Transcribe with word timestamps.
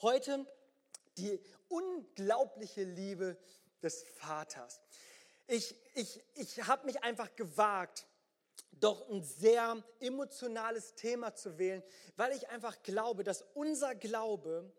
Heute 0.00 0.46
die 1.16 1.40
unglaubliche 1.68 2.84
Liebe 2.84 3.36
des 3.82 4.04
Vaters. 4.14 4.80
Ich, 5.48 5.74
ich, 5.94 6.22
ich 6.34 6.62
habe 6.68 6.86
mich 6.86 7.02
einfach 7.02 7.34
gewagt, 7.34 8.06
doch 8.72 9.08
ein 9.10 9.24
sehr 9.24 9.82
emotionales 9.98 10.94
Thema 10.94 11.34
zu 11.34 11.58
wählen, 11.58 11.82
weil 12.16 12.32
ich 12.36 12.48
einfach 12.48 12.80
glaube, 12.84 13.24
dass 13.24 13.42
unser 13.54 13.96
Glaube 13.96 14.72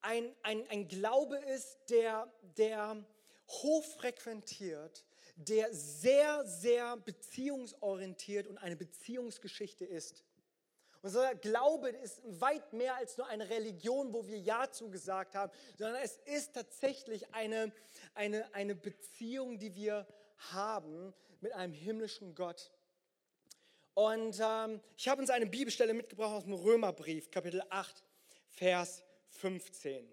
ein, 0.00 0.34
ein, 0.42 0.66
ein 0.68 0.88
Glaube 0.88 1.36
ist, 1.36 1.78
der, 1.90 2.32
der 2.56 3.04
hochfrequentiert, 3.46 5.04
der 5.36 5.74
sehr, 5.74 6.46
sehr 6.46 6.96
beziehungsorientiert 6.96 8.46
und 8.46 8.56
eine 8.56 8.76
Beziehungsgeschichte 8.76 9.84
ist. 9.84 10.24
Unser 11.02 11.34
Glaube 11.34 11.88
ist 11.88 12.20
weit 12.24 12.74
mehr 12.74 12.96
als 12.96 13.16
nur 13.16 13.26
eine 13.26 13.48
Religion, 13.48 14.12
wo 14.12 14.26
wir 14.26 14.38
Ja 14.38 14.70
zugesagt 14.70 15.34
haben, 15.34 15.50
sondern 15.78 16.02
es 16.02 16.18
ist 16.26 16.54
tatsächlich 16.54 17.32
eine, 17.32 17.72
eine, 18.14 18.54
eine 18.54 18.74
Beziehung, 18.74 19.58
die 19.58 19.74
wir 19.74 20.06
haben 20.52 21.14
mit 21.40 21.52
einem 21.52 21.72
himmlischen 21.72 22.34
Gott. 22.34 22.70
Und 23.94 24.38
ähm, 24.40 24.80
ich 24.96 25.08
habe 25.08 25.22
uns 25.22 25.30
eine 25.30 25.46
Bibelstelle 25.46 25.94
mitgebracht 25.94 26.32
aus 26.32 26.44
dem 26.44 26.52
Römerbrief, 26.52 27.30
Kapitel 27.30 27.62
8, 27.70 28.04
Vers 28.48 29.02
15. 29.30 30.06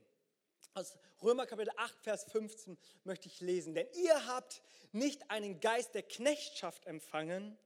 Aus 0.74 0.98
Römer 1.22 1.46
Kapitel 1.46 1.72
8, 1.76 2.00
Vers 2.02 2.24
15 2.32 2.78
möchte 3.04 3.28
ich 3.28 3.42
lesen. 3.42 3.74
Denn 3.74 3.88
ihr 3.94 4.28
habt 4.28 4.62
nicht 4.92 5.30
einen 5.30 5.60
Geist 5.60 5.96
der 5.96 6.04
Knechtschaft 6.04 6.86
empfangen, 6.86 7.58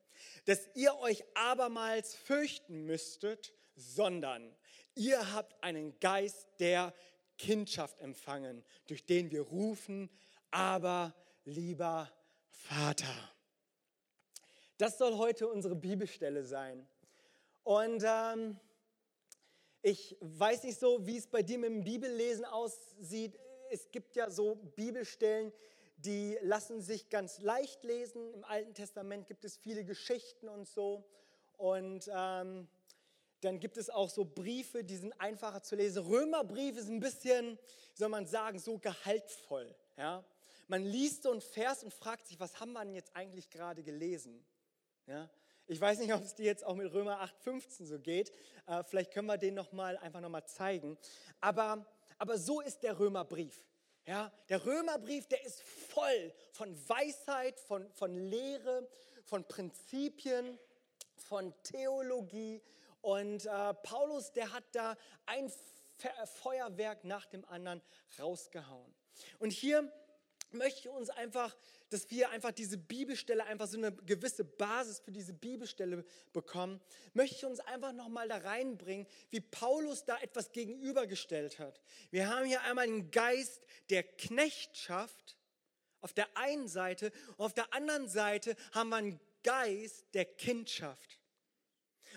dass 0.45 0.69
ihr 0.75 0.97
euch 0.99 1.23
abermals 1.35 2.15
fürchten 2.15 2.85
müsstet, 2.85 3.53
sondern 3.75 4.55
ihr 4.95 5.33
habt 5.33 5.63
einen 5.63 5.99
Geist 5.99 6.47
der 6.59 6.93
Kindschaft 7.37 7.99
empfangen, 7.99 8.63
durch 8.87 9.05
den 9.05 9.31
wir 9.31 9.41
rufen, 9.41 10.09
aber 10.51 11.15
lieber 11.45 12.11
Vater. 12.49 13.31
Das 14.77 14.97
soll 14.97 15.17
heute 15.17 15.47
unsere 15.47 15.75
Bibelstelle 15.75 16.43
sein. 16.43 16.87
Und 17.63 18.03
ähm, 18.05 18.59
ich 19.81 20.17
weiß 20.19 20.63
nicht 20.63 20.79
so, 20.79 21.05
wie 21.05 21.17
es 21.17 21.27
bei 21.27 21.41
dir 21.41 21.57
mit 21.57 21.69
dem 21.69 21.83
Bibellesen 21.83 22.45
aussieht. 22.45 23.39
Es 23.69 23.89
gibt 23.91 24.15
ja 24.15 24.29
so 24.29 24.55
Bibelstellen, 24.55 25.51
die 26.05 26.37
lassen 26.41 26.81
sich 26.81 27.09
ganz 27.09 27.39
leicht 27.39 27.83
lesen. 27.83 28.33
Im 28.33 28.43
Alten 28.43 28.73
Testament 28.73 29.27
gibt 29.27 29.45
es 29.45 29.57
viele 29.57 29.83
Geschichten 29.83 30.49
und 30.49 30.67
so. 30.67 31.03
Und 31.57 32.09
ähm, 32.13 32.67
dann 33.41 33.59
gibt 33.59 33.77
es 33.77 33.89
auch 33.89 34.09
so 34.09 34.25
Briefe, 34.25 34.83
die 34.83 34.95
sind 34.95 35.13
einfacher 35.19 35.61
zu 35.61 35.75
lesen. 35.75 36.05
Römerbrief 36.05 36.77
ist 36.77 36.89
ein 36.89 36.99
bisschen, 36.99 37.57
soll 37.93 38.09
man 38.09 38.25
sagen, 38.25 38.59
so 38.59 38.77
gehaltvoll. 38.77 39.73
Ja? 39.97 40.23
Man 40.67 40.83
liest 40.83 41.23
so 41.23 41.31
einen 41.31 41.41
Vers 41.41 41.83
und 41.83 41.93
fragt 41.93 42.27
sich, 42.27 42.39
was 42.39 42.59
haben 42.59 42.73
wir 42.73 42.83
denn 42.83 42.95
jetzt 42.95 43.15
eigentlich 43.15 43.49
gerade 43.49 43.83
gelesen? 43.83 44.43
Ja? 45.07 45.29
Ich 45.67 45.79
weiß 45.79 45.99
nicht, 45.99 46.13
ob 46.13 46.21
es 46.21 46.35
dir 46.35 46.45
jetzt 46.45 46.65
auch 46.65 46.75
mit 46.75 46.91
Römer 46.91 47.21
8,15 47.23 47.85
so 47.85 47.99
geht. 47.99 48.31
Äh, 48.67 48.83
vielleicht 48.83 49.11
können 49.11 49.27
wir 49.27 49.37
den 49.37 49.53
noch 49.53 49.71
mal, 49.71 49.97
einfach 49.97 50.21
nochmal 50.21 50.45
zeigen. 50.45 50.97
Aber, 51.39 51.85
aber 52.17 52.37
so 52.37 52.61
ist 52.61 52.83
der 52.83 52.99
Römerbrief. 52.99 53.63
Ja, 54.11 54.29
der 54.49 54.65
Römerbrief, 54.65 55.25
der 55.29 55.41
ist 55.45 55.61
voll 55.63 56.33
von 56.51 56.75
Weisheit, 56.89 57.57
von, 57.61 57.89
von 57.93 58.13
Lehre, 58.13 58.85
von 59.23 59.47
Prinzipien, 59.47 60.59
von 61.15 61.53
Theologie. 61.63 62.61
Und 62.99 63.45
äh, 63.45 63.73
Paulus, 63.73 64.33
der 64.33 64.51
hat 64.51 64.65
da 64.73 64.97
ein 65.25 65.49
Feuerwerk 66.43 67.05
nach 67.05 67.25
dem 67.27 67.45
anderen 67.45 67.81
rausgehauen. 68.19 68.93
Und 69.39 69.53
hier 69.53 69.89
möchte 70.53 70.91
uns 70.91 71.09
einfach, 71.09 71.55
dass 71.89 72.09
wir 72.09 72.29
einfach 72.29 72.51
diese 72.51 72.77
Bibelstelle, 72.77 73.45
einfach 73.45 73.67
so 73.67 73.77
eine 73.77 73.91
gewisse 73.91 74.43
Basis 74.43 74.99
für 74.99 75.11
diese 75.11 75.33
Bibelstelle 75.33 76.03
bekommen, 76.33 76.79
möchte 77.13 77.35
ich 77.35 77.45
uns 77.45 77.59
einfach 77.59 77.93
nochmal 77.93 78.27
da 78.27 78.37
reinbringen, 78.37 79.07
wie 79.29 79.41
Paulus 79.41 80.05
da 80.05 80.17
etwas 80.19 80.51
gegenübergestellt 80.51 81.59
hat. 81.59 81.81
Wir 82.09 82.29
haben 82.29 82.45
hier 82.45 82.61
einmal 82.61 82.85
einen 82.85 83.11
Geist 83.11 83.65
der 83.89 84.03
Knechtschaft 84.03 85.37
auf 86.01 86.13
der 86.13 86.27
einen 86.35 86.67
Seite 86.67 87.11
und 87.37 87.45
auf 87.45 87.53
der 87.53 87.73
anderen 87.73 88.07
Seite 88.07 88.55
haben 88.71 88.89
wir 88.89 88.97
einen 88.97 89.19
Geist 89.43 90.05
der 90.13 90.25
Kindschaft. 90.25 91.19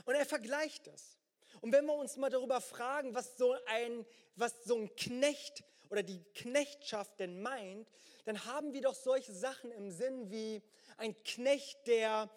Und 0.04 0.14
er 0.14 0.26
vergleicht 0.26 0.86
das. 0.86 1.18
Und 1.60 1.72
wenn 1.72 1.86
wir 1.86 1.94
uns 1.94 2.16
mal 2.16 2.30
darüber 2.30 2.60
fragen, 2.60 3.14
was 3.14 3.38
so 3.38 3.56
ein, 3.66 4.04
was 4.36 4.64
so 4.64 4.76
ein 4.76 4.94
Knecht 4.96 5.64
oder 5.94 6.02
die 6.02 6.24
Knechtschaft 6.34 7.20
denn 7.20 7.40
meint, 7.40 7.88
dann 8.24 8.44
haben 8.46 8.72
wir 8.72 8.82
doch 8.82 8.96
solche 8.96 9.32
Sachen 9.32 9.70
im 9.70 9.92
Sinn 9.92 10.28
wie 10.28 10.60
ein 10.96 11.14
Knecht, 11.22 11.86
der, 11.86 12.28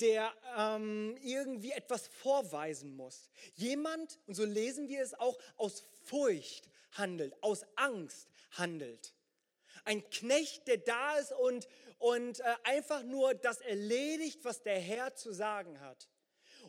der 0.00 0.32
ähm, 0.56 1.14
irgendwie 1.20 1.72
etwas 1.72 2.06
vorweisen 2.06 2.96
muss. 2.96 3.28
Jemand, 3.56 4.18
und 4.26 4.36
so 4.36 4.44
lesen 4.46 4.88
wir 4.88 5.02
es 5.02 5.12
auch, 5.12 5.38
aus 5.56 5.84
Furcht 6.04 6.70
handelt, 6.92 7.34
aus 7.42 7.66
Angst 7.76 8.26
handelt. 8.52 9.12
Ein 9.84 10.08
Knecht, 10.08 10.66
der 10.66 10.78
da 10.78 11.18
ist 11.18 11.32
und, 11.32 11.68
und 11.98 12.40
äh, 12.40 12.54
einfach 12.62 13.02
nur 13.02 13.34
das 13.34 13.60
erledigt, 13.60 14.46
was 14.46 14.62
der 14.62 14.80
Herr 14.80 15.14
zu 15.14 15.30
sagen 15.34 15.78
hat. 15.80 16.08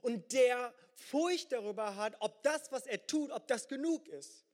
Und 0.01 0.33
der 0.33 0.73
Furcht 0.95 1.53
darüber 1.53 1.95
hat, 1.95 2.17
ob 2.19 2.43
das, 2.43 2.73
was 2.73 2.85
er 2.87 3.07
tut, 3.07 3.31
ob 3.31 3.47
das 3.47 3.69
genug 3.69 4.09
ist. 4.09 4.44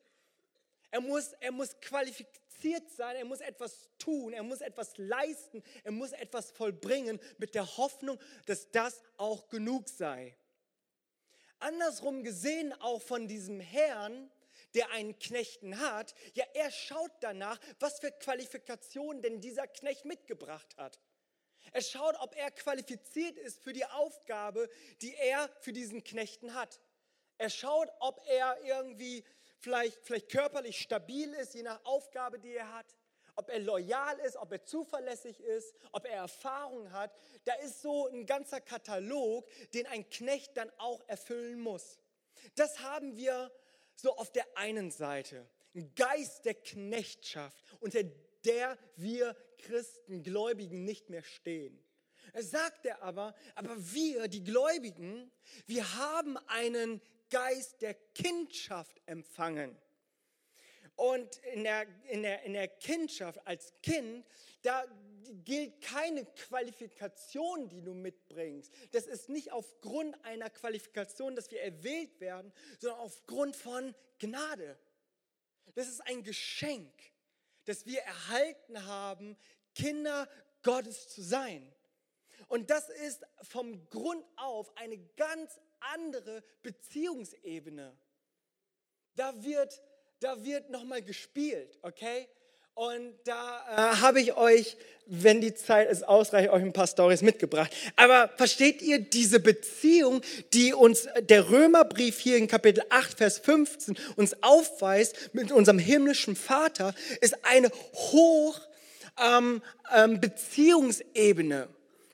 Er 0.91 1.02
muss, 1.02 1.31
er 1.40 1.52
muss 1.52 1.79
qualifiziert 1.79 2.90
sein, 2.91 3.16
er 3.16 3.25
muss 3.25 3.40
etwas 3.40 3.90
tun, 3.97 4.34
er 4.34 4.44
muss 4.44 4.62
etwas 4.62 4.97
leisten, 4.97 5.63
er 5.84 5.91
muss 5.91 6.12
etwas 6.12 6.52
vollbringen 6.52 7.19
mit 7.38 7.56
der 7.56 7.78
Hoffnung, 7.78 8.19
dass 8.46 8.69
das 8.72 9.02
auch 9.18 9.47
genug 9.47 9.88
sei. 9.88 10.35
Andersrum 11.59 12.24
gesehen 12.24 12.74
auch 12.81 13.02
von 13.02 13.28
diesem 13.28 13.59
Herrn, 13.59 14.29
der 14.74 14.91
einen 14.91 15.18
Knechten 15.18 15.79
hat, 15.79 16.13
ja, 16.34 16.46
er 16.53 16.72
schaut 16.72 17.12
danach, 17.22 17.59
was 17.79 18.00
für 18.00 18.12
Qualifikationen 18.12 19.22
denn 19.22 19.41
dieser 19.41 19.68
Knecht 19.68 20.06
mitgebracht 20.06 20.75
hat. 20.78 21.00
Er 21.72 21.81
schaut, 21.81 22.16
ob 22.19 22.35
er 22.35 22.52
qualifiziert 22.52 23.38
ist 23.38 23.62
für 23.62 23.73
die 23.73 23.85
Aufgabe, 23.85 24.69
die 25.02 25.16
er 25.16 25.50
für 25.59 25.72
diesen 25.72 26.03
Knechten 26.03 26.53
hat. 26.53 26.79
Er 27.38 27.50
schaut, 27.50 27.90
ob 28.00 28.22
er 28.28 28.58
irgendwie 28.63 29.23
vielleicht, 29.62 30.04
vielleicht 30.04 30.30
körperlich 30.30 30.82
stabil 30.82 31.34
ist, 31.36 31.54
je 31.54 31.64
nach 31.64 31.84
Aufgabe, 31.86 32.40
die 32.40 32.54
er 32.54 32.74
hat, 32.74 32.98
ob 33.36 33.50
er 33.50 33.60
loyal 33.60 34.20
ist, 34.20 34.36
ob 34.36 34.52
er 34.52 34.64
zuverlässig 34.66 35.40
ist, 35.40 35.74
ob 35.92 36.06
er 36.06 36.18
Erfahrung 36.18 36.92
hat. 36.92 37.16
Da 37.46 37.54
ist 37.56 37.82
so 37.82 38.08
ein 38.08 38.26
ganzer 38.26 38.60
Katalog, 38.60 39.48
den 39.74 39.88
ein 39.88 40.10
Knecht 40.10 40.58
dann 40.58 40.70
auch 40.78 41.02
erfüllen 41.08 41.60
muss. 41.60 42.00
Das 42.56 42.80
haben 42.80 43.16
wir 43.16 43.52
so 43.96 44.16
auf 44.18 44.32
der 44.32 44.46
einen 44.58 44.92
Seite. 44.92 45.48
Ein 45.74 45.94
Geist 45.96 46.44
der 46.46 46.56
Knechtschaft, 46.56 47.64
unter 47.80 48.04
der 48.44 48.78
wir 48.96 49.36
Christen, 49.60 50.24
Gläubigen 50.24 50.84
nicht 50.84 51.10
mehr 51.10 51.24
stehen. 51.24 51.82
Er 52.34 52.44
sagt 52.44 52.86
er 52.86 53.02
aber, 53.02 53.36
aber 53.56 53.76
wir, 53.94 54.28
die 54.28 54.44
Gläubigen, 54.44 55.32
wir 55.66 55.96
haben 55.96 56.38
einen 56.48 57.02
Geist 57.31 57.81
der 57.81 57.96
Kindschaft 58.14 59.02
empfangen. 59.08 59.75
Und 60.96 61.38
in 61.53 61.64
der, 61.64 61.88
in, 62.09 62.22
der, 62.22 62.44
in 62.44 62.53
der 62.53 62.68
Kindschaft 62.68 63.40
als 63.47 63.74
Kind, 63.81 64.24
da 64.62 64.86
gilt 65.44 65.81
keine 65.81 66.25
Qualifikation, 66.25 67.70
die 67.70 67.81
du 67.81 67.94
mitbringst. 67.94 68.72
Das 68.91 69.08
ist 69.08 69.30
nicht 69.30 69.52
aufgrund 69.52 70.24
einer 70.25 70.50
Qualifikation, 70.52 71.36
dass 71.36 71.50
wir 71.50 71.62
erwählt 71.62 72.20
werden, 72.20 72.53
sondern 72.78 73.00
aufgrund 73.00 73.56
von 73.56 73.96
Gnade. 74.20 74.78
Das 75.74 75.88
ist 75.88 76.02
ein 76.02 76.23
Geschenk, 76.23 76.94
das 77.66 77.85
wir 77.85 78.02
erhalten 78.02 78.85
haben, 78.85 79.38
Kinder 79.73 80.29
Gottes 80.64 81.08
zu 81.08 81.22
sein. 81.22 81.73
Und 82.47 82.70
das 82.70 82.90
ist 82.90 83.26
vom 83.44 83.90
Grund 83.90 84.26
auf 84.35 84.76
eine 84.78 84.97
ganz 85.16 85.59
andere 85.94 86.44
Beziehungsebene. 86.62 87.96
Da 89.16 89.44
wird, 89.44 89.82
da 90.20 90.44
wird 90.44 90.70
nochmal 90.70 91.02
gespielt, 91.02 91.78
okay? 91.82 92.28
Und 92.74 93.14
da 93.26 93.66
äh, 93.70 93.96
habe 93.98 94.22
ich 94.22 94.38
euch, 94.38 94.78
wenn 95.06 95.42
die 95.42 95.54
Zeit 95.54 95.90
es 95.90 96.04
ausreicht, 96.04 96.50
euch 96.50 96.64
ein 96.64 96.72
paar 96.72 96.88
Stories 96.88 97.22
mitgebracht. 97.22 97.72
Aber 97.98 98.30
versteht 98.38 98.82
ihr 98.82 99.00
diese 99.00 99.42
Beziehung, 99.42 100.22
die 100.54 100.74
uns 100.74 101.08
der 101.20 101.50
Römerbrief 101.50 102.20
hier 102.20 102.38
in 102.38 102.48
Kapitel 102.48 102.84
8, 102.90 103.18
Vers 103.18 103.40
15 103.40 103.98
uns 104.16 104.42
aufweist 104.42 105.34
mit 105.34 105.52
unserem 105.52 105.80
himmlischen 105.80 106.36
Vater, 106.36 106.96
ist 107.20 107.44
eine 107.44 107.70
hoch 107.94 108.60
ähm, 109.22 109.62
ähm, 109.94 110.22
Beziehungsebene. 110.22 111.68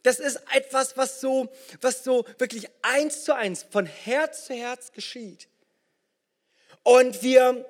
Das 0.07 0.19
ist 0.19 0.39
etwas, 0.53 0.95
was 0.95 1.19
so, 1.19 1.49
was 1.81 2.05
so 2.05 2.23
wirklich 2.37 2.69
eins 2.81 3.25
zu 3.25 3.35
eins, 3.35 3.63
von 3.69 3.85
Herz 3.85 4.45
zu 4.45 4.53
Herz 4.53 4.93
geschieht. 4.93 5.49
Und 6.83 7.21
wir, 7.23 7.65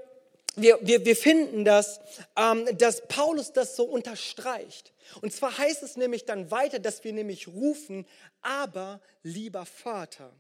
wir, 0.56 0.78
wir, 0.84 1.04
wir 1.04 1.16
finden 1.16 1.66
das, 1.66 2.00
ähm, 2.36 2.68
dass 2.78 3.08
Paulus 3.08 3.54
das 3.54 3.76
so 3.76 3.86
unterstreicht. 3.86 4.94
Und 5.22 5.34
zwar 5.34 5.58
heißt 5.58 5.82
es 5.82 5.98
nämlich 5.98 6.26
dann 6.26 6.52
weiter, 6.52 6.78
dass 6.78 7.04
wir 7.04 7.12
nämlich 7.12 7.48
rufen, 7.48 8.06
aber 8.44 9.02
lieber 9.24 9.66
Vater. 9.66 10.32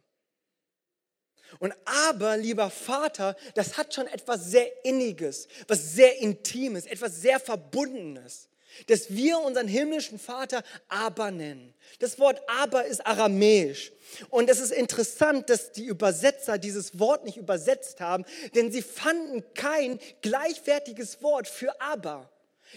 Und 1.57 1.73
aber, 1.85 2.38
lieber 2.38 2.69
Vater, 2.69 3.35
das 3.55 3.75
hat 3.75 3.95
schon 3.95 4.05
etwas 4.05 4.45
sehr 4.45 4.85
Inniges, 4.85 5.47
was 5.67 5.95
sehr 5.95 6.19
Intimes, 6.19 6.85
etwas 6.85 7.21
sehr 7.21 7.39
Verbundenes 7.39 8.49
dass 8.88 9.09
wir 9.09 9.39
unseren 9.39 9.68
himmlischen 9.68 10.19
Vater 10.19 10.63
aber 10.88 11.31
nennen. 11.31 11.74
Das 12.00 12.19
Wort 12.19 12.41
aber 12.47 12.85
ist 12.85 13.06
aramäisch. 13.06 13.91
Und 14.29 14.50
es 14.50 14.59
ist 14.59 14.71
interessant, 14.71 15.50
dass 15.50 15.71
die 15.71 15.85
Übersetzer 15.85 16.57
dieses 16.57 17.00
Wort 17.00 17.25
nicht 17.25 17.38
übersetzt 17.38 18.00
haben, 18.00 18.25
denn 18.56 18.71
sie 18.71 18.81
fanden 18.81 19.44
kein 19.53 20.00
gleichwertiges 20.21 21.21
Wort 21.21 21.47
für 21.47 21.81
aber. 21.81 22.29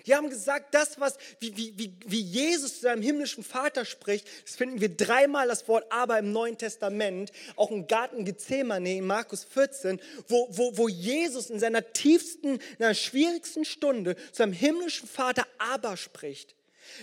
Die 0.07 0.15
haben 0.15 0.31
gesagt, 0.31 0.75
das, 0.75 1.01
was, 1.01 1.17
wie, 1.41 1.57
wie, 1.57 1.97
wie 2.07 2.21
Jesus 2.21 2.75
zu 2.75 2.81
seinem 2.83 3.03
himmlischen 3.03 3.45
Vater 3.45 3.85
spricht, 3.85 4.27
das 4.45 4.57
finden 4.57 4.81
wir 4.81 4.95
dreimal 4.95 5.49
das 5.49 5.67
Wort 5.69 5.91
aber 5.91 6.19
im 6.19 6.33
Neuen 6.33 6.59
Testament, 6.59 7.33
auch 7.57 7.71
im 7.71 7.87
Garten 7.87 8.25
Gethsemane 8.25 8.97
in 8.97 9.07
Markus 9.07 9.45
14, 9.45 10.01
wo, 10.29 10.49
wo, 10.51 10.77
wo 10.77 10.89
Jesus 10.89 11.51
in 11.51 11.59
seiner 11.59 11.93
tiefsten, 11.93 12.55
in 12.55 12.61
seiner 12.79 12.95
schwierigsten 12.95 13.65
Stunde 13.65 14.17
zu 14.17 14.23
seinem 14.35 14.53
himmlischen 14.53 15.09
Vater 15.09 15.47
aber 15.59 15.97
spricht. 15.97 16.55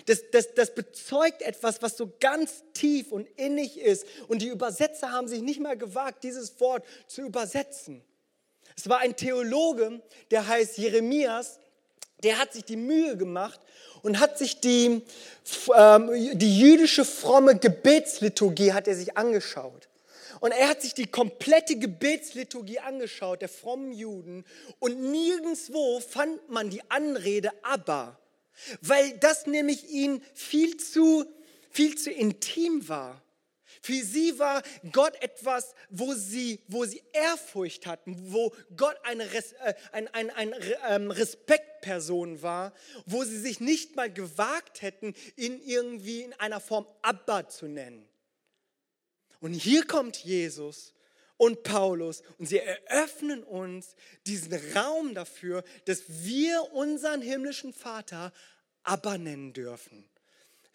Das, 0.06 0.30
das, 0.32 0.54
das 0.54 0.74
bezeugt 0.74 1.42
etwas, 1.42 1.82
was 1.82 1.98
so 1.98 2.12
ganz 2.20 2.64
tief 2.74 3.12
und 3.12 3.28
innig 3.38 3.80
ist. 3.80 4.06
Und 4.28 4.42
die 4.42 4.48
Übersetzer 4.48 5.12
haben 5.12 5.28
sich 5.28 5.42
nicht 5.42 5.60
mal 5.60 5.78
gewagt, 5.78 6.24
dieses 6.24 6.60
Wort 6.60 6.86
zu 7.08 7.22
übersetzen. 7.22 8.04
Es 8.76 8.88
war 8.90 9.00
ein 9.00 9.16
Theologe, 9.16 10.02
der 10.30 10.48
heißt 10.48 10.78
Jeremias, 10.78 11.60
der 12.24 12.40
hat 12.40 12.54
sich 12.54 12.64
die 12.64 12.78
Mühe 12.78 13.18
gemacht 13.18 13.60
und 14.02 14.20
hat 14.20 14.38
sich 14.38 14.60
die, 14.60 15.02
ähm, 15.76 16.10
die 16.38 16.60
jüdische 16.60 17.06
fromme 17.06 17.58
Gebetsliturgie 17.58 18.74
hat 18.74 18.88
er 18.88 18.96
sich 18.96 19.18
angeschaut. 19.18 19.88
Und 20.40 20.52
er 20.52 20.70
hat 20.70 20.82
sich 20.82 20.94
die 20.94 21.08
komplette 21.08 21.78
Gebetsliturgie 21.78 22.80
angeschaut, 22.80 23.42
der 23.42 23.50
frommen 23.50 23.92
Juden. 23.92 24.46
Und 24.80 25.00
nirgendwo 25.12 26.00
fand 26.00 26.50
man 26.50 26.70
die 26.70 26.82
Anrede 26.90 27.52
aber, 27.64 28.20
weil 28.82 29.18
das 29.20 29.48
nämlich 29.48 29.90
ihn 29.90 30.22
viel 30.34 30.78
zu, 30.78 31.26
viel 31.72 31.98
zu 31.98 32.12
intim 32.12 32.88
war. 32.88 33.22
Für 33.82 34.04
sie 34.04 34.38
war 34.40 34.64
Gott 34.92 35.22
etwas, 35.22 35.74
wo 35.90 36.14
sie, 36.14 36.60
wo 36.68 36.86
sie 36.86 37.02
Ehrfurcht 37.14 37.86
hatten, 37.86 38.16
wo 38.32 38.54
Gott 38.76 38.98
eine, 39.04 39.32
Res, 39.34 39.54
äh, 39.54 39.74
ein, 39.92 40.08
ein, 40.10 40.30
ein 40.32 40.54
ähm, 40.90 41.12
Respektperson 41.12 42.42
war, 42.42 42.74
wo 43.06 43.24
sie 43.24 43.40
sich 43.40 43.60
nicht 43.60 43.96
mal 43.96 44.12
gewagt 44.12 44.82
hätten, 44.82 45.14
ihn 45.36 45.62
irgendwie 45.64 46.22
in 46.22 46.34
einer 46.34 46.60
Form 46.60 46.88
Abba 47.02 47.48
zu 47.50 47.68
nennen. 47.68 48.08
Und 49.40 49.54
hier 49.54 49.86
kommt 49.86 50.18
Jesus 50.18 50.94
und 51.38 51.64
Paulus 51.64 52.24
und 52.40 52.48
sie 52.48 52.60
eröffnen 52.60 53.44
uns 53.44 53.96
diesen 54.26 54.54
Raum 54.76 55.14
dafür, 55.14 55.64
dass 55.86 56.04
wir 56.08 56.74
unseren 56.74 57.22
himmlischen 57.22 57.74
Vater 57.74 58.34
Abba 58.84 59.18
nennen 59.18 59.54
dürfen. 59.54 60.10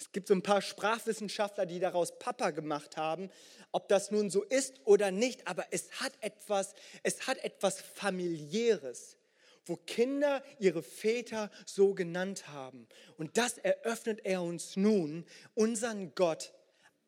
Es 0.03 0.11
gibt 0.11 0.27
so 0.27 0.35
ein 0.35 0.43
paar 0.43 0.63
Sprachwissenschaftler, 0.63 1.65
die 1.65 1.79
daraus 1.79 2.19
Papa 2.19 2.51
gemacht 2.51 2.97
haben. 2.97 3.31
Ob 3.71 3.89
das 3.89 4.11
nun 4.11 4.31
so 4.31 4.43
ist 4.43 4.81
oder 4.85 5.13
nicht, 5.13 5.47
aber 5.47 5.65
es 5.71 5.93
hat 6.01 6.13
etwas, 6.21 6.75
es 7.05 7.29
hat 7.29 7.39
etwas 7.45 7.81
familiäres, 7.81 9.17
wo 9.65 9.77
Kinder 9.77 10.43
ihre 10.59 10.83
Väter 10.83 11.53
so 11.67 11.95
genannt 11.95 12.49
haben. 12.49 12.89
Und 13.17 13.39
das 13.39 13.59
eröffnet 13.59 14.21
er 14.25 14.43
uns 14.43 14.77
nun, 14.77 15.25
unseren 15.55 16.13
Gott 16.17 16.53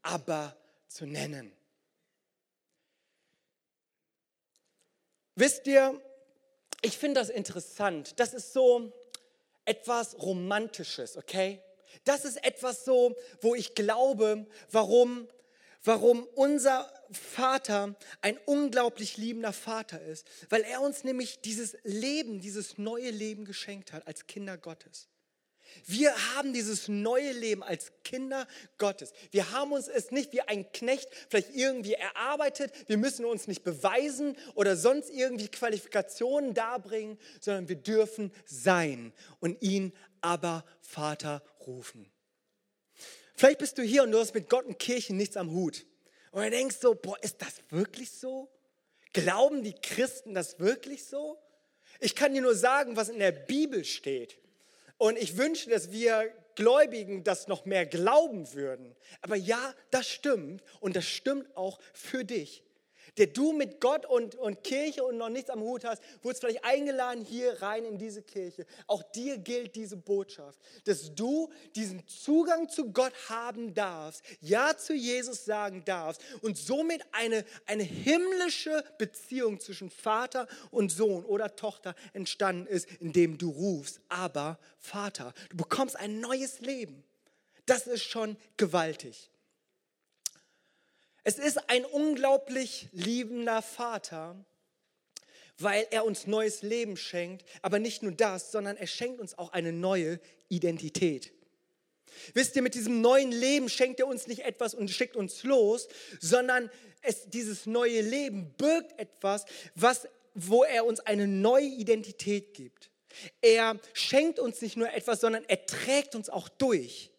aber 0.02 0.56
zu 0.86 1.04
nennen. 1.04 1.52
Wisst 5.34 5.66
ihr, 5.66 6.00
ich 6.80 6.96
finde 6.96 7.18
das 7.18 7.28
interessant. 7.28 8.20
Das 8.20 8.34
ist 8.34 8.52
so 8.52 8.92
etwas 9.64 10.16
Romantisches, 10.22 11.16
okay? 11.16 11.60
Das 12.04 12.24
ist 12.24 12.44
etwas 12.44 12.84
so, 12.84 13.16
wo 13.40 13.54
ich 13.54 13.74
glaube, 13.74 14.46
warum, 14.70 15.28
warum 15.84 16.26
unser 16.34 16.90
Vater 17.12 17.94
ein 18.20 18.38
unglaublich 18.46 19.16
liebender 19.16 19.52
Vater 19.52 20.02
ist, 20.02 20.26
weil 20.48 20.62
er 20.62 20.80
uns 20.80 21.04
nämlich 21.04 21.40
dieses 21.40 21.76
Leben, 21.84 22.40
dieses 22.40 22.78
neue 22.78 23.10
Leben 23.10 23.44
geschenkt 23.44 23.92
hat 23.92 24.06
als 24.06 24.26
Kinder 24.26 24.58
Gottes. 24.58 25.08
Wir 25.86 26.14
haben 26.34 26.52
dieses 26.52 26.88
neue 26.88 27.32
Leben 27.32 27.62
als 27.62 27.92
Kinder 28.04 28.46
Gottes. 28.78 29.12
Wir 29.30 29.50
haben 29.50 29.72
uns 29.72 29.88
es 29.88 30.10
nicht 30.10 30.32
wie 30.32 30.42
ein 30.42 30.70
Knecht 30.72 31.08
vielleicht 31.28 31.54
irgendwie 31.54 31.94
erarbeitet. 31.94 32.72
Wir 32.86 32.96
müssen 32.96 33.24
uns 33.24 33.46
nicht 33.48 33.64
beweisen 33.64 34.36
oder 34.54 34.76
sonst 34.76 35.10
irgendwie 35.10 35.48
Qualifikationen 35.48 36.54
darbringen, 36.54 37.18
sondern 37.40 37.68
wir 37.68 37.76
dürfen 37.76 38.32
sein 38.46 39.12
und 39.40 39.60
ihn 39.62 39.92
aber 40.24 40.64
Vater 40.80 41.42
rufen. 41.66 42.10
Vielleicht 43.36 43.58
bist 43.58 43.78
du 43.78 43.82
hier 43.82 44.04
und 44.04 44.12
du 44.12 44.18
hast 44.18 44.34
mit 44.34 44.48
Gott 44.48 44.64
und 44.64 44.78
Kirche 44.78 45.14
nichts 45.14 45.36
am 45.36 45.50
Hut. 45.50 45.84
Und 46.32 46.42
du 46.42 46.50
denkst 46.50 46.76
so, 46.80 46.94
boah, 46.94 47.16
ist 47.22 47.42
das 47.42 47.60
wirklich 47.68 48.10
so? 48.10 48.50
Glauben 49.12 49.62
die 49.62 49.74
Christen 49.74 50.34
das 50.34 50.58
wirklich 50.58 51.04
so? 51.04 51.38
Ich 52.00 52.14
kann 52.14 52.32
dir 52.32 52.42
nur 52.42 52.54
sagen, 52.54 52.96
was 52.96 53.08
in 53.08 53.18
der 53.18 53.32
Bibel 53.32 53.84
steht. 53.84 54.38
Und 54.96 55.18
ich 55.18 55.36
wünsche, 55.36 55.68
dass 55.68 55.92
wir 55.92 56.32
Gläubigen 56.54 57.22
das 57.22 57.46
noch 57.46 57.66
mehr 57.66 57.84
glauben 57.84 58.52
würden. 58.54 58.96
Aber 59.20 59.36
ja, 59.36 59.74
das 59.90 60.08
stimmt 60.08 60.62
und 60.80 60.96
das 60.96 61.04
stimmt 61.04 61.54
auch 61.56 61.78
für 61.92 62.24
dich 62.24 62.64
der 63.18 63.28
du 63.28 63.52
mit 63.52 63.80
Gott 63.80 64.06
und, 64.06 64.34
und 64.34 64.62
Kirche 64.64 65.04
und 65.04 65.16
noch 65.16 65.28
nichts 65.28 65.50
am 65.50 65.60
Hut 65.60 65.84
hast, 65.84 66.02
wurdest 66.22 66.42
vielleicht 66.42 66.64
eingeladen 66.64 67.24
hier 67.24 67.60
rein 67.62 67.84
in 67.84 67.98
diese 67.98 68.22
Kirche. 68.22 68.66
Auch 68.86 69.02
dir 69.02 69.38
gilt 69.38 69.76
diese 69.76 69.96
Botschaft, 69.96 70.58
dass 70.84 71.14
du 71.14 71.50
diesen 71.74 72.06
Zugang 72.06 72.68
zu 72.68 72.92
Gott 72.92 73.12
haben 73.28 73.74
darfst, 73.74 74.24
Ja 74.40 74.76
zu 74.76 74.94
Jesus 74.94 75.44
sagen 75.44 75.84
darfst 75.84 76.22
und 76.42 76.56
somit 76.56 77.02
eine, 77.12 77.44
eine 77.66 77.82
himmlische 77.82 78.84
Beziehung 78.98 79.60
zwischen 79.60 79.90
Vater 79.90 80.48
und 80.70 80.90
Sohn 80.90 81.24
oder 81.24 81.56
Tochter 81.56 81.94
entstanden 82.12 82.66
ist, 82.66 82.88
indem 83.00 83.38
du 83.38 83.50
rufst, 83.50 84.00
aber 84.08 84.58
Vater, 84.78 85.32
du 85.50 85.56
bekommst 85.56 85.96
ein 85.96 86.20
neues 86.20 86.60
Leben. 86.60 87.04
Das 87.66 87.86
ist 87.86 88.04
schon 88.04 88.36
gewaltig. 88.56 89.30
Es 91.24 91.38
ist 91.38 91.70
ein 91.70 91.86
unglaublich 91.86 92.88
liebender 92.92 93.62
Vater, 93.62 94.36
weil 95.58 95.86
er 95.90 96.04
uns 96.04 96.26
neues 96.26 96.62
Leben 96.62 96.98
schenkt. 96.98 97.44
Aber 97.62 97.78
nicht 97.78 98.02
nur 98.02 98.12
das, 98.12 98.52
sondern 98.52 98.76
er 98.76 98.86
schenkt 98.86 99.20
uns 99.20 99.36
auch 99.38 99.52
eine 99.52 99.72
neue 99.72 100.20
Identität. 100.50 101.32
Wisst 102.34 102.54
ihr, 102.56 102.62
mit 102.62 102.74
diesem 102.74 103.00
neuen 103.00 103.32
Leben 103.32 103.68
schenkt 103.68 104.00
er 104.00 104.06
uns 104.06 104.26
nicht 104.26 104.44
etwas 104.44 104.74
und 104.74 104.90
schickt 104.90 105.16
uns 105.16 105.42
los, 105.42 105.88
sondern 106.20 106.70
es, 107.00 107.28
dieses 107.28 107.66
neue 107.66 108.02
Leben 108.02 108.54
birgt 108.56 108.98
etwas, 108.98 109.46
was, 109.74 110.06
wo 110.34 110.62
er 110.62 110.84
uns 110.84 111.00
eine 111.00 111.26
neue 111.26 111.66
Identität 111.66 112.54
gibt. 112.54 112.90
Er 113.40 113.80
schenkt 113.94 114.38
uns 114.38 114.60
nicht 114.60 114.76
nur 114.76 114.92
etwas, 114.92 115.20
sondern 115.20 115.44
er 115.48 115.64
trägt 115.66 116.14
uns 116.14 116.28
auch 116.28 116.48
durch. 116.48 117.10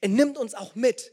Er 0.00 0.08
nimmt 0.08 0.36
uns 0.36 0.54
auch 0.54 0.74
mit. 0.74 1.12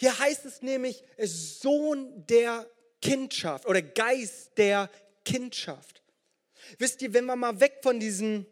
Hier 0.00 0.18
heißt 0.18 0.44
es 0.44 0.62
nämlich 0.62 1.02
Sohn 1.18 2.26
der 2.26 2.66
Kindschaft 3.00 3.66
oder 3.66 3.82
Geist 3.82 4.56
der 4.56 4.90
Kindschaft. 5.24 6.02
Wisst 6.78 7.02
ihr, 7.02 7.12
wenn 7.12 7.26
wir 7.26 7.36
mal 7.36 7.60
weg 7.60 7.80
von 7.82 8.00
diesem 8.00 8.46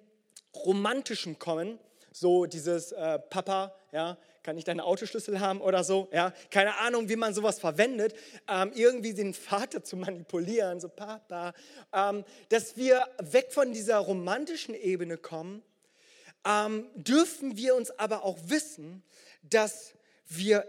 romantischen 0.54 1.38
kommen, 1.38 1.78
so 2.12 2.44
dieses 2.46 2.92
äh, 2.92 3.18
Papa, 3.18 3.74
ja, 3.90 4.18
kann 4.42 4.58
ich 4.58 4.64
deinen 4.64 4.80
Autoschlüssel 4.80 5.40
haben 5.40 5.60
oder 5.60 5.84
so, 5.84 6.08
ja, 6.12 6.32
keine 6.50 6.76
Ahnung, 6.78 7.08
wie 7.08 7.16
man 7.16 7.32
sowas 7.32 7.58
verwendet, 7.58 8.14
ähm, 8.48 8.72
irgendwie 8.74 9.14
den 9.14 9.34
Vater 9.34 9.82
zu 9.82 9.96
manipulieren, 9.96 10.80
so 10.80 10.88
Papa, 10.88 11.54
ähm, 11.92 12.24
dass 12.48 12.76
wir 12.76 13.06
weg 13.18 13.52
von 13.52 13.72
dieser 13.72 13.98
romantischen 13.98 14.74
Ebene 14.74 15.16
kommen, 15.16 15.62
ähm, 16.44 16.90
dürfen 16.94 17.56
wir 17.56 17.74
uns 17.76 17.90
aber 17.98 18.24
auch 18.24 18.38
wissen, 18.44 19.02
dass 19.42 19.94
wir 20.26 20.66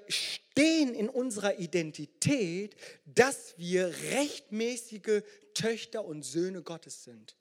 stehen 0.53 0.93
in 0.93 1.09
unserer 1.09 1.57
Identität, 1.57 2.75
dass 3.05 3.57
wir 3.57 3.87
rechtmäßige 4.11 5.23
Töchter 5.55 6.05
und 6.05 6.23
Söhne 6.23 6.61
Gottes 6.61 7.03
sind. 7.03 7.35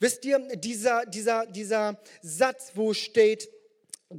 Wisst 0.00 0.24
ihr, 0.24 0.38
dieser, 0.56 1.06
dieser, 1.06 1.46
dieser 1.46 2.02
Satz, 2.20 2.72
wo 2.74 2.92
steht 2.92 3.48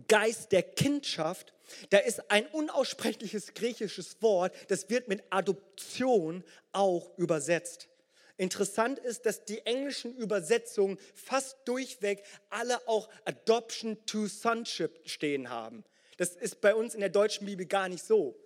Geist 0.07 0.53
der 0.53 0.63
Kindschaft, 0.63 1.53
da 1.89 1.97
ist 1.97 2.31
ein 2.31 2.47
unaussprechliches 2.47 3.53
griechisches 3.53 4.21
Wort, 4.21 4.55
das 4.69 4.89
wird 4.89 5.09
mit 5.09 5.21
Adoption 5.29 6.43
auch 6.71 7.17
übersetzt. 7.17 7.89
Interessant 8.37 8.97
ist, 8.99 9.25
dass 9.25 9.43
die 9.43 9.59
englischen 9.65 10.15
Übersetzungen 10.15 10.97
fast 11.13 11.57
durchweg 11.65 12.23
alle 12.49 12.87
auch 12.87 13.09
Adoption 13.25 13.97
to 14.05 14.27
Sonship 14.27 15.01
stehen 15.05 15.49
haben. 15.49 15.83
Das 16.17 16.35
ist 16.35 16.61
bei 16.61 16.75
uns 16.75 16.93
in 16.93 16.99
der 16.99 17.09
deutschen 17.09 17.45
Bibel 17.45 17.65
gar 17.65 17.89
nicht 17.89 18.03
so. 18.03 18.39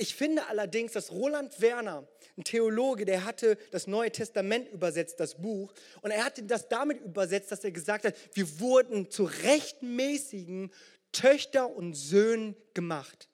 Ich 0.00 0.14
finde 0.14 0.46
allerdings, 0.46 0.92
dass 0.92 1.10
Roland 1.10 1.60
Werner, 1.60 2.06
ein 2.36 2.44
Theologe, 2.44 3.04
der 3.04 3.24
hatte 3.24 3.58
das 3.72 3.88
Neue 3.88 4.12
Testament 4.12 4.68
übersetzt, 4.68 5.18
das 5.18 5.34
Buch, 5.42 5.72
und 6.02 6.12
er 6.12 6.24
hatte 6.24 6.44
das 6.44 6.68
damit 6.68 7.00
übersetzt, 7.00 7.50
dass 7.50 7.64
er 7.64 7.72
gesagt 7.72 8.04
hat, 8.04 8.14
wir 8.32 8.60
wurden 8.60 9.10
zu 9.10 9.24
rechtmäßigen 9.24 10.72
Töchter 11.10 11.74
und 11.74 11.94
Söhnen 11.94 12.54
gemacht. 12.74 13.28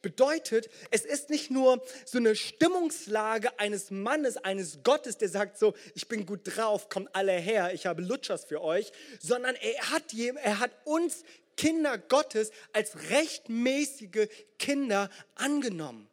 Bedeutet, 0.00 0.70
es 0.90 1.04
ist 1.04 1.30
nicht 1.30 1.50
nur 1.50 1.84
so 2.04 2.18
eine 2.18 2.34
Stimmungslage 2.34 3.58
eines 3.58 3.90
Mannes, 3.90 4.36
eines 4.36 4.82
Gottes, 4.82 5.18
der 5.18 5.28
sagt 5.28 5.58
so, 5.58 5.74
ich 5.94 6.08
bin 6.08 6.26
gut 6.26 6.40
drauf, 6.44 6.88
kommt 6.88 7.14
alle 7.14 7.32
her, 7.32 7.72
ich 7.74 7.86
habe 7.86 8.02
Lutschers 8.02 8.44
für 8.44 8.62
euch, 8.62 8.92
sondern 9.20 9.54
er 9.56 9.90
hat, 9.90 10.14
er 10.14 10.58
hat 10.58 10.72
uns 10.84 11.24
Kinder 11.56 11.98
Gottes 11.98 12.50
als 12.72 13.10
rechtmäßige 13.10 14.28
Kinder 14.58 15.10
angenommen. 15.34 16.08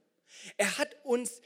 Er 0.58 0.78
hat 0.78 0.96
uns 1.04 1.42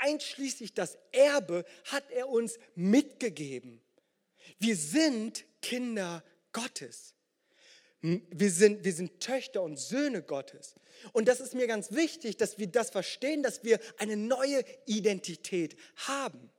einschließlich 0.00 0.74
das 0.74 0.98
Erbe, 1.12 1.64
hat 1.84 2.10
er 2.10 2.28
uns 2.28 2.58
mitgegeben. 2.74 3.80
Wir 4.58 4.76
sind 4.76 5.44
Kinder 5.62 6.22
Gottes. 6.52 7.13
Wir 8.06 8.50
sind, 8.50 8.84
wir 8.84 8.92
sind 8.92 9.18
Töchter 9.20 9.62
und 9.62 9.78
Söhne 9.78 10.20
Gottes. 10.20 10.74
Und 11.12 11.26
das 11.26 11.40
ist 11.40 11.54
mir 11.54 11.66
ganz 11.66 11.90
wichtig, 11.90 12.36
dass 12.36 12.58
wir 12.58 12.66
das 12.66 12.90
verstehen, 12.90 13.42
dass 13.42 13.64
wir 13.64 13.80
eine 13.96 14.18
neue 14.18 14.62
Identität 14.84 15.74
haben. 15.96 16.50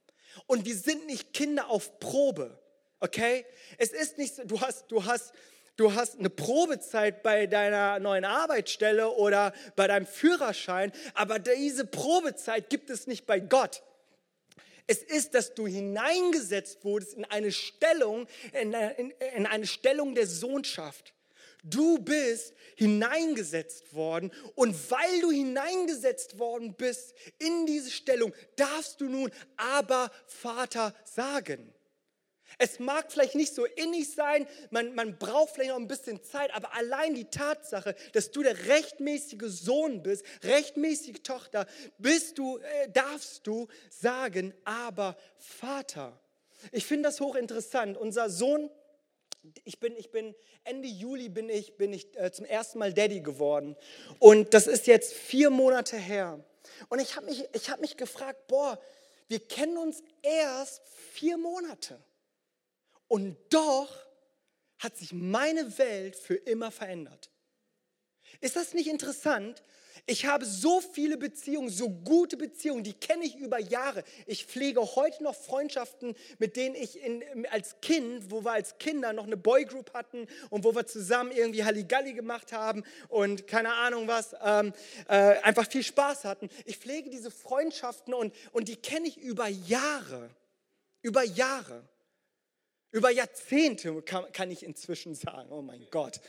Und 0.47 0.65
wir 0.65 0.75
sind 0.75 1.05
nicht 1.05 1.33
Kinder 1.33 1.69
auf 1.69 1.99
Probe. 1.99 2.59
Okay? 2.99 3.45
Es 3.77 3.91
ist 3.91 4.17
nicht 4.17 4.33
so, 4.33 4.43
du 4.43 4.59
hast, 4.59 4.91
du 4.91 5.05
hast, 5.05 5.33
du 5.75 5.93
hast 5.93 6.17
eine 6.17 6.31
Probezeit 6.31 7.21
bei 7.21 7.45
deiner 7.45 7.99
neuen 7.99 8.25
Arbeitsstelle 8.25 9.11
oder 9.11 9.53
bei 9.75 9.85
deinem 9.85 10.07
Führerschein, 10.07 10.91
aber 11.13 11.37
diese 11.37 11.85
Probezeit 11.85 12.71
gibt 12.71 12.89
es 12.89 13.05
nicht 13.05 13.27
bei 13.27 13.39
Gott. 13.39 13.83
Es 14.87 15.03
ist, 15.03 15.35
dass 15.35 15.53
du 15.53 15.67
hineingesetzt 15.67 16.83
wurdest 16.83 17.13
in 17.13 17.25
eine 17.25 17.51
Stellung, 17.51 18.25
in, 18.59 18.73
in, 18.73 19.11
in 19.35 19.45
eine 19.45 19.67
Stellung 19.67 20.15
der 20.15 20.25
Sohnschaft. 20.25 21.14
Du 21.67 21.97
bist 21.97 22.53
hineingesetzt 22.75 23.95
worden 23.95 24.31
und 24.53 24.91
weil 24.91 25.21
du 25.21 25.31
hineingesetzt 25.31 26.37
worden 26.37 26.75
bist 26.75 27.15
in 27.39 27.65
diese 27.65 27.89
Stellung, 27.89 28.33
darfst 28.55 29.01
du 29.01 29.05
nun 29.05 29.31
aber 29.57 30.11
Vater 30.27 30.93
sagen. 31.03 31.73
Es 32.59 32.79
mag 32.79 33.11
vielleicht 33.11 33.33
nicht 33.33 33.53
so 33.53 33.65
innig 33.65 34.13
sein, 34.13 34.47
man, 34.69 34.93
man 34.93 35.17
braucht 35.17 35.55
vielleicht 35.55 35.71
noch 35.71 35.79
ein 35.79 35.87
bisschen 35.87 36.23
Zeit, 36.23 36.53
aber 36.53 36.73
allein 36.75 37.15
die 37.15 37.25
Tatsache, 37.25 37.95
dass 38.13 38.31
du 38.31 38.43
der 38.43 38.67
rechtmäßige 38.67 39.47
Sohn 39.47 40.03
bist, 40.03 40.23
rechtmäßige 40.43 41.23
Tochter, 41.23 41.65
bist 41.97 42.37
du, 42.37 42.59
äh, 42.59 42.89
darfst 42.91 43.47
du 43.47 43.67
sagen, 43.89 44.53
aber 44.63 45.17
Vater. 45.37 46.19
Ich 46.71 46.85
finde 46.85 47.09
das 47.09 47.19
hochinteressant. 47.19 47.97
Unser 47.97 48.29
Sohn, 48.29 48.69
ich 49.63 49.79
bin, 49.79 49.95
ich 49.97 50.11
bin 50.11 50.35
Ende 50.63 50.87
Juli 50.87 51.29
bin 51.29 51.49
ich, 51.49 51.77
bin 51.77 51.93
ich 51.93 52.17
äh, 52.17 52.31
zum 52.31 52.45
ersten 52.45 52.79
Mal 52.79 52.93
Daddy 52.93 53.21
geworden. 53.21 53.75
Und 54.19 54.53
das 54.53 54.67
ist 54.67 54.87
jetzt 54.87 55.13
vier 55.13 55.49
Monate 55.49 55.97
her. 55.97 56.43
Und 56.89 56.99
ich 56.99 57.15
habe 57.15 57.25
mich, 57.25 57.43
hab 57.69 57.79
mich 57.79 57.97
gefragt, 57.97 58.47
boah, 58.47 58.79
wir 59.27 59.39
kennen 59.39 59.77
uns 59.77 60.03
erst 60.21 60.81
vier 61.13 61.37
Monate. 61.37 61.99
Und 63.07 63.37
doch 63.49 63.89
hat 64.79 64.97
sich 64.97 65.13
meine 65.13 65.77
Welt 65.77 66.15
für 66.15 66.35
immer 66.35 66.71
verändert. 66.71 67.29
Ist 68.41 68.55
das 68.55 68.73
nicht 68.73 68.87
interessant? 68.87 69.63
Ich 70.05 70.25
habe 70.25 70.45
so 70.45 70.81
viele 70.81 71.17
Beziehungen, 71.17 71.69
so 71.69 71.89
gute 71.89 72.37
Beziehungen, 72.37 72.83
die 72.83 72.93
kenne 72.93 73.25
ich 73.25 73.37
über 73.37 73.59
Jahre. 73.59 74.03
Ich 74.25 74.45
pflege 74.45 74.81
heute 74.95 75.23
noch 75.23 75.35
Freundschaften, 75.35 76.15
mit 76.37 76.55
denen 76.55 76.75
ich 76.75 77.01
in, 77.01 77.47
als 77.47 77.79
Kind, 77.81 78.29
wo 78.31 78.43
wir 78.43 78.51
als 78.51 78.77
Kinder 78.77 79.13
noch 79.13 79.25
eine 79.25 79.37
Boygroup 79.37 79.93
hatten 79.93 80.27
und 80.49 80.63
wo 80.63 80.75
wir 80.75 80.85
zusammen 80.85 81.31
irgendwie 81.31 81.63
Halligalli 81.63 82.13
gemacht 82.13 82.51
haben 82.51 82.83
und 83.09 83.47
keine 83.47 83.73
Ahnung 83.73 84.07
was, 84.07 84.35
ähm, 84.43 84.73
äh, 85.07 85.39
einfach 85.41 85.69
viel 85.69 85.83
Spaß 85.83 86.25
hatten. 86.25 86.49
Ich 86.65 86.77
pflege 86.77 87.09
diese 87.09 87.31
Freundschaften 87.31 88.13
und, 88.13 88.33
und 88.51 88.67
die 88.67 88.75
kenne 88.75 89.07
ich 89.07 89.17
über 89.17 89.47
Jahre. 89.47 90.29
Über 91.01 91.23
Jahre. 91.23 91.83
Über 92.91 93.09
Jahrzehnte 93.09 94.01
kann, 94.03 94.31
kann 94.31 94.51
ich 94.51 94.63
inzwischen 94.63 95.15
sagen, 95.15 95.51
oh 95.51 95.61
mein 95.61 95.85
Gott. 95.91 96.21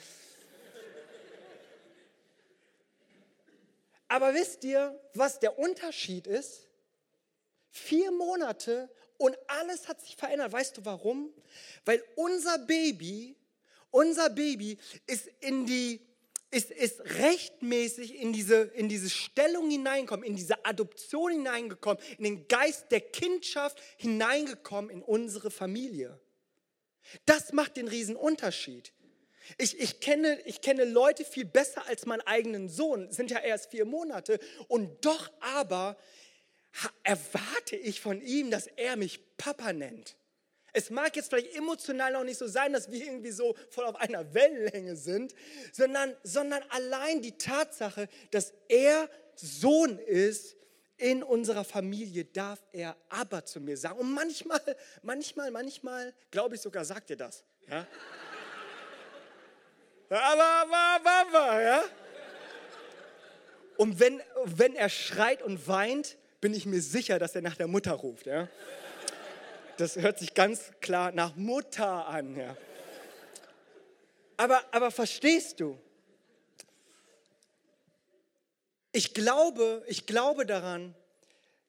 Aber 4.08 4.34
wisst 4.34 4.64
ihr, 4.64 4.98
was 5.14 5.40
der 5.40 5.58
Unterschied 5.58 6.26
ist? 6.26 6.68
Vier 7.70 8.10
Monate 8.10 8.88
und 9.18 9.36
alles 9.48 9.88
hat 9.88 10.00
sich 10.00 10.16
verändert. 10.16 10.52
Weißt 10.52 10.76
du 10.76 10.84
warum? 10.84 11.32
Weil 11.84 12.02
unser 12.14 12.58
Baby, 12.58 13.36
unser 13.90 14.30
Baby 14.30 14.78
ist 15.06 15.28
in 15.40 15.66
die 15.66 16.00
ist, 16.50 16.70
ist 16.70 17.00
rechtmäßig 17.18 18.14
in 18.14 18.32
diese, 18.32 18.62
in 18.62 18.88
diese 18.88 19.10
Stellung 19.10 19.68
hineingekommen, 19.68 20.24
in 20.24 20.36
diese 20.36 20.64
Adoption 20.64 21.32
hineingekommen, 21.32 22.02
in 22.18 22.24
den 22.24 22.48
Geist 22.48 22.86
der 22.90 23.00
Kindschaft 23.00 23.80
hineingekommen 23.96 24.90
in 24.90 25.02
unsere 25.02 25.50
Familie. 25.50 26.18
Das 27.24 27.52
macht 27.52 27.76
den 27.76 27.88
riesen 27.88 28.16
Unterschied. 28.16 28.92
Ich, 29.58 29.78
ich, 29.78 30.00
kenne, 30.00 30.40
ich 30.44 30.60
kenne 30.60 30.84
Leute 30.84 31.24
viel 31.24 31.44
besser 31.44 31.86
als 31.86 32.06
meinen 32.06 32.22
eigenen 32.22 32.68
Sohn, 32.68 33.10
sind 33.10 33.30
ja 33.30 33.38
erst 33.38 33.70
vier 33.70 33.84
Monate 33.84 34.38
und 34.68 35.04
doch 35.04 35.30
aber 35.40 35.96
erwarte 37.02 37.76
ich 37.76 38.00
von 38.00 38.20
ihm, 38.20 38.50
dass 38.50 38.66
er 38.66 38.96
mich 38.96 39.36
Papa 39.36 39.72
nennt. 39.72 40.16
Es 40.72 40.90
mag 40.90 41.16
jetzt 41.16 41.30
vielleicht 41.30 41.56
emotional 41.56 42.12
noch 42.12 42.24
nicht 42.24 42.36
so 42.36 42.46
sein, 42.46 42.74
dass 42.74 42.90
wir 42.90 43.02
irgendwie 43.02 43.30
so 43.30 43.56
voll 43.70 43.86
auf 43.86 43.96
einer 43.96 44.34
Wellenlänge 44.34 44.94
sind, 44.94 45.34
sondern, 45.72 46.14
sondern 46.22 46.62
allein 46.68 47.22
die 47.22 47.38
Tatsache, 47.38 48.08
dass 48.30 48.52
er 48.68 49.08
Sohn 49.36 49.98
ist 49.98 50.54
in 50.98 51.22
unserer 51.22 51.64
Familie, 51.64 52.26
darf 52.26 52.62
er 52.72 52.96
aber 53.08 53.44
zu 53.44 53.60
mir 53.60 53.76
sagen. 53.76 54.00
Und 54.00 54.12
manchmal, 54.12 54.60
manchmal, 55.02 55.50
manchmal, 55.50 56.14
glaube 56.30 56.56
ich 56.56 56.60
sogar, 56.60 56.84
sagt 56.84 57.10
er 57.10 57.16
das. 57.16 57.44
Ja? 57.68 57.86
Ja? 60.10 61.84
Und 63.76 64.00
wenn, 64.00 64.22
wenn 64.44 64.74
er 64.74 64.88
schreit 64.88 65.42
und 65.42 65.68
weint, 65.68 66.16
bin 66.40 66.54
ich 66.54 66.66
mir 66.66 66.80
sicher, 66.80 67.18
dass 67.18 67.34
er 67.34 67.42
nach 67.42 67.56
der 67.56 67.66
Mutter 67.66 67.92
ruft. 67.92 68.26
Ja? 68.26 68.48
Das 69.76 69.96
hört 69.96 70.18
sich 70.18 70.34
ganz 70.34 70.72
klar 70.80 71.12
nach 71.12 71.36
Mutter 71.36 72.06
an. 72.06 72.36
Ja? 72.36 72.56
Aber, 74.36 74.62
aber 74.70 74.90
verstehst 74.90 75.60
du? 75.60 75.78
Ich 78.92 79.12
glaube, 79.12 79.82
ich 79.86 80.06
glaube 80.06 80.46
daran, 80.46 80.94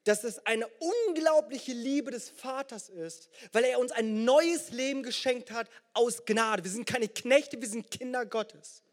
dass 0.07 0.23
es 0.23 0.45
eine 0.45 0.67
unglaubliche 0.67 1.73
Liebe 1.73 2.11
des 2.11 2.29
Vaters 2.29 2.87
ist, 2.87 3.29
weil 3.51 3.65
er 3.65 3.77
uns 3.77 3.91
ein 3.91 4.23
neues 4.23 4.69
Leben 4.69 5.03
geschenkt 5.03 5.51
hat 5.51 5.69
aus 5.93 6.25
Gnade. 6.25 6.63
Wir 6.63 6.71
sind 6.71 6.85
keine 6.85 7.09
Knechte, 7.09 7.59
wir 7.59 7.67
sind 7.67 7.91
Kinder 7.91 8.25
Gottes. 8.25 8.83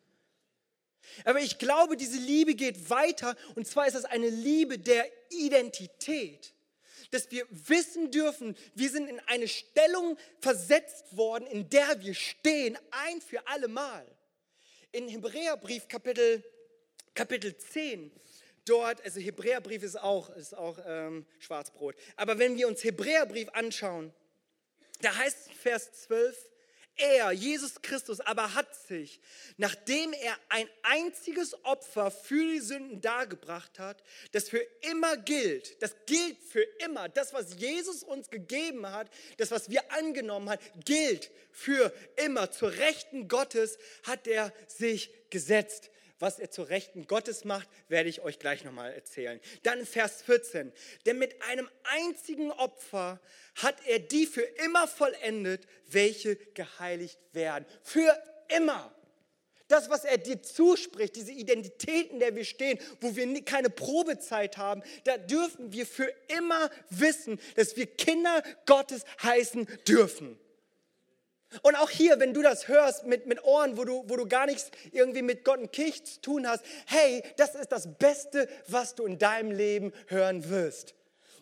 Aber 1.25 1.39
ich 1.39 1.59
glaube, 1.59 1.97
diese 1.97 2.19
Liebe 2.19 2.57
geht 2.57 2.91
weiter 2.91 3.37
und 3.55 3.67
zwar 3.67 3.87
ist 3.87 3.95
das 3.95 4.05
eine 4.05 4.29
Liebe 4.29 4.77
der 4.79 5.07
Identität. 5.31 6.53
Dass 7.13 7.31
wir 7.31 7.47
wissen 7.49 8.11
dürfen, 8.11 8.57
wir 8.75 8.91
sind 8.91 9.09
in 9.09 9.21
eine 9.27 9.47
Stellung 9.47 10.19
versetzt 10.41 11.17
worden, 11.17 11.47
in 11.47 11.69
der 11.69 12.01
wir 12.01 12.15
stehen, 12.15 12.77
ein 12.91 13.21
für 13.21 13.47
alle 13.47 13.69
Mal. 13.69 14.05
In 14.91 15.09
Hebräerbrief 15.09 15.87
Kapitel, 15.87 16.43
Kapitel 17.15 17.57
10 17.57 18.11
dort, 18.65 19.03
also 19.03 19.21
Hebräerbrief 19.21 19.83
ist 19.83 20.01
auch, 20.01 20.31
ist 20.37 20.55
auch 20.55 20.79
ähm, 20.87 21.27
Schwarzbrot. 21.39 21.95
Aber 22.17 22.39
wenn 22.39 22.57
wir 22.57 22.69
uns 22.69 22.83
Hebräerbrief 22.85 23.49
anschauen, 23.51 24.13
da 25.01 25.15
heißt 25.15 25.53
Vers 25.53 25.93
12, 26.05 26.49
er, 26.97 27.33
Jesus 27.33 27.83
Christus, 27.83 28.21
aber 28.21 28.55
hat 28.55 28.73
sich, 28.87 29.21
nachdem 29.57 30.13
er 30.13 30.37
ein 30.49 30.69
einziges 30.83 31.65
Opfer 31.65 32.13
für 32.13 32.45
die 32.53 32.61
Sünden 32.61 33.01
dargebracht 33.01 33.81
hat, 33.81 34.03
das 34.31 34.49
für 34.49 34.65
immer 34.93 35.17
gilt, 35.17 35.83
das 35.83 35.97
gilt 36.07 36.39
für 36.39 36.63
immer, 36.85 37.09
das, 37.09 37.33
was 37.33 37.57
Jesus 37.57 38.05
uns 38.05 38.31
gegeben 38.31 38.89
hat, 38.89 39.11
das, 39.39 39.51
was 39.51 39.71
wir 39.71 39.91
angenommen 39.93 40.51
haben, 40.51 40.63
gilt 40.85 41.33
für 41.51 41.93
immer. 42.17 42.53
Zur 42.53 42.71
Rechten 42.73 43.27
Gottes 43.27 43.77
hat 44.05 44.29
er 44.29 44.53
sich 44.69 45.11
gesetzt. 45.31 45.91
Was 46.19 46.39
er 46.39 46.51
zur 46.51 46.69
Rechten 46.69 47.07
Gottes 47.07 47.45
macht, 47.45 47.69
werde 47.89 48.09
ich 48.09 48.21
euch 48.21 48.39
gleich 48.39 48.65
nochmal 48.65 48.93
erzählen. 48.93 49.41
Dann 49.63 49.85
Vers 49.85 50.23
14. 50.23 50.73
Denn 51.07 51.19
mit 51.19 51.43
einem 51.43 51.69
einzigen 51.85 52.51
Opfer 52.53 53.21
hat 53.57 53.77
er 53.87 53.99
die 53.99 54.27
für 54.27 54.43
immer 54.65 54.87
vollendet, 54.89 55.67
welche 55.87 56.37
geheiligt 56.37 57.19
werden. 57.33 57.67
Für 57.83 58.17
immer. 58.57 58.95
Das, 59.69 59.89
was 59.89 60.05
er 60.05 60.19
dir 60.19 60.43
zuspricht, 60.43 61.17
diese 61.17 61.33
Identität, 61.33 62.11
in 62.11 62.21
der 62.21 62.37
wir 62.37 62.45
stehen, 62.45 62.79
wo 63.01 63.17
wir 63.17 63.45
keine 63.45 63.71
Probezeit 63.71 64.59
haben, 64.59 64.83
da 65.05 65.17
dürfen 65.17 65.73
wir 65.73 65.87
für 65.87 66.13
immer 66.29 66.71
wissen, 66.91 67.41
dass 67.57 67.77
wir 67.77 67.87
Kinder 67.87 68.43
Gottes 68.67 69.05
heißen 69.23 69.67
dürfen. 69.89 70.39
Und 71.63 71.77
auch 71.77 71.91
hier, 71.91 72.19
wenn 72.21 72.35
du 72.35 72.43
das 72.43 72.69
hörst 72.69 73.07
mit, 73.07 73.27
mit 73.27 73.43
Ohren, 73.45 73.77
wo 73.77 73.85
du, 73.85 74.05
wo 74.07 74.17
du 74.17 74.27
gar 74.27 74.47
nichts 74.47 74.71
irgendwie 74.93 75.23
mit 75.23 75.45
Gott 75.45 75.59
und 75.59 75.73
Kirche 75.73 76.03
zu 76.05 76.21
tun 76.21 76.49
hast, 76.49 76.65
hey, 76.87 77.23
das 77.37 77.55
ist 77.55 77.71
das 77.73 77.89
Beste, 77.99 78.49
was 78.69 78.95
du 78.95 79.05
in 79.05 79.19
deinem 79.19 79.51
Leben 79.51 79.93
hören 80.09 80.49
wirst. 80.49 80.95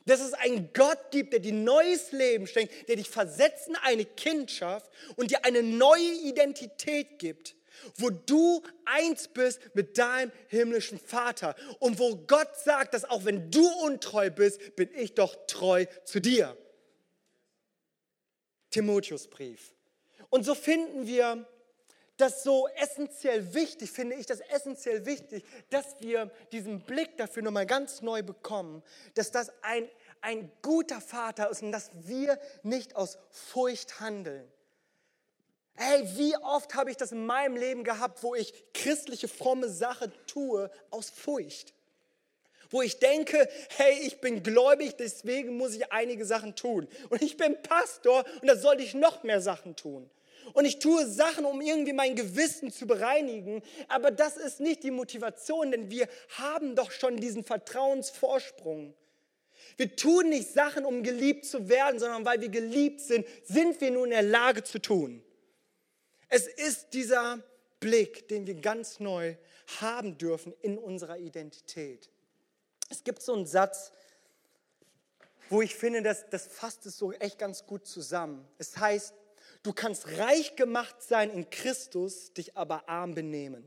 Dass 0.05 0.21
es 0.21 0.35
einen 0.35 0.73
Gott 0.73 1.11
gibt, 1.13 1.33
der 1.33 1.41
dir 1.41 1.53
neues 1.53 2.13
Leben 2.13 2.47
schenkt, 2.47 2.89
der 2.89 2.97
dich 2.97 3.09
versetzt 3.09 3.69
in 3.69 3.77
eine 3.77 4.05
Kindschaft 4.05 4.91
und 5.17 5.31
dir 5.31 5.45
eine 5.45 5.63
neue 5.63 6.13
Identität 6.25 7.19
gibt, 7.19 7.55
wo 7.97 8.11
du 8.11 8.63
eins 8.85 9.29
bist 9.29 9.61
mit 9.75 9.97
deinem 9.99 10.33
himmlischen 10.49 10.99
Vater 10.99 11.55
und 11.79 11.99
wo 11.99 12.17
Gott 12.17 12.57
sagt, 12.59 12.95
dass 12.95 13.05
auch 13.05 13.25
wenn 13.25 13.51
du 13.51 13.67
untreu 13.85 14.31
bist, 14.31 14.77
bin 14.77 14.91
ich 14.95 15.15
doch 15.15 15.37
treu 15.47 15.87
zu 16.05 16.21
dir. 16.21 16.57
Timotheusbrief. 18.71 19.73
Und 20.33 20.45
so 20.45 20.55
finden 20.55 21.07
wir 21.07 21.47
das 22.17 22.43
so 22.43 22.67
essentiell 22.69 23.53
wichtig, 23.53 23.91
finde 23.93 24.17
ich 24.17 24.25
das 24.25 24.41
essentiell 24.41 25.05
wichtig, 25.05 25.45
dass 25.69 26.01
wir 26.01 26.31
diesen 26.53 26.81
Blick 26.81 27.19
dafür 27.19 27.43
nochmal 27.43 27.67
ganz 27.67 28.01
neu 28.01 28.23
bekommen, 28.23 28.83
dass 29.13 29.31
das 29.31 29.53
ein, 29.61 29.87
ein 30.23 30.51
guter 30.63 31.03
Vater 31.03 31.51
ist 31.51 31.63
und 31.63 31.71
dass 31.71 31.91
wir 32.09 32.39
nicht 32.63 32.97
aus 32.97 33.19
Furcht 33.29 34.01
handeln. 34.01 34.51
Hey, 35.75 36.09
wie 36.17 36.35
oft 36.39 36.75
habe 36.77 36.91
ich 36.91 36.97
das 36.97 37.13
in 37.13 37.27
meinem 37.27 37.57
Leben 37.57 37.85
gehabt, 37.85 38.23
wo 38.23 38.35
ich 38.35 38.55
christliche 38.73 39.29
fromme 39.29 39.69
Sache 39.69 40.11
tue 40.27 40.71
aus 40.91 41.11
Furcht? 41.11 41.75
Wo 42.71 42.81
ich 42.81 42.99
denke, 42.99 43.51
hey, 43.77 43.99
ich 44.01 44.23
bin 44.23 44.43
gläubig, 44.43 44.97
deswegen 44.97 45.59
muss 45.59 45.75
ich 45.75 45.93
einige 45.93 46.25
Sachen 46.25 46.57
tun. 46.57 46.89
Und 47.11 47.21
ich 47.21 47.37
bin 47.37 47.61
Pastor 47.61 48.25
und 48.41 48.47
da 48.47 48.57
sollte 48.57 48.83
ich 48.83 48.95
noch 48.95 49.25
mehr 49.25 49.43
Sachen 49.43 49.77
tun 49.77 50.09
und 50.53 50.65
ich 50.65 50.79
tue 50.79 51.07
Sachen, 51.07 51.45
um 51.45 51.61
irgendwie 51.61 51.93
mein 51.93 52.15
Gewissen 52.15 52.73
zu 52.73 52.87
bereinigen. 52.87 53.63
Aber 53.89 54.11
das 54.11 54.37
ist 54.37 54.61
nicht 54.61 54.83
die 54.83 54.91
Motivation, 54.91 55.71
denn 55.71 55.91
wir 55.91 56.09
haben 56.37 56.77
doch 56.77 56.91
schon 56.91 57.17
diesen 57.17 57.45
Vertrauensvorsprung. 57.45 58.95
Wir 59.77 59.97
tun 59.97 60.29
nicht 60.29 60.49
Sachen, 60.49 60.85
um 60.85 61.03
geliebt 61.03 61.47
zu 61.47 61.69
werden, 61.69 61.99
sondern 61.99 62.25
weil 62.25 62.41
wir 62.41 62.49
geliebt 62.49 63.01
sind, 63.01 63.27
sind 63.45 63.81
wir 63.81 63.91
nun 63.91 64.05
in 64.05 64.11
der 64.11 64.23
Lage 64.23 64.65
zu 64.65 64.81
tun. 64.81 65.23
Es 66.29 66.47
ist 66.47 66.95
dieser 66.95 67.43
Blick, 67.81 68.29
den 68.29 68.47
wir 68.47 68.55
ganz 68.55 69.01
neu 69.01 69.37
haben 69.81 70.19
dürfen 70.19 70.55
in 70.63 70.79
unserer 70.79 71.19
Identität. 71.19 72.11
Es 72.91 73.05
gibt 73.05 73.23
so 73.23 73.33
einen 73.35 73.47
Satz, 73.47 73.93
wo 75.49 75.63
ich 75.63 75.75
finde, 75.75 76.03
das, 76.03 76.29
das 76.31 76.47
fasst 76.47 76.87
es 76.87 76.97
so 76.97 77.13
echt 77.13 77.39
ganz 77.39 77.67
gut 77.67 77.87
zusammen. 77.87 78.47
Es 78.59 78.77
heißt, 78.77 79.15
Du 79.63 79.73
kannst 79.73 80.07
reich 80.19 80.57
gemacht 80.57 81.03
sein 81.03 81.31
in 81.31 81.49
Christus, 81.49 82.33
dich 82.33 82.57
aber 82.57 82.89
arm 82.89 83.15
benehmen. 83.15 83.65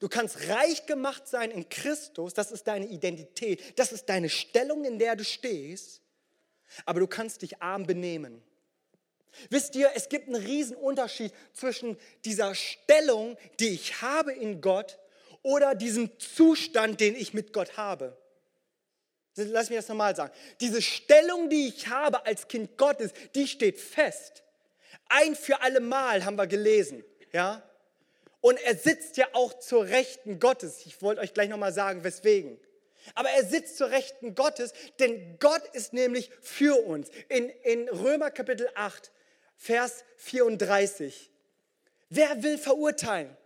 Du 0.00 0.08
kannst 0.08 0.48
reich 0.48 0.86
gemacht 0.86 1.26
sein 1.26 1.50
in 1.50 1.68
Christus, 1.68 2.34
das 2.34 2.50
ist 2.50 2.64
deine 2.66 2.86
Identität, 2.86 3.78
das 3.78 3.92
ist 3.92 4.08
deine 4.08 4.28
Stellung, 4.28 4.84
in 4.84 4.98
der 4.98 5.16
du 5.16 5.24
stehst, 5.24 6.02
aber 6.84 7.00
du 7.00 7.06
kannst 7.06 7.42
dich 7.42 7.62
arm 7.62 7.86
benehmen. 7.86 8.42
Wisst 9.50 9.76
ihr, 9.76 9.90
es 9.94 10.08
gibt 10.08 10.28
einen 10.28 10.42
riesen 10.42 10.76
Unterschied 10.76 11.32
zwischen 11.52 11.96
dieser 12.24 12.54
Stellung, 12.54 13.36
die 13.60 13.68
ich 13.68 14.02
habe 14.02 14.32
in 14.32 14.60
Gott 14.60 14.98
oder 15.42 15.74
diesem 15.74 16.18
Zustand, 16.18 17.00
den 17.00 17.14
ich 17.14 17.34
mit 17.34 17.52
Gott 17.52 17.76
habe. 17.76 18.16
Lass 19.38 19.70
mich 19.70 19.78
das 19.78 19.88
nochmal 19.88 20.14
sagen. 20.14 20.32
Diese 20.60 20.82
Stellung, 20.82 21.48
die 21.48 21.68
ich 21.68 21.88
habe 21.88 22.26
als 22.26 22.48
Kind 22.48 22.76
Gottes, 22.76 23.12
die 23.34 23.46
steht 23.46 23.80
fest. 23.80 24.42
Ein 25.08 25.34
für 25.34 25.62
alle 25.62 25.80
Mal 25.80 26.24
haben 26.24 26.36
wir 26.36 26.46
gelesen, 26.46 27.04
ja? 27.32 27.62
Und 28.40 28.60
er 28.62 28.76
sitzt 28.76 29.16
ja 29.16 29.26
auch 29.32 29.58
zur 29.58 29.86
Rechten 29.86 30.38
Gottes. 30.38 30.86
Ich 30.86 31.02
wollte 31.02 31.20
euch 31.20 31.34
gleich 31.34 31.48
nochmal 31.48 31.72
sagen, 31.72 32.04
weswegen. 32.04 32.58
Aber 33.14 33.30
er 33.30 33.44
sitzt 33.44 33.78
zur 33.78 33.90
Rechten 33.90 34.34
Gottes, 34.34 34.72
denn 34.98 35.38
Gott 35.38 35.62
ist 35.72 35.92
nämlich 35.92 36.30
für 36.40 36.86
uns. 36.86 37.08
In, 37.28 37.48
in 37.48 37.88
Römer 37.88 38.30
Kapitel 38.30 38.68
8, 38.74 39.10
Vers 39.56 40.04
34. 40.16 41.30
Wer 42.10 42.42
will 42.42 42.58
verurteilen, 42.58 43.36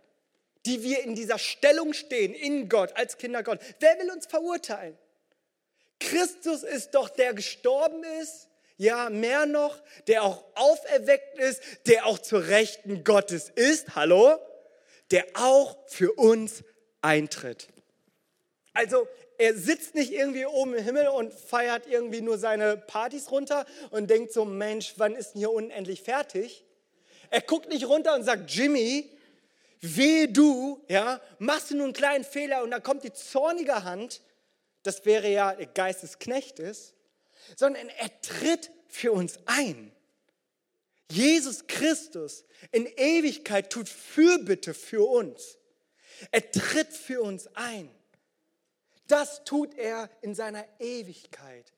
die 0.65 0.83
wir 0.83 1.03
in 1.03 1.15
dieser 1.15 1.39
Stellung 1.39 1.93
stehen, 1.93 2.33
in 2.33 2.69
Gott, 2.69 2.95
als 2.95 3.17
Kinder 3.17 3.43
Gott? 3.43 3.59
Wer 3.79 3.99
will 3.99 4.11
uns 4.11 4.25
verurteilen? 4.25 4.97
Christus 6.03 6.63
ist 6.63 6.95
doch 6.95 7.09
der 7.09 7.33
gestorben 7.33 8.03
ist, 8.21 8.49
ja, 8.77 9.09
mehr 9.09 9.45
noch, 9.45 9.81
der 10.07 10.23
auch 10.23 10.43
auferweckt 10.55 11.37
ist, 11.39 11.61
der 11.87 12.05
auch 12.05 12.19
zur 12.19 12.47
Rechten 12.47 13.03
Gottes 13.03 13.49
ist, 13.49 13.95
hallo, 13.95 14.37
der 15.11 15.25
auch 15.35 15.77
für 15.87 16.11
uns 16.13 16.63
eintritt. 17.01 17.67
Also 18.73 19.07
er 19.37 19.55
sitzt 19.55 19.95
nicht 19.95 20.11
irgendwie 20.11 20.45
oben 20.45 20.73
im 20.73 20.83
Himmel 20.83 21.07
und 21.07 21.33
feiert 21.33 21.87
irgendwie 21.87 22.21
nur 22.21 22.37
seine 22.37 22.77
Partys 22.77 23.31
runter 23.31 23.65
und 23.91 24.09
denkt 24.09 24.33
so, 24.33 24.45
Mensch, 24.45 24.93
wann 24.97 25.15
ist 25.15 25.33
denn 25.33 25.39
hier 25.39 25.51
unendlich 25.51 26.01
fertig? 26.01 26.65
Er 27.29 27.41
guckt 27.41 27.69
nicht 27.69 27.87
runter 27.87 28.15
und 28.15 28.23
sagt, 28.23 28.51
Jimmy, 28.51 29.09
weh 29.81 30.27
du, 30.27 30.83
ja, 30.87 31.21
machst 31.39 31.71
du 31.71 31.75
nur 31.75 31.85
einen 31.85 31.93
kleinen 31.93 32.23
Fehler 32.23 32.63
und 32.63 32.71
dann 32.71 32.83
kommt 32.83 33.03
die 33.03 33.13
zornige 33.13 33.83
Hand 33.83 34.21
das 34.83 35.05
wäre 35.05 35.29
ja 35.29 35.55
der 35.55 35.67
Geist 35.67 36.03
des 36.03 36.19
Knechtes, 36.19 36.93
sondern 37.55 37.89
er 37.89 38.21
tritt 38.21 38.71
für 38.87 39.11
uns 39.11 39.39
ein. 39.45 39.91
Jesus 41.09 41.67
Christus 41.67 42.45
in 42.71 42.85
Ewigkeit 42.97 43.69
tut 43.69 43.89
Fürbitte 43.89 44.73
für 44.73 45.07
uns. 45.07 45.57
Er 46.31 46.49
tritt 46.51 46.93
für 46.93 47.21
uns 47.21 47.47
ein. 47.55 47.89
Das 49.07 49.43
tut 49.43 49.77
er 49.77 50.09
in 50.21 50.33
seiner 50.33 50.65
Ewigkeit. 50.79 51.73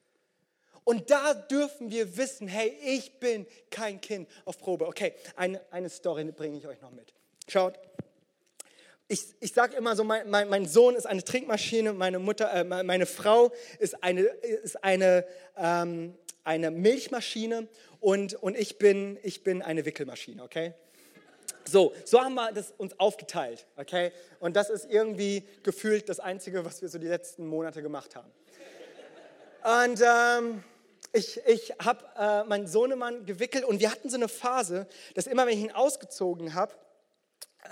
Und 0.84 1.10
da 1.10 1.34
dürfen 1.34 1.90
wir 1.90 2.16
wissen, 2.16 2.48
hey, 2.48 2.70
ich 2.84 3.20
bin 3.20 3.48
kein 3.72 4.00
Kind 4.00 4.30
auf 4.46 4.60
Probe. 4.60 4.88
Okay, 4.88 5.16
eine, 5.36 5.60
eine 5.72 5.90
Story 5.90 6.24
bringe 6.26 6.58
ich 6.58 6.68
euch 6.68 6.80
noch 6.82 6.92
mit. 6.92 7.12
Schaut, 7.48 7.80
ich, 9.08 9.36
ich 9.40 9.54
sage 9.54 9.76
immer 9.76 9.96
so, 9.96 10.04
mein, 10.04 10.30
mein, 10.30 10.50
mein, 10.50 10.66
Sohn 10.66 10.96
ist 10.96 11.06
eine 11.06 11.24
Trinkmaschine, 11.24 11.94
meine 11.94 12.20
Mutter, 12.20 12.52
äh, 12.52 12.64
meine 12.64 13.06
Frau 13.06 13.52
ist 13.80 14.04
eine, 14.04 14.22
ist 14.22 14.84
eine, 14.84 15.26
ähm, 15.58 16.16
eine 16.44 16.72
Milchmaschine 16.72 17.68
und, 18.00 18.34
und 18.36 18.58
ich, 18.58 18.78
bin, 18.78 19.20
ich 19.24 19.44
bin 19.44 19.62
eine 19.62 19.86
Wickelmaschine, 19.86 20.44
okay? 20.44 20.74
So, 21.68 21.94
so 22.04 22.22
haben 22.22 22.36
wir 22.36 22.52
das 22.52 22.74
uns 22.78 23.00
aufgeteilt, 23.00 23.66
okay? 23.76 24.12
Und 24.40 24.56
das 24.56 24.70
ist 24.70 24.90
irgendwie 24.90 25.44
gefühlt 25.64 26.10
das 26.10 26.20
Einzige, 26.20 26.66
was 26.66 26.82
wir 26.82 26.90
so 26.90 27.00
die 27.00 27.08
letzten 27.08 27.48
Monate 27.48 27.82
gemacht 27.82 28.16
haben. 28.16 28.32
Und 29.64 30.02
ähm, 30.02 30.64
ich, 31.12 31.42
ich 31.48 31.74
habe 31.84 32.06
äh, 32.18 32.44
meinen 32.44 32.68
Sohnemann 32.68 33.26
gewickelt 33.26 33.66
und 33.66 33.80
wir 33.80 33.92
hatten 33.92 34.10
so 34.10 34.18
eine 34.18 34.28
Phase, 34.28 34.88
dass 35.16 35.26
immer, 35.28 35.48
wenn 35.48 35.58
ich 35.58 35.64
ihn 35.64 35.72
ausgezogen 35.72 36.54
habe, 36.54 36.74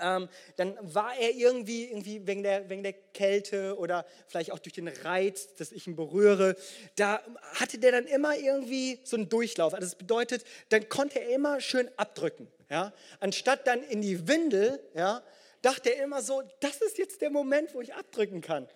ähm, 0.00 0.28
dann 0.56 0.76
war 0.80 1.16
er 1.16 1.30
irgendwie, 1.30 1.84
irgendwie 1.84 2.26
wegen, 2.26 2.42
der, 2.42 2.68
wegen 2.68 2.82
der 2.82 2.92
Kälte 2.92 3.76
oder 3.78 4.04
vielleicht 4.26 4.52
auch 4.52 4.58
durch 4.58 4.74
den 4.74 4.88
Reiz, 4.88 5.54
dass 5.56 5.72
ich 5.72 5.86
ihn 5.86 5.96
berühre, 5.96 6.56
da 6.96 7.22
hatte 7.54 7.78
der 7.78 7.92
dann 7.92 8.06
immer 8.06 8.36
irgendwie 8.36 9.00
so 9.04 9.16
einen 9.16 9.28
Durchlauf. 9.28 9.74
Also 9.74 9.86
das 9.86 9.94
bedeutet, 9.94 10.44
dann 10.68 10.88
konnte 10.88 11.20
er 11.20 11.30
immer 11.30 11.60
schön 11.60 11.90
abdrücken. 11.96 12.48
Ja? 12.70 12.92
Anstatt 13.20 13.66
dann 13.66 13.82
in 13.82 14.02
die 14.02 14.28
Windel, 14.28 14.80
ja, 14.94 15.22
dachte 15.62 15.90
er 15.90 16.04
immer 16.04 16.22
so, 16.22 16.42
das 16.60 16.76
ist 16.76 16.98
jetzt 16.98 17.20
der 17.22 17.30
Moment, 17.30 17.74
wo 17.74 17.80
ich 17.80 17.94
abdrücken 17.94 18.40
kann. 18.40 18.68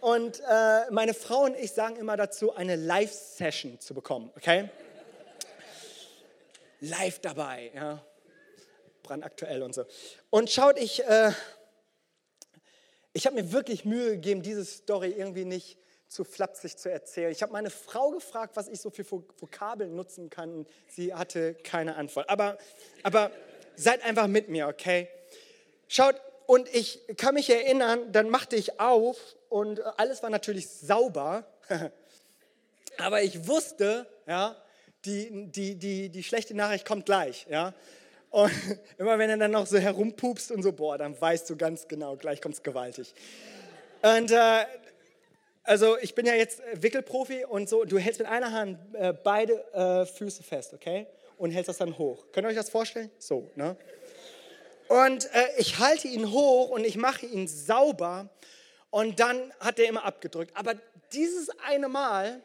Und 0.00 0.40
äh, 0.40 0.90
meine 0.90 1.14
Frau 1.14 1.44
und 1.44 1.56
ich 1.56 1.72
sagen 1.72 1.96
immer 1.96 2.16
dazu, 2.16 2.54
eine 2.54 2.76
Live-Session 2.76 3.80
zu 3.80 3.94
bekommen, 3.94 4.30
okay? 4.36 4.68
Live 6.80 7.20
dabei, 7.20 7.70
ja 7.74 8.04
brandaktuell 9.06 9.62
und 9.62 9.74
so. 9.74 9.84
Und 10.30 10.50
schaut, 10.50 10.78
ich, 10.78 11.04
äh, 11.04 11.32
ich 13.12 13.26
habe 13.26 13.36
mir 13.36 13.52
wirklich 13.52 13.84
Mühe 13.84 14.12
gegeben, 14.12 14.42
diese 14.42 14.64
Story 14.64 15.14
irgendwie 15.16 15.44
nicht 15.44 15.78
zu 16.08 16.24
flapsig 16.24 16.76
zu 16.76 16.90
erzählen. 16.90 17.32
Ich 17.32 17.42
habe 17.42 17.52
meine 17.52 17.70
Frau 17.70 18.10
gefragt, 18.10 18.56
was 18.56 18.68
ich 18.68 18.80
so 18.80 18.90
für 18.90 19.10
Vokabeln 19.10 19.94
nutzen 19.94 20.30
kann. 20.30 20.66
Sie 20.88 21.14
hatte 21.14 21.54
keine 21.54 21.96
Antwort. 21.96 22.28
Aber, 22.28 22.58
aber 23.02 23.30
seid 23.74 24.04
einfach 24.04 24.26
mit 24.26 24.48
mir, 24.48 24.68
okay? 24.68 25.08
Schaut, 25.88 26.20
und 26.46 26.72
ich 26.72 27.00
kann 27.16 27.34
mich 27.34 27.50
erinnern, 27.50 28.12
dann 28.12 28.30
machte 28.30 28.54
ich 28.54 28.78
auf 28.78 29.18
und 29.48 29.80
alles 29.98 30.22
war 30.22 30.30
natürlich 30.30 30.68
sauber. 30.68 31.44
Aber 32.98 33.22
ich 33.22 33.46
wusste, 33.46 34.06
ja, 34.26 34.56
die, 35.04 35.50
die, 35.50 35.74
die, 35.76 36.08
die 36.08 36.22
schlechte 36.22 36.54
Nachricht 36.54 36.86
kommt 36.86 37.04
gleich. 37.04 37.46
Ja. 37.50 37.74
Und 38.30 38.52
immer 38.98 39.18
wenn 39.18 39.30
er 39.30 39.36
dann 39.36 39.50
noch 39.50 39.66
so 39.66 39.78
herumpupst 39.78 40.50
und 40.50 40.62
so, 40.62 40.72
boah, 40.72 40.98
dann 40.98 41.20
weißt 41.20 41.48
du 41.50 41.56
ganz 41.56 41.88
genau, 41.88 42.16
gleich 42.16 42.40
kommt 42.40 42.54
es 42.54 42.62
gewaltig. 42.62 43.14
Und 44.02 44.30
äh, 44.30 44.64
also 45.64 45.98
ich 45.98 46.14
bin 46.14 46.26
ja 46.26 46.34
jetzt 46.34 46.62
Wickelprofi 46.74 47.44
und 47.44 47.68
so, 47.68 47.84
du 47.84 47.98
hältst 47.98 48.20
mit 48.20 48.28
einer 48.28 48.52
Hand 48.52 48.78
äh, 48.94 49.12
beide 49.12 49.64
äh, 49.72 50.06
Füße 50.06 50.42
fest, 50.42 50.74
okay? 50.74 51.06
Und 51.38 51.50
hältst 51.50 51.68
das 51.68 51.78
dann 51.78 51.98
hoch. 51.98 52.26
Könnt 52.32 52.46
ihr 52.46 52.50
euch 52.50 52.56
das 52.56 52.70
vorstellen? 52.70 53.10
So, 53.18 53.50
ne? 53.56 53.76
Und 54.88 55.24
äh, 55.34 55.48
ich 55.58 55.78
halte 55.78 56.06
ihn 56.06 56.30
hoch 56.30 56.70
und 56.70 56.84
ich 56.84 56.96
mache 56.96 57.26
ihn 57.26 57.48
sauber 57.48 58.28
und 58.90 59.18
dann 59.18 59.52
hat 59.58 59.78
er 59.78 59.88
immer 59.88 60.04
abgedrückt. 60.04 60.52
Aber 60.54 60.74
dieses 61.12 61.50
eine 61.66 61.88
Mal, 61.88 62.40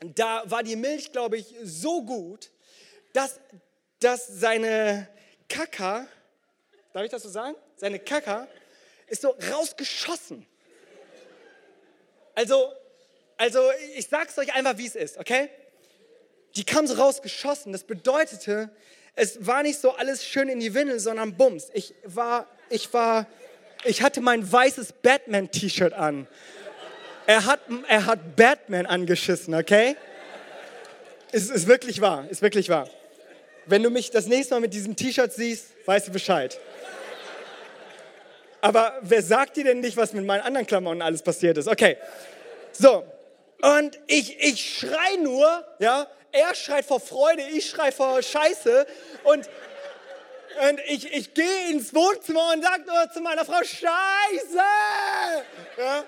da 0.00 0.42
war 0.46 0.62
die 0.62 0.76
Milch, 0.76 1.12
glaube 1.12 1.38
ich, 1.38 1.54
so 1.62 2.02
gut, 2.02 2.50
dass, 3.14 3.40
dass 4.00 4.26
seine 4.26 5.08
Kaka, 5.48 6.06
darf 6.92 7.04
ich 7.04 7.10
das 7.10 7.22
so 7.22 7.28
sagen? 7.28 7.56
Seine 7.76 7.98
Kaka 7.98 8.48
ist 9.06 9.22
so 9.22 9.36
rausgeschossen. 9.52 10.46
Also, 12.34 12.72
also 13.36 13.60
ich 13.96 14.08
sag's 14.08 14.36
euch 14.38 14.54
einfach, 14.54 14.76
wie 14.78 14.86
es 14.86 14.94
ist, 14.94 15.18
okay? 15.18 15.50
Die 16.56 16.64
kam 16.64 16.86
so 16.86 16.94
rausgeschossen. 16.94 17.72
Das 17.72 17.84
bedeutete, 17.84 18.70
es 19.16 19.46
war 19.46 19.62
nicht 19.62 19.80
so 19.80 19.92
alles 19.92 20.24
schön 20.24 20.48
in 20.48 20.60
die 20.60 20.74
Windel, 20.74 20.98
sondern 20.98 21.36
Bums. 21.36 21.70
Ich 21.72 21.94
war, 22.04 22.48
ich 22.70 22.92
war, 22.92 23.26
ich 23.84 24.02
hatte 24.02 24.20
mein 24.20 24.50
weißes 24.50 24.92
Batman-T-Shirt 25.02 25.92
an. 25.92 26.26
Er 27.26 27.46
hat, 27.46 27.60
er 27.88 28.06
hat 28.06 28.36
Batman 28.36 28.86
angeschissen, 28.86 29.54
okay? 29.54 29.96
Es 31.32 31.50
ist 31.50 31.66
wirklich 31.66 32.00
wahr, 32.00 32.26
ist 32.28 32.42
wirklich 32.42 32.68
wahr. 32.68 32.88
Wenn 33.66 33.82
du 33.82 33.90
mich 33.90 34.10
das 34.10 34.26
nächste 34.26 34.54
Mal 34.54 34.60
mit 34.60 34.74
diesem 34.74 34.96
T-Shirt 34.96 35.32
siehst, 35.32 35.66
weißt 35.86 36.08
du 36.08 36.12
Bescheid. 36.12 36.58
Aber 38.60 38.98
wer 39.02 39.22
sagt 39.22 39.56
dir 39.56 39.64
denn 39.64 39.80
nicht, 39.80 39.96
was 39.96 40.12
mit 40.12 40.24
meinen 40.24 40.40
anderen 40.40 40.66
Klamotten 40.66 41.02
alles 41.02 41.22
passiert 41.22 41.58
ist? 41.58 41.68
Okay. 41.68 41.98
So. 42.72 43.04
Und 43.60 43.98
ich, 44.06 44.42
ich 44.42 44.78
schrei 44.78 45.16
nur, 45.22 45.64
ja. 45.78 46.06
Er 46.32 46.54
schreit 46.54 46.84
vor 46.84 46.98
Freude, 46.98 47.42
ich 47.42 47.70
schrei 47.70 47.92
vor 47.92 48.20
Scheiße. 48.20 48.86
Und, 49.22 49.48
und 50.68 50.80
ich, 50.88 51.12
ich 51.12 51.32
gehe 51.32 51.70
ins 51.70 51.94
Wohnzimmer 51.94 52.52
und 52.52 52.62
sage 52.62 52.84
nur 52.86 53.10
zu 53.12 53.20
meiner 53.20 53.44
Frau, 53.44 53.62
Scheiße! 53.62 54.62
Ja. 55.78 56.04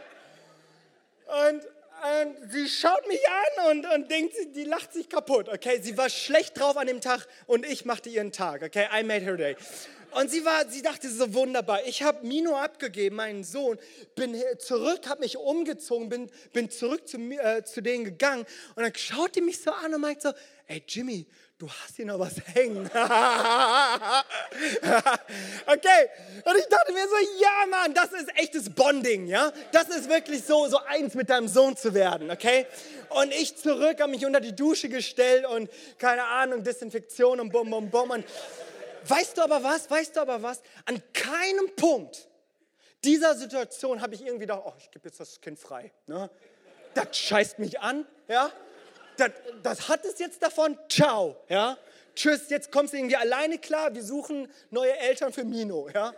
Und, 1.48 1.62
und 2.06 2.52
sie 2.52 2.68
schaut 2.68 3.06
mich 3.08 3.20
an 3.28 3.70
und, 3.70 3.86
und 3.94 4.10
denkt, 4.10 4.34
die 4.54 4.64
lacht 4.64 4.92
sich 4.92 5.08
kaputt, 5.08 5.48
okay? 5.48 5.80
Sie 5.82 5.96
war 5.96 6.08
schlecht 6.08 6.58
drauf 6.58 6.76
an 6.76 6.86
dem 6.86 7.00
Tag 7.00 7.26
und 7.46 7.66
ich 7.66 7.84
machte 7.84 8.08
ihren 8.08 8.32
Tag, 8.32 8.62
okay? 8.62 8.86
I 8.92 9.02
made 9.02 9.24
her 9.24 9.36
day. 9.36 9.56
Und 10.12 10.30
sie, 10.30 10.44
war, 10.44 10.66
sie 10.70 10.80
dachte 10.80 11.10
so 11.10 11.34
wunderbar. 11.34 11.84
Ich 11.86 12.02
habe 12.02 12.26
Mino 12.26 12.56
abgegeben, 12.56 13.16
meinen 13.16 13.44
Sohn, 13.44 13.78
bin 14.14 14.34
zurück, 14.58 15.08
habe 15.08 15.20
mich 15.20 15.36
umgezogen, 15.36 16.08
bin, 16.08 16.30
bin 16.52 16.70
zurück 16.70 17.06
zu, 17.06 17.18
äh, 17.18 17.64
zu 17.64 17.82
denen 17.82 18.04
gegangen. 18.04 18.46
Und 18.76 18.82
dann 18.82 18.94
schaut 18.94 19.34
die 19.36 19.42
mich 19.42 19.60
so 19.60 19.72
an 19.72 19.92
und 19.94 20.00
meint 20.00 20.22
so, 20.22 20.32
ey 20.68 20.82
Jimmy, 20.88 21.26
du 21.58 21.68
hast 21.68 21.96
hier 21.96 22.06
noch 22.06 22.18
was 22.18 22.34
hängen. 22.54 22.84
okay, 22.86 23.00
und 26.44 26.56
ich 26.56 26.66
dachte 26.66 26.92
mir 26.92 27.08
so, 27.08 27.16
ja 27.40 27.66
Mann, 27.70 27.94
das 27.94 28.12
ist 28.12 28.28
echtes 28.36 28.68
Bonding, 28.70 29.26
ja? 29.26 29.52
Das 29.72 29.88
ist 29.88 30.08
wirklich 30.08 30.44
so, 30.44 30.68
so 30.68 30.78
eins 30.78 31.14
mit 31.14 31.30
deinem 31.30 31.48
Sohn 31.48 31.76
zu 31.76 31.94
werden, 31.94 32.30
okay? 32.30 32.66
Und 33.08 33.32
ich 33.32 33.56
zurück, 33.56 34.00
habe 34.00 34.10
mich 34.10 34.26
unter 34.26 34.40
die 34.40 34.54
Dusche 34.54 34.88
gestellt 34.88 35.46
und 35.46 35.70
keine 35.98 36.24
Ahnung, 36.24 36.62
Desinfektion 36.62 37.40
und 37.40 37.50
bum, 37.50 37.70
bum, 37.70 37.90
bum. 37.90 38.10
Und 38.10 38.24
Weißt 39.08 39.38
du 39.38 39.42
aber 39.42 39.62
was? 39.62 39.88
Weißt 39.88 40.16
du 40.16 40.20
aber 40.20 40.42
was? 40.42 40.60
An 40.84 41.00
keinem 41.12 41.74
Punkt 41.76 42.28
dieser 43.04 43.36
Situation 43.36 44.00
habe 44.02 44.14
ich 44.14 44.22
irgendwie 44.22 44.46
gedacht, 44.46 44.62
oh, 44.64 44.72
ich 44.78 44.90
gebe 44.90 45.06
jetzt 45.08 45.20
das 45.20 45.40
Kind 45.40 45.58
frei. 45.58 45.92
Ne? 46.06 46.28
Das 46.94 47.16
scheißt 47.16 47.58
mich 47.60 47.80
an, 47.80 48.04
ja? 48.26 48.50
Das, 49.16 49.30
das 49.62 49.88
hat 49.88 50.04
es 50.04 50.18
jetzt 50.18 50.42
davon, 50.42 50.78
ciao, 50.88 51.36
ja? 51.48 51.76
Tschüss, 52.14 52.48
jetzt 52.48 52.72
kommst 52.72 52.94
du 52.94 52.98
irgendwie 52.98 53.16
alleine 53.16 53.58
klar, 53.58 53.94
wir 53.94 54.02
suchen 54.02 54.50
neue 54.70 54.96
Eltern 54.96 55.32
für 55.32 55.44
Mino, 55.44 55.88
ja? 55.92 56.14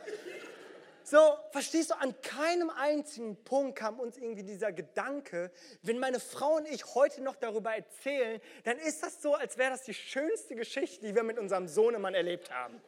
So, 1.02 1.38
verstehst 1.52 1.90
du, 1.90 1.94
an 1.94 2.14
keinem 2.20 2.68
einzigen 2.68 3.42
Punkt 3.42 3.78
kam 3.78 3.98
uns 3.98 4.18
irgendwie 4.18 4.42
dieser 4.42 4.72
Gedanke, 4.72 5.50
wenn 5.80 5.98
meine 5.98 6.20
Frau 6.20 6.56
und 6.56 6.68
ich 6.68 6.94
heute 6.94 7.22
noch 7.22 7.36
darüber 7.36 7.74
erzählen, 7.74 8.40
dann 8.64 8.76
ist 8.78 9.02
das 9.02 9.22
so, 9.22 9.34
als 9.34 9.56
wäre 9.56 9.70
das 9.70 9.84
die 9.84 9.94
schönste 9.94 10.54
Geschichte, 10.54 11.06
die 11.06 11.14
wir 11.14 11.22
mit 11.22 11.38
unserem 11.38 11.66
Sohnemann 11.66 12.14
erlebt 12.14 12.50
haben. 12.50 12.78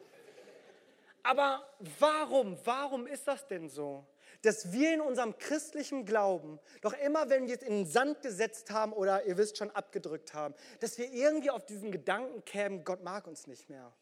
Aber 1.23 1.67
warum, 1.99 2.59
warum 2.63 3.07
ist 3.07 3.27
das 3.27 3.47
denn 3.47 3.69
so? 3.69 4.05
Dass 4.41 4.71
wir 4.71 4.93
in 4.93 5.01
unserem 5.01 5.37
christlichen 5.37 6.05
Glauben, 6.05 6.59
doch 6.81 6.93
immer 6.93 7.29
wenn 7.29 7.47
wir 7.47 7.55
es 7.55 7.61
in 7.61 7.83
den 7.83 7.85
Sand 7.85 8.21
gesetzt 8.21 8.71
haben 8.71 8.91
oder 8.91 9.25
ihr 9.25 9.37
wisst 9.37 9.57
schon 9.57 9.69
abgedrückt 9.71 10.33
haben, 10.33 10.55
dass 10.79 10.97
wir 10.97 11.11
irgendwie 11.11 11.51
auf 11.51 11.65
diesen 11.65 11.91
Gedanken 11.91 12.43
kämen, 12.43 12.83
Gott 12.83 13.03
mag 13.03 13.27
uns 13.27 13.45
nicht 13.45 13.69
mehr. 13.69 13.93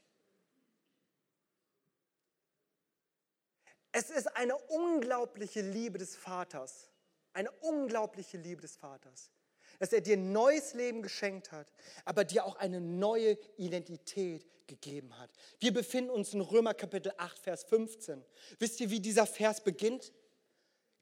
Es 3.91 4.09
ist 4.09 4.27
eine 4.35 4.55
unglaubliche 4.55 5.61
Liebe 5.61 5.97
des 5.97 6.15
Vaters. 6.15 6.89
Eine 7.33 7.51
unglaubliche 7.51 8.37
Liebe 8.37 8.61
des 8.61 8.75
Vaters. 8.75 9.31
Dass 9.79 9.93
er 9.93 10.01
dir 10.01 10.17
ein 10.17 10.31
neues 10.31 10.73
Leben 10.73 11.01
geschenkt 11.01 11.51
hat, 11.51 11.71
aber 12.05 12.23
dir 12.23 12.45
auch 12.45 12.55
eine 12.57 12.81
neue 12.81 13.37
Identität 13.57 14.45
gegeben 14.67 15.17
hat. 15.17 15.31
Wir 15.59 15.73
befinden 15.73 16.11
uns 16.11 16.33
in 16.33 16.41
Römer 16.41 16.73
Kapitel 16.73 17.13
8, 17.17 17.39
Vers 17.39 17.63
15. 17.63 18.23
Wisst 18.59 18.79
ihr, 18.81 18.89
wie 18.89 18.99
dieser 18.99 19.25
Vers 19.25 19.63
beginnt? 19.63 20.11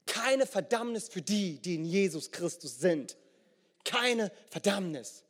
Keine 0.07 0.47
Verdammnis 0.47 1.07
für 1.09 1.21
die, 1.21 1.61
die 1.61 1.75
in 1.75 1.85
Jesus 1.85 2.31
Christus 2.31 2.79
sind. 2.79 3.15
Keine 3.85 4.31
Verdammnis. 4.49 5.23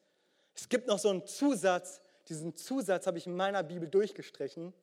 Es 0.55 0.69
gibt 0.69 0.87
noch 0.87 0.99
so 0.99 1.09
einen 1.09 1.27
Zusatz, 1.27 2.01
diesen 2.29 2.55
Zusatz 2.55 3.07
habe 3.07 3.17
ich 3.17 3.27
in 3.27 3.35
meiner 3.35 3.63
Bibel 3.63 3.87
durchgestrichen. 3.87 4.73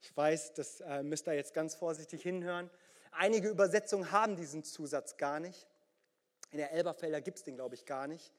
Ich 0.00 0.16
weiß, 0.16 0.54
das 0.54 0.80
äh, 0.80 1.02
müsst 1.02 1.26
ihr 1.26 1.34
jetzt 1.34 1.54
ganz 1.54 1.74
vorsichtig 1.74 2.22
hinhören. 2.22 2.70
Einige 3.10 3.48
Übersetzungen 3.48 4.12
haben 4.12 4.36
diesen 4.36 4.64
Zusatz 4.64 5.16
gar 5.16 5.40
nicht. 5.40 5.66
In 6.50 6.58
der 6.58 6.72
Elberfelder 6.72 7.20
gibt 7.20 7.38
es 7.38 7.44
den, 7.44 7.56
glaube 7.56 7.74
ich, 7.74 7.84
gar 7.84 8.06
nicht. 8.06 8.32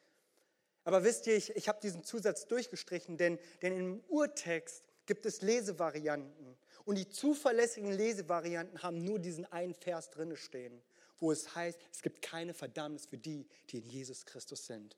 Aber 0.83 1.03
wisst 1.03 1.27
ihr, 1.27 1.35
ich, 1.35 1.55
ich 1.55 1.67
habe 1.67 1.79
diesen 1.81 2.03
Zusatz 2.03 2.47
durchgestrichen, 2.47 3.17
denn, 3.17 3.37
denn 3.61 3.77
im 3.77 4.03
Urtext 4.07 4.83
gibt 5.05 5.25
es 5.25 5.41
Lesevarianten. 5.41 6.57
Und 6.85 6.97
die 6.97 7.09
zuverlässigen 7.09 7.91
Lesevarianten 7.91 8.81
haben 8.81 9.03
nur 9.03 9.19
diesen 9.19 9.45
einen 9.51 9.75
Vers 9.75 10.09
drinne 10.09 10.37
stehen, 10.37 10.81
wo 11.19 11.31
es 11.31 11.55
heißt, 11.55 11.79
es 11.91 12.01
gibt 12.01 12.21
keine 12.21 12.53
Verdammnis 12.53 13.05
für 13.05 13.17
die, 13.17 13.47
die 13.69 13.79
in 13.79 13.89
Jesus 13.89 14.25
Christus 14.25 14.65
sind. 14.65 14.95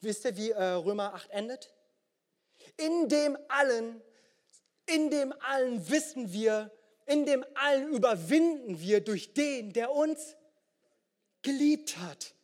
Wisst 0.00 0.24
ihr, 0.24 0.36
wie 0.36 0.50
äh, 0.50 0.62
Römer 0.62 1.14
8 1.14 1.30
endet? 1.30 1.72
In 2.76 3.08
dem 3.08 3.36
allen 3.48 4.02
in 4.88 5.10
dem 5.10 5.32
allen 5.40 5.88
wissen 5.90 6.32
wir, 6.32 6.72
in 7.06 7.26
dem 7.26 7.44
allen 7.54 7.92
überwinden 7.92 8.80
wir 8.80 9.00
durch 9.00 9.34
den, 9.34 9.72
der 9.72 9.92
uns 9.92 10.36
geliebt 11.42 11.98
hat. 11.98 12.34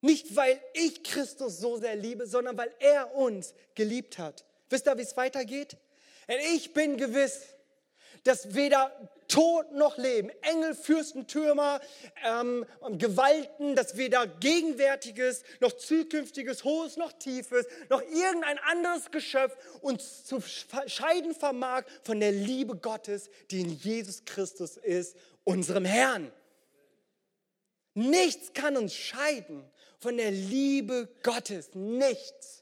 Nicht, 0.00 0.34
weil 0.34 0.60
ich 0.74 1.04
Christus 1.04 1.58
so 1.58 1.76
sehr 1.76 1.94
liebe, 1.94 2.26
sondern 2.26 2.56
weil 2.56 2.74
er 2.80 3.14
uns 3.14 3.54
geliebt 3.74 4.18
hat. 4.18 4.44
Wisst 4.68 4.88
ihr, 4.88 4.98
wie 4.98 5.02
es 5.02 5.16
weitergeht? 5.16 5.76
Denn 6.26 6.40
ich 6.54 6.72
bin 6.72 6.96
gewiss, 6.96 7.54
dass 8.24 8.54
weder 8.54 8.92
Tod 9.28 9.72
noch 9.72 9.96
Leben, 9.96 10.30
Engel, 10.42 10.74
Fürsten, 10.74 11.26
Türmer, 11.26 11.80
ähm, 12.24 12.66
Gewalten, 12.98 13.74
dass 13.74 13.96
weder 13.96 14.26
Gegenwärtiges 14.26 15.42
noch 15.60 15.72
Zukünftiges, 15.72 16.64
Hohes 16.64 16.96
noch 16.98 17.12
Tiefes, 17.12 17.66
noch 17.88 18.02
irgendein 18.02 18.58
anderes 18.58 19.10
Geschöpf 19.10 19.56
uns 19.80 20.24
zu 20.24 20.42
scheiden 20.86 21.34
vermag 21.34 21.84
von 22.02 22.20
der 22.20 22.32
Liebe 22.32 22.76
Gottes, 22.76 23.30
die 23.50 23.62
in 23.62 23.70
Jesus 23.70 24.24
Christus 24.24 24.76
ist, 24.76 25.16
unserem 25.44 25.86
Herrn. 25.86 26.30
Nichts 27.94 28.52
kann 28.52 28.76
uns 28.76 28.94
scheiden 28.94 29.64
von 29.98 30.16
der 30.16 30.30
Liebe 30.30 31.08
Gottes. 31.22 31.70
Nichts. 31.74 32.61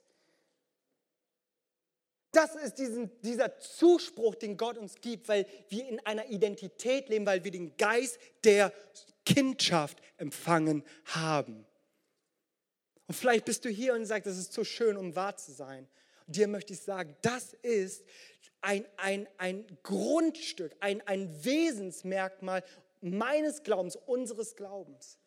Das 2.32 2.54
ist 2.54 2.78
diesen, 2.78 3.10
dieser 3.22 3.58
Zuspruch, 3.58 4.36
den 4.36 4.56
Gott 4.56 4.78
uns 4.78 5.00
gibt, 5.00 5.28
weil 5.28 5.46
wir 5.68 5.88
in 5.88 5.98
einer 6.06 6.26
Identität 6.28 7.08
leben, 7.08 7.26
weil 7.26 7.42
wir 7.42 7.50
den 7.50 7.76
Geist 7.76 8.18
der 8.44 8.72
Kindschaft 9.24 10.00
empfangen 10.16 10.84
haben. 11.06 11.66
Und 13.08 13.14
vielleicht 13.14 13.44
bist 13.44 13.64
du 13.64 13.68
hier 13.68 13.94
und 13.94 14.04
sagst, 14.06 14.26
das 14.26 14.38
ist 14.38 14.52
zu 14.52 14.64
schön, 14.64 14.96
um 14.96 15.16
wahr 15.16 15.36
zu 15.36 15.52
sein. 15.52 15.88
dir 16.28 16.46
möchte 16.46 16.72
ich 16.72 16.80
sagen, 16.80 17.16
das 17.22 17.54
ist 17.54 18.04
ein, 18.60 18.86
ein, 18.96 19.26
ein 19.36 19.66
Grundstück, 19.82 20.76
ein, 20.78 21.04
ein 21.08 21.44
Wesensmerkmal 21.44 22.62
meines 23.00 23.64
Glaubens, 23.64 23.96
unseres 23.96 24.54
Glaubens. 24.54 25.18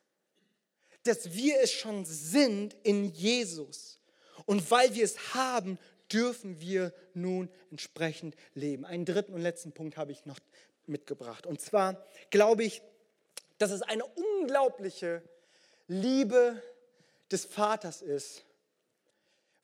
Dass 1.03 1.33
wir 1.33 1.59
es 1.59 1.71
schon 1.71 2.05
sind 2.05 2.75
in 2.83 3.05
Jesus. 3.13 3.99
Und 4.45 4.69
weil 4.71 4.95
wir 4.95 5.03
es 5.03 5.33
haben, 5.33 5.77
dürfen 6.13 6.59
wir 6.59 6.93
nun 7.13 7.49
entsprechend 7.71 8.35
leben. 8.53 8.85
Einen 8.85 9.05
dritten 9.05 9.33
und 9.33 9.41
letzten 9.41 9.71
Punkt 9.71 9.97
habe 9.97 10.11
ich 10.11 10.25
noch 10.25 10.39
mitgebracht. 10.85 11.45
Und 11.45 11.61
zwar 11.61 12.05
glaube 12.29 12.63
ich, 12.63 12.81
dass 13.57 13.71
es 13.71 13.81
eine 13.81 14.05
unglaubliche 14.05 15.21
Liebe 15.87 16.61
des 17.31 17.45
Vaters 17.45 18.01
ist, 18.01 18.43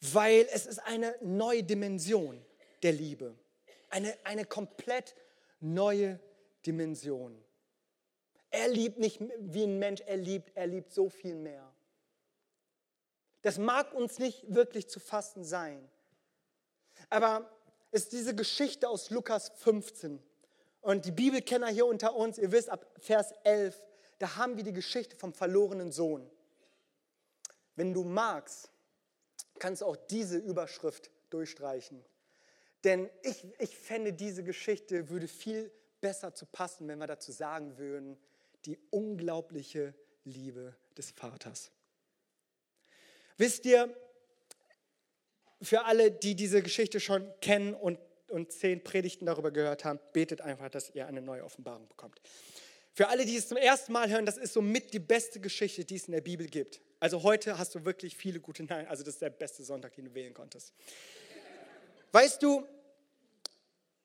weil 0.01 0.47
es 0.53 0.65
ist 0.65 0.79
eine 0.79 1.15
neue 1.21 1.63
Dimension 1.63 2.43
der 2.83 2.93
Liebe. 2.93 3.35
Eine, 3.89 4.15
eine 4.23 4.45
komplett 4.45 5.15
neue 5.59 6.19
Dimension. 6.65 7.43
Er 8.51 8.67
liebt 8.67 8.97
nicht 8.97 9.19
wie 9.39 9.63
ein 9.63 9.77
Mensch, 9.77 10.01
er 10.05 10.17
liebt, 10.17 10.55
er 10.55 10.67
liebt 10.67 10.91
so 10.91 11.09
viel 11.09 11.35
mehr. 11.35 11.71
Das 13.41 13.57
mag 13.57 13.93
uns 13.93 14.19
nicht 14.19 14.53
wirklich 14.53 14.89
zu 14.89 14.99
fassen 14.99 15.43
sein. 15.43 15.89
Aber 17.09 17.49
es 17.91 18.03
ist 18.03 18.13
diese 18.13 18.35
Geschichte 18.35 18.87
aus 18.87 19.09
Lukas 19.09 19.51
15. 19.55 20.21
Und 20.81 21.05
die 21.05 21.11
Bibelkenner 21.11 21.67
hier 21.67 21.85
unter 21.85 22.15
uns, 22.15 22.37
ihr 22.37 22.51
wisst, 22.51 22.69
ab 22.69 22.85
Vers 22.99 23.33
11, 23.43 23.81
da 24.19 24.35
haben 24.35 24.57
wir 24.57 24.63
die 24.63 24.73
Geschichte 24.73 25.15
vom 25.15 25.33
verlorenen 25.33 25.91
Sohn. 25.91 26.29
Wenn 27.75 27.93
du 27.93 28.03
magst, 28.03 28.71
kannst 29.57 29.81
du 29.81 29.85
auch 29.85 29.95
diese 29.95 30.37
Überschrift 30.37 31.11
durchstreichen. 31.29 32.03
Denn 32.83 33.09
ich, 33.23 33.45
ich 33.59 33.77
fände, 33.77 34.13
diese 34.13 34.43
Geschichte 34.43 35.09
würde 35.09 35.27
viel 35.27 35.71
besser 35.99 36.33
zu 36.33 36.45
passen, 36.45 36.87
wenn 36.87 36.99
wir 36.99 37.07
dazu 37.07 37.31
sagen 37.31 37.77
würden, 37.77 38.17
die 38.65 38.77
unglaubliche 38.89 39.93
Liebe 40.23 40.75
des 40.97 41.11
Vaters. 41.11 41.71
Wisst 43.37 43.65
ihr, 43.65 43.93
für 45.61 45.85
alle, 45.85 46.11
die 46.11 46.35
diese 46.35 46.61
Geschichte 46.61 46.99
schon 46.99 47.27
kennen 47.41 47.73
und, 47.73 47.99
und 48.29 48.51
zehn 48.51 48.83
Predigten 48.83 49.25
darüber 49.25 49.51
gehört 49.51 49.85
haben, 49.85 49.99
betet 50.13 50.41
einfach, 50.41 50.69
dass 50.69 50.93
ihr 50.95 51.07
eine 51.07 51.21
neue 51.21 51.43
Offenbarung 51.43 51.87
bekommt. 51.87 52.21
Für 52.93 53.07
alle, 53.09 53.25
die 53.25 53.35
es 53.35 53.47
zum 53.47 53.57
ersten 53.57 53.93
Mal 53.93 54.09
hören, 54.09 54.25
das 54.25 54.37
ist 54.37 54.53
somit 54.53 54.93
die 54.93 54.99
beste 54.99 55.39
Geschichte, 55.39 55.85
die 55.85 55.95
es 55.95 56.05
in 56.05 56.13
der 56.13 56.21
Bibel 56.21 56.47
gibt. 56.47 56.81
Also 56.99 57.23
heute 57.23 57.57
hast 57.57 57.75
du 57.75 57.85
wirklich 57.85 58.15
viele 58.15 58.39
gute 58.39 58.63
Nein. 58.63 58.87
Also 58.87 59.03
das 59.03 59.15
ist 59.15 59.21
der 59.21 59.29
beste 59.29 59.63
Sonntag, 59.63 59.93
den 59.95 60.05
du 60.05 60.13
wählen 60.13 60.33
konntest. 60.33 60.73
Weißt 62.11 62.41
du, 62.41 62.65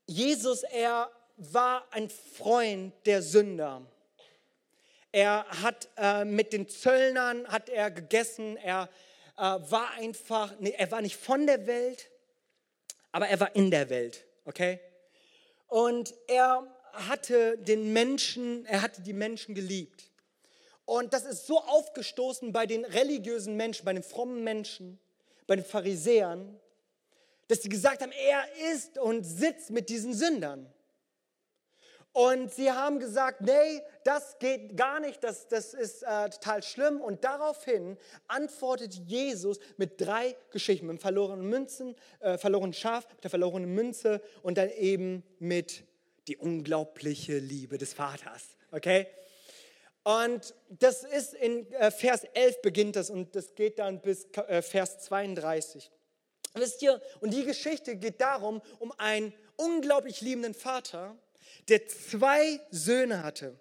Jesus, 0.06 0.62
er 0.64 1.10
war 1.36 1.86
ein 1.92 2.08
Freund 2.08 2.92
der 3.06 3.22
Sünder. 3.22 3.82
Er 5.10 5.46
hat 5.62 5.88
äh, 5.96 6.24
mit 6.24 6.52
den 6.52 6.68
Zöllnern 6.68 7.48
hat 7.48 7.68
er 7.68 7.90
gegessen. 7.90 8.56
Er 8.58 8.88
äh, 9.36 9.40
war 9.40 9.90
einfach, 9.92 10.54
nee, 10.60 10.74
er 10.76 10.90
war 10.90 11.02
nicht 11.02 11.16
von 11.16 11.46
der 11.46 11.66
Welt, 11.66 12.10
aber 13.12 13.28
er 13.28 13.40
war 13.40 13.54
in 13.54 13.70
der 13.70 13.90
Welt, 13.90 14.24
okay? 14.44 14.80
Und 15.68 16.14
er 16.26 16.66
hatte 16.92 17.58
den 17.58 17.92
Menschen, 17.92 18.64
er 18.66 18.82
hatte 18.82 19.02
die 19.02 19.12
Menschen 19.12 19.54
geliebt. 19.54 20.10
Und 20.84 21.12
das 21.12 21.24
ist 21.24 21.46
so 21.46 21.58
aufgestoßen 21.60 22.52
bei 22.52 22.66
den 22.66 22.84
religiösen 22.84 23.56
Menschen, 23.56 23.84
bei 23.84 23.92
den 23.92 24.02
frommen 24.02 24.44
Menschen, 24.44 25.00
bei 25.46 25.56
den 25.56 25.64
Pharisäern, 25.64 26.60
dass 27.48 27.62
sie 27.62 27.68
gesagt 27.68 28.02
haben, 28.02 28.12
er 28.12 28.44
ist 28.72 28.98
und 28.98 29.24
sitzt 29.24 29.70
mit 29.70 29.88
diesen 29.88 30.14
Sündern. 30.14 30.72
Und 32.14 32.54
sie 32.54 32.70
haben 32.70 33.00
gesagt, 33.00 33.40
nee, 33.40 33.82
das 34.04 34.38
geht 34.38 34.76
gar 34.76 35.00
nicht, 35.00 35.24
das, 35.24 35.48
das 35.48 35.74
ist 35.74 36.04
äh, 36.04 36.30
total 36.30 36.62
schlimm. 36.62 37.00
Und 37.00 37.24
daraufhin 37.24 37.98
antwortet 38.28 38.94
Jesus 38.94 39.58
mit 39.78 40.00
drei 40.00 40.36
Geschichten, 40.52 40.86
mit 40.86 40.98
dem 40.98 41.00
verlorenen 41.00 41.44
Münzen, 41.44 41.96
äh, 42.20 42.38
verlorenen 42.38 42.72
Schaf, 42.72 43.08
mit 43.10 43.24
der 43.24 43.30
verlorenen 43.30 43.74
Münze 43.74 44.22
und 44.44 44.58
dann 44.58 44.70
eben 44.70 45.24
mit 45.40 45.82
die 46.28 46.36
unglaubliche 46.36 47.38
Liebe 47.38 47.78
des 47.78 47.94
Vaters. 47.94 48.44
Okay? 48.70 49.08
Und 50.04 50.54
das 50.68 51.02
ist 51.02 51.34
in 51.34 51.68
äh, 51.72 51.90
Vers 51.90 52.22
11 52.32 52.62
beginnt 52.62 52.94
das 52.94 53.10
und 53.10 53.34
das 53.34 53.56
geht 53.56 53.80
dann 53.80 54.00
bis 54.00 54.26
äh, 54.46 54.62
Vers 54.62 55.00
32. 55.00 55.90
Wisst 56.54 56.80
ihr, 56.80 57.02
und 57.18 57.34
die 57.34 57.44
Geschichte 57.44 57.96
geht 57.96 58.20
darum, 58.20 58.62
um 58.78 58.92
einen 58.98 59.34
unglaublich 59.56 60.20
liebenden 60.20 60.54
Vater, 60.54 61.16
der 61.68 61.86
zwei 61.86 62.60
Söhne 62.70 63.22
hatte. 63.22 63.58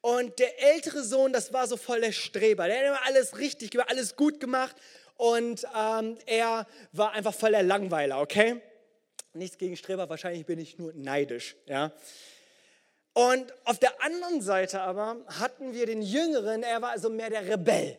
Und 0.00 0.38
der 0.38 0.62
ältere 0.74 1.02
Sohn, 1.02 1.32
das 1.32 1.52
war 1.52 1.66
so 1.66 1.76
voll 1.76 2.00
der 2.00 2.12
Streber. 2.12 2.66
Der 2.66 2.78
hat 2.78 2.86
immer 2.86 3.06
alles 3.06 3.38
richtig 3.38 3.70
gemacht, 3.70 3.90
alles 3.90 4.16
gut 4.16 4.40
gemacht. 4.40 4.76
Und 5.16 5.66
ähm, 5.76 6.16
er 6.26 6.66
war 6.92 7.12
einfach 7.12 7.34
voll 7.34 7.50
der 7.50 7.64
Langweiler, 7.64 8.20
okay? 8.20 8.62
Nichts 9.32 9.58
gegen 9.58 9.76
Streber, 9.76 10.08
wahrscheinlich 10.08 10.46
bin 10.46 10.58
ich 10.58 10.78
nur 10.78 10.92
neidisch, 10.94 11.56
ja? 11.66 11.92
Und 13.12 13.52
auf 13.64 13.80
der 13.80 14.00
anderen 14.04 14.40
Seite 14.40 14.80
aber 14.80 15.16
hatten 15.26 15.74
wir 15.74 15.86
den 15.86 16.02
Jüngeren, 16.02 16.62
er 16.62 16.80
war 16.82 16.90
also 16.90 17.10
mehr 17.10 17.30
der 17.30 17.48
Rebell. 17.48 17.98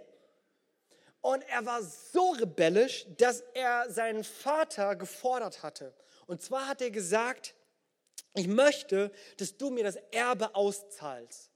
Und 1.19 1.43
er 1.50 1.65
war 1.65 1.82
so 1.84 2.32
rebellisch, 2.32 3.06
dass 3.17 3.43
er 3.54 3.91
seinen 3.91 4.24
Vater 4.24 4.95
gefordert 4.95 5.62
hatte. 5.62 5.93
Und 6.26 6.41
zwar 6.41 6.67
hat 6.67 6.82
er 6.82 6.91
gesagt, 6.91 7.54
ich 8.39 8.47
möchte, 8.47 9.12
dass 9.38 9.58
du 9.58 9.69
mir 9.69 9.84
das 9.84 9.97
Erbe 10.12 10.56
auszahlst. 10.56 11.52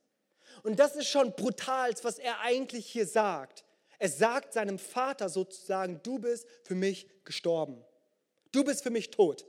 Und 0.64 0.80
das 0.80 0.96
ist 0.96 1.08
schon 1.08 1.34
brutal, 1.34 1.94
was 2.04 2.20
er 2.20 2.42
eigentlich 2.42 2.86
hier 2.86 3.08
sagt. 3.08 3.64
Er 4.00 4.10
sagt 4.10 4.54
seinem 4.54 4.78
Vater 4.78 5.30
sozusagen, 5.30 6.02
du 6.04 6.20
bist 6.20 6.46
für 6.64 6.76
mich 6.76 7.08
gestorben. 7.24 7.84
Du 8.52 8.64
bist 8.64 8.84
für 8.84 8.90
mich 8.90 9.10
tot. 9.12 9.46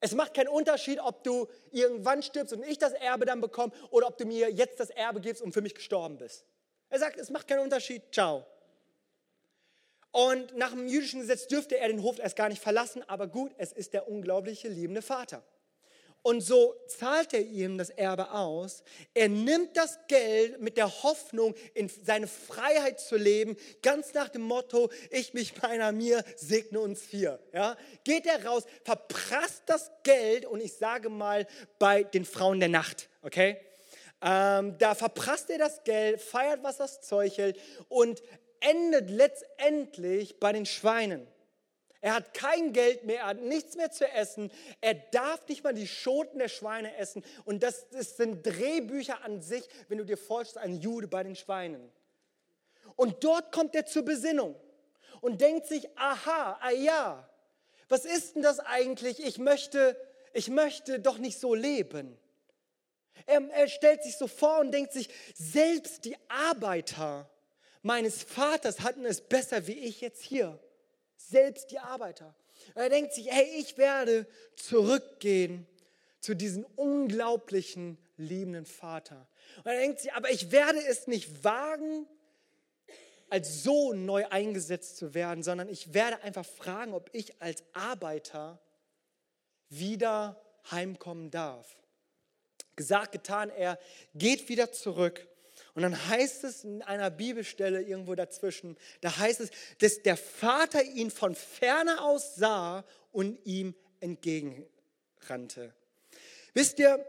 Es 0.00 0.14
macht 0.14 0.34
keinen 0.34 0.48
Unterschied, 0.48 0.98
ob 1.00 1.22
du 1.22 1.48
irgendwann 1.70 2.22
stirbst 2.22 2.52
und 2.52 2.62
ich 2.64 2.78
das 2.78 2.92
Erbe 2.92 3.26
dann 3.26 3.40
bekomme 3.40 3.72
oder 3.90 4.06
ob 4.06 4.18
du 4.18 4.24
mir 4.26 4.50
jetzt 4.50 4.80
das 4.80 4.90
Erbe 4.90 5.20
gibst 5.20 5.42
und 5.42 5.52
für 5.52 5.62
mich 5.62 5.74
gestorben 5.74 6.18
bist. 6.18 6.44
Er 6.88 6.98
sagt, 6.98 7.18
es 7.18 7.30
macht 7.30 7.46
keinen 7.48 7.60
Unterschied. 7.60 8.02
Ciao. 8.12 8.44
Und 10.12 10.56
nach 10.56 10.70
dem 10.70 10.86
jüdischen 10.86 11.20
Gesetz 11.20 11.46
dürfte 11.46 11.76
er 11.76 11.88
den 11.88 12.02
Hof 12.02 12.18
erst 12.18 12.36
gar 12.36 12.48
nicht 12.48 12.62
verlassen, 12.62 13.02
aber 13.08 13.26
gut, 13.26 13.52
es 13.58 13.72
ist 13.72 13.94
der 13.94 14.08
unglaubliche 14.08 14.68
liebende 14.68 15.02
Vater. 15.02 15.42
Und 16.24 16.40
so 16.40 16.74
zahlt 16.86 17.34
er 17.34 17.42
ihm 17.42 17.76
das 17.76 17.90
Erbe 17.90 18.30
aus. 18.30 18.82
Er 19.12 19.28
nimmt 19.28 19.76
das 19.76 19.98
Geld 20.08 20.58
mit 20.58 20.78
der 20.78 21.02
Hoffnung, 21.02 21.54
in 21.74 21.90
seine 22.02 22.26
Freiheit 22.26 22.98
zu 22.98 23.18
leben, 23.18 23.58
ganz 23.82 24.14
nach 24.14 24.30
dem 24.30 24.40
Motto, 24.40 24.90
ich 25.10 25.34
mich 25.34 25.60
meiner 25.60 25.92
mir, 25.92 26.24
segne 26.36 26.80
uns 26.80 27.02
vier. 27.02 27.40
Ja? 27.52 27.76
Geht 28.04 28.24
er 28.24 28.42
raus, 28.46 28.64
verprasst 28.84 29.64
das 29.66 29.90
Geld 30.02 30.46
und 30.46 30.62
ich 30.62 30.72
sage 30.72 31.10
mal 31.10 31.46
bei 31.78 32.04
den 32.04 32.24
Frauen 32.24 32.58
der 32.58 32.70
Nacht, 32.70 33.10
okay? 33.20 33.58
Ähm, 34.22 34.78
da 34.78 34.94
verprasst 34.94 35.50
er 35.50 35.58
das 35.58 35.84
Geld, 35.84 36.22
feiert, 36.22 36.62
was 36.62 36.78
das 36.78 37.02
Zeug 37.02 37.36
hält 37.36 37.60
und 37.90 38.22
endet 38.60 39.10
letztendlich 39.10 40.40
bei 40.40 40.54
den 40.54 40.64
Schweinen. 40.64 41.26
Er 42.04 42.12
hat 42.12 42.34
kein 42.34 42.74
Geld 42.74 43.04
mehr, 43.04 43.20
er 43.20 43.26
hat 43.28 43.40
nichts 43.40 43.76
mehr 43.76 43.90
zu 43.90 44.06
essen. 44.06 44.52
Er 44.82 44.92
darf 44.92 45.48
nicht 45.48 45.64
mal 45.64 45.72
die 45.72 45.88
Schoten 45.88 46.38
der 46.38 46.48
Schweine 46.48 46.94
essen. 46.98 47.24
Und 47.46 47.62
das, 47.62 47.88
das 47.88 48.18
sind 48.18 48.44
Drehbücher 48.44 49.24
an 49.24 49.40
sich, 49.40 49.66
wenn 49.88 49.96
du 49.96 50.04
dir 50.04 50.18
vorstellst, 50.18 50.58
ein 50.58 50.74
Jude 50.82 51.08
bei 51.08 51.22
den 51.22 51.34
Schweinen. 51.34 51.90
Und 52.96 53.24
dort 53.24 53.52
kommt 53.52 53.74
er 53.74 53.86
zur 53.86 54.04
Besinnung 54.04 54.54
und 55.22 55.40
denkt 55.40 55.66
sich, 55.66 55.88
aha, 55.96 56.58
ah 56.60 56.72
ja, 56.72 57.26
was 57.88 58.04
ist 58.04 58.34
denn 58.34 58.42
das 58.42 58.60
eigentlich? 58.60 59.24
Ich 59.24 59.38
möchte, 59.38 59.96
ich 60.34 60.50
möchte 60.50 61.00
doch 61.00 61.16
nicht 61.16 61.40
so 61.40 61.54
leben. 61.54 62.18
Er, 63.24 63.48
er 63.48 63.68
stellt 63.68 64.02
sich 64.02 64.18
so 64.18 64.26
vor 64.26 64.58
und 64.58 64.72
denkt 64.72 64.92
sich, 64.92 65.08
selbst 65.34 66.04
die 66.04 66.18
Arbeiter 66.28 67.30
meines 67.80 68.22
Vaters 68.22 68.80
hatten 68.80 69.06
es 69.06 69.22
besser 69.22 69.66
wie 69.66 69.78
ich 69.78 70.02
jetzt 70.02 70.22
hier 70.22 70.60
selbst 71.30 71.70
die 71.70 71.78
Arbeiter. 71.78 72.34
Und 72.74 72.82
er 72.82 72.88
denkt 72.88 73.14
sich, 73.14 73.30
hey, 73.30 73.46
ich 73.58 73.76
werde 73.78 74.26
zurückgehen 74.56 75.66
zu 76.20 76.34
diesem 76.34 76.64
unglaublichen, 76.76 77.98
liebenden 78.16 78.66
Vater. 78.66 79.28
Und 79.58 79.70
er 79.70 79.78
denkt 79.78 80.00
sich, 80.00 80.12
aber 80.12 80.30
ich 80.30 80.52
werde 80.52 80.78
es 80.86 81.06
nicht 81.06 81.44
wagen, 81.44 82.06
als 83.28 83.62
Sohn 83.62 84.06
neu 84.06 84.26
eingesetzt 84.28 84.96
zu 84.96 85.14
werden, 85.14 85.42
sondern 85.42 85.68
ich 85.68 85.92
werde 85.92 86.22
einfach 86.22 86.46
fragen, 86.46 86.94
ob 86.94 87.10
ich 87.12 87.40
als 87.42 87.64
Arbeiter 87.72 88.60
wieder 89.68 90.40
heimkommen 90.70 91.30
darf. 91.30 91.76
Gesagt, 92.76 93.12
getan, 93.12 93.50
er 93.50 93.78
geht 94.14 94.48
wieder 94.48 94.72
zurück 94.72 95.26
Und 95.74 95.82
dann 95.82 96.08
heißt 96.08 96.44
es 96.44 96.62
in 96.64 96.82
einer 96.82 97.10
Bibelstelle 97.10 97.82
irgendwo 97.82 98.14
dazwischen, 98.14 98.76
da 99.00 99.16
heißt 99.16 99.40
es, 99.40 99.50
dass 99.78 100.02
der 100.02 100.16
Vater 100.16 100.82
ihn 100.82 101.10
von 101.10 101.34
ferne 101.34 102.00
aus 102.00 102.36
sah 102.36 102.84
und 103.10 103.44
ihm 103.44 103.74
entgegenrannte. 103.98 105.74
Wisst 106.52 106.78
ihr, 106.78 107.04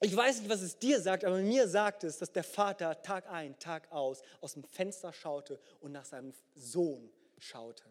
ich 0.00 0.16
weiß 0.16 0.40
nicht, 0.40 0.50
was 0.50 0.62
es 0.62 0.76
dir 0.76 1.00
sagt, 1.00 1.24
aber 1.24 1.38
mir 1.38 1.68
sagt 1.68 2.02
es, 2.02 2.18
dass 2.18 2.32
der 2.32 2.42
Vater 2.42 3.00
Tag 3.02 3.30
ein, 3.30 3.56
Tag 3.60 3.90
aus 3.92 4.22
aus 4.40 4.54
dem 4.54 4.64
Fenster 4.64 5.12
schaute 5.12 5.60
und 5.80 5.92
nach 5.92 6.04
seinem 6.04 6.34
Sohn 6.56 7.08
schaute. 7.38 7.84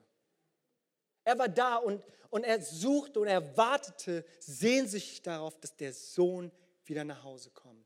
Er 1.24 1.40
war 1.40 1.48
da 1.48 1.78
und, 1.78 2.04
und 2.30 2.44
er 2.44 2.62
suchte 2.62 3.22
und 3.22 3.28
er 3.28 3.56
wartete 3.56 4.26
sehnsüchtig 4.40 5.22
darauf, 5.22 5.58
dass 5.62 5.78
der 5.78 5.94
Sohn 5.94 6.52
wieder 6.84 7.06
nach 7.06 7.24
Hause 7.24 7.52
kommt. 7.52 7.81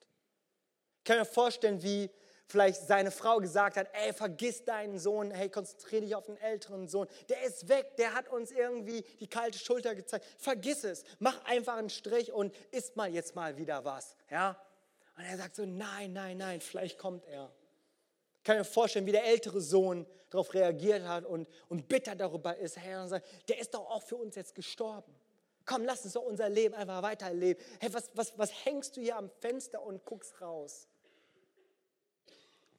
Kann 1.05 1.19
mir 1.19 1.25
vorstellen, 1.25 1.81
wie 1.81 2.09
vielleicht 2.47 2.81
seine 2.85 3.11
Frau 3.11 3.37
gesagt 3.37 3.77
hat, 3.77 3.87
ey, 3.93 4.13
vergiss 4.13 4.63
deinen 4.65 4.99
Sohn, 4.99 5.31
hey, 5.31 5.49
konzentriere 5.49 6.01
dich 6.01 6.15
auf 6.15 6.25
den 6.25 6.37
älteren 6.37 6.87
Sohn. 6.87 7.07
Der 7.29 7.43
ist 7.43 7.69
weg, 7.69 7.95
der 7.97 8.13
hat 8.13 8.29
uns 8.29 8.51
irgendwie 8.51 9.01
die 9.19 9.27
kalte 9.27 9.57
Schulter 9.57 9.95
gezeigt. 9.95 10.25
Vergiss 10.37 10.83
es, 10.83 11.03
mach 11.19 11.43
einfach 11.45 11.77
einen 11.77 11.89
Strich 11.89 12.31
und 12.31 12.53
isst 12.71 12.95
mal 12.95 13.09
jetzt 13.09 13.35
mal 13.35 13.57
wieder 13.57 13.83
was. 13.85 14.15
Ja? 14.29 14.59
Und 15.17 15.23
er 15.23 15.37
sagt 15.37 15.55
so, 15.55 15.65
nein, 15.65 16.13
nein, 16.13 16.37
nein, 16.37 16.61
vielleicht 16.61 16.97
kommt 16.97 17.25
er. 17.25 17.51
Ich 18.37 18.43
kann 18.43 18.57
mir 18.57 18.65
vorstellen, 18.65 19.05
wie 19.05 19.11
der 19.11 19.25
ältere 19.25 19.61
Sohn 19.61 20.05
darauf 20.29 20.53
reagiert 20.53 21.07
hat 21.07 21.25
und, 21.25 21.47
und 21.67 21.87
bitter 21.87 22.15
darüber 22.15 22.55
ist, 22.57 22.77
Herr, 22.77 23.03
und 23.03 23.09
sagt, 23.09 23.25
der 23.47 23.59
ist 23.59 23.73
doch 23.73 23.89
auch 23.89 24.03
für 24.03 24.17
uns 24.17 24.35
jetzt 24.35 24.53
gestorben. 24.53 25.15
Komm, 25.65 25.83
lass 25.83 26.03
uns 26.03 26.13
doch 26.13 26.21
unser 26.21 26.47
Leben 26.47 26.75
einfach 26.75 27.01
weiterleben. 27.01 27.63
Hey, 27.79 27.91
was, 27.91 28.11
was, 28.13 28.37
was 28.37 28.51
hängst 28.65 28.97
du 28.97 29.01
hier 29.01 29.15
am 29.15 29.31
Fenster 29.39 29.81
und 29.81 30.05
guckst 30.05 30.39
raus? 30.41 30.87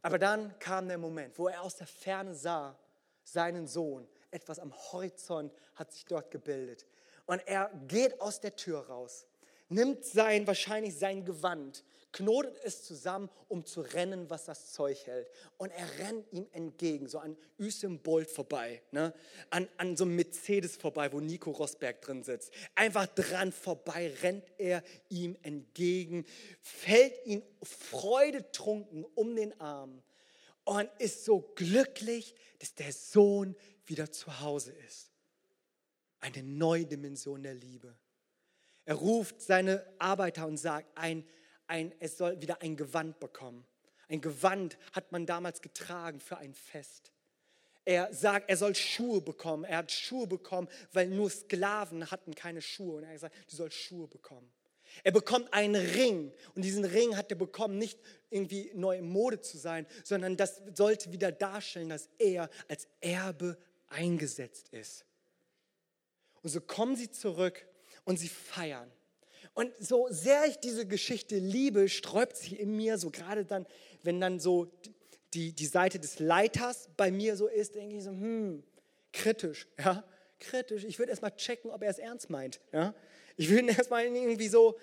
Aber 0.02 0.18
dann 0.18 0.58
kam 0.58 0.88
der 0.88 0.98
Moment, 0.98 1.38
wo 1.38 1.48
er 1.48 1.62
aus 1.62 1.76
der 1.76 1.86
Ferne 1.86 2.34
sah, 2.34 2.78
seinen 3.24 3.66
Sohn. 3.66 4.06
Etwas 4.30 4.58
am 4.58 4.72
Horizont 4.72 5.52
hat 5.74 5.92
sich 5.92 6.04
dort 6.04 6.30
gebildet. 6.30 6.86
Und 7.26 7.46
er 7.46 7.70
geht 7.88 8.20
aus 8.20 8.40
der 8.40 8.54
Tür 8.54 8.86
raus, 8.86 9.26
nimmt 9.68 10.04
sein, 10.04 10.46
wahrscheinlich 10.46 10.96
sein 10.96 11.24
Gewand, 11.24 11.84
knotet 12.12 12.56
es 12.64 12.82
zusammen, 12.82 13.28
um 13.48 13.64
zu 13.64 13.82
rennen, 13.82 14.30
was 14.30 14.44
das 14.44 14.72
Zeug 14.72 15.06
hält. 15.06 15.28
Und 15.58 15.70
er 15.70 15.98
rennt 15.98 16.32
ihm 16.32 16.46
entgegen, 16.52 17.08
so 17.08 17.18
an 17.18 17.36
Usain 17.58 18.00
Bolt 18.00 18.30
vorbei, 18.30 18.82
ne? 18.90 19.12
an, 19.50 19.68
an 19.76 19.96
so 19.96 20.04
einem 20.04 20.16
Mercedes 20.16 20.76
vorbei, 20.76 21.12
wo 21.12 21.20
Nico 21.20 21.50
Rosberg 21.50 22.00
drin 22.00 22.22
sitzt. 22.22 22.52
Einfach 22.74 23.06
dran 23.06 23.52
vorbei 23.52 24.12
rennt 24.22 24.44
er 24.58 24.82
ihm 25.08 25.36
entgegen, 25.42 26.24
fällt 26.60 27.14
ihn 27.26 27.42
freudetrunken 27.62 29.04
um 29.14 29.36
den 29.36 29.58
Arm 29.60 30.02
und 30.64 30.90
ist 30.98 31.24
so 31.24 31.40
glücklich, 31.54 32.34
dass 32.58 32.74
der 32.74 32.92
Sohn 32.92 33.54
wieder 33.86 34.10
zu 34.10 34.40
Hause 34.40 34.72
ist. 34.86 35.12
Eine 36.20 36.42
neue 36.42 36.86
Dimension 36.86 37.42
der 37.42 37.54
Liebe. 37.54 37.96
Er 38.84 38.94
ruft 38.94 39.40
seine 39.40 39.84
Arbeiter 39.98 40.46
und 40.46 40.56
sagt, 40.56 40.96
ein 40.96 41.24
ein, 41.68 41.92
es 41.98 42.18
soll 42.18 42.40
wieder 42.40 42.62
ein 42.62 42.76
Gewand 42.76 43.18
bekommen. 43.20 43.64
Ein 44.08 44.20
Gewand 44.20 44.78
hat 44.92 45.12
man 45.12 45.26
damals 45.26 45.60
getragen 45.60 46.20
für 46.20 46.38
ein 46.38 46.54
Fest. 46.54 47.12
Er 47.84 48.12
sagt, 48.12 48.50
er 48.50 48.56
soll 48.56 48.74
Schuhe 48.74 49.20
bekommen. 49.20 49.64
Er 49.64 49.78
hat 49.78 49.92
Schuhe 49.92 50.26
bekommen, 50.26 50.68
weil 50.92 51.08
nur 51.08 51.30
Sklaven 51.30 52.10
hatten 52.10 52.34
keine 52.34 52.60
Schuhe. 52.60 52.96
Und 52.96 53.04
er 53.04 53.12
gesagt, 53.12 53.34
du 53.48 53.56
sollst 53.56 53.76
Schuhe 53.76 54.08
bekommen. 54.08 54.50
Er 55.04 55.12
bekommt 55.12 55.52
einen 55.52 55.76
Ring 55.76 56.32
und 56.54 56.62
diesen 56.62 56.84
Ring 56.84 57.16
hat 57.16 57.30
er 57.30 57.36
bekommen, 57.36 57.78
nicht 57.78 57.98
irgendwie 58.30 58.70
neue 58.74 59.02
Mode 59.02 59.40
zu 59.40 59.58
sein, 59.58 59.86
sondern 60.04 60.36
das 60.36 60.62
sollte 60.74 61.12
wieder 61.12 61.32
darstellen, 61.32 61.88
dass 61.88 62.08
er 62.18 62.48
als 62.68 62.88
Erbe 63.00 63.58
eingesetzt 63.88 64.68
ist. 64.70 65.04
Und 66.42 66.50
so 66.50 66.60
kommen 66.60 66.96
sie 66.96 67.10
zurück 67.10 67.66
und 68.04 68.18
sie 68.18 68.28
feiern. 68.28 68.90
Und 69.56 69.72
so 69.80 70.06
sehr 70.10 70.44
ich 70.44 70.58
diese 70.58 70.86
Geschichte 70.86 71.38
liebe, 71.38 71.88
sträubt 71.88 72.36
sich 72.36 72.60
in 72.60 72.76
mir 72.76 72.98
so 72.98 73.10
gerade 73.10 73.46
dann, 73.46 73.64
wenn 74.02 74.20
dann 74.20 74.38
so 74.38 74.70
die, 75.32 75.54
die 75.54 75.66
Seite 75.66 75.98
des 75.98 76.18
Leiters 76.18 76.90
bei 76.98 77.10
mir 77.10 77.36
so 77.36 77.46
ist, 77.46 77.74
denke 77.74 77.96
ich 77.96 78.04
so, 78.04 78.10
hm, 78.10 78.62
kritisch, 79.14 79.66
ja, 79.78 80.04
kritisch. 80.40 80.84
Ich 80.84 80.98
würde 80.98 81.08
erstmal 81.08 81.34
checken, 81.34 81.70
ob 81.70 81.82
er 81.82 81.88
es 81.88 81.96
ernst 81.96 82.28
meint, 82.28 82.60
ja. 82.70 82.94
Ich 83.38 83.48
würde 83.48 83.62
ihn 83.62 83.68
erstmal 83.68 84.04
irgendwie 84.04 84.48
so, 84.48 84.76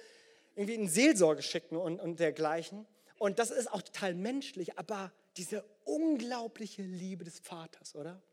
irgendwie 0.55 0.73
in 0.73 0.89
Seelsorge 0.89 1.43
schicken 1.43 1.77
und, 1.77 1.99
und 1.99 2.19
dergleichen. 2.19 2.87
Und 3.19 3.37
das 3.37 3.51
ist 3.51 3.71
auch 3.71 3.83
total 3.83 4.15
menschlich, 4.15 4.79
aber 4.79 5.11
diese 5.37 5.63
unglaubliche 5.83 6.81
Liebe 6.81 7.23
des 7.23 7.37
Vaters, 7.37 7.95
oder? 7.95 8.23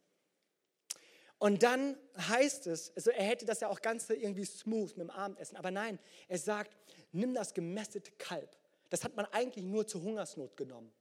Und 1.41 1.63
dann 1.63 1.97
heißt 2.19 2.67
es, 2.67 2.95
also 2.95 3.11
er 3.11 3.25
hätte 3.25 3.47
das 3.47 3.61
ja 3.61 3.69
auch 3.69 3.81
ganz 3.81 4.11
irgendwie 4.11 4.45
smooth 4.45 4.91
mit 4.99 5.09
dem 5.09 5.11
Abendessen, 5.11 5.57
aber 5.57 5.71
nein, 5.71 5.99
er 6.29 6.37
sagt, 6.37 6.77
nimm 7.13 7.33
das 7.33 7.55
gemästete 7.55 8.13
Kalb. 8.19 8.55
Das 8.91 9.05
hat 9.05 9.17
man 9.17 9.25
eigentlich 9.33 9.65
nur 9.65 9.87
zur 9.87 10.03
Hungersnot 10.03 10.55
genommen. 10.59 10.93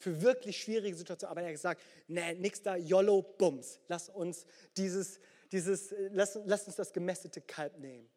Für 0.00 0.20
wirklich 0.20 0.60
schwierige 0.60 0.96
Situationen. 0.96 1.30
Aber 1.30 1.42
er 1.42 1.46
hat 1.46 1.54
gesagt, 1.54 1.80
nee, 2.08 2.34
nix 2.34 2.60
da, 2.60 2.74
YOLO, 2.74 3.22
Bums. 3.22 3.78
Lass 3.86 4.08
uns 4.08 4.46
dieses, 4.76 5.20
dieses, 5.52 5.94
lass, 6.10 6.40
lass 6.44 6.66
uns 6.66 6.74
das 6.74 6.92
gemästete 6.92 7.40
Kalb 7.40 7.78
nehmen. 7.78 8.10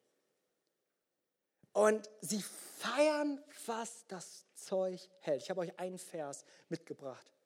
Und 1.74 2.10
sie 2.22 2.42
feiern, 2.80 3.40
was 3.68 4.04
das 4.08 4.48
Zeug 4.56 5.08
hält. 5.20 5.44
Ich 5.44 5.52
habe 5.52 5.62
euch 5.62 5.78
einen 5.78 6.00
Vers 6.00 6.44
mitgebracht 6.70 7.37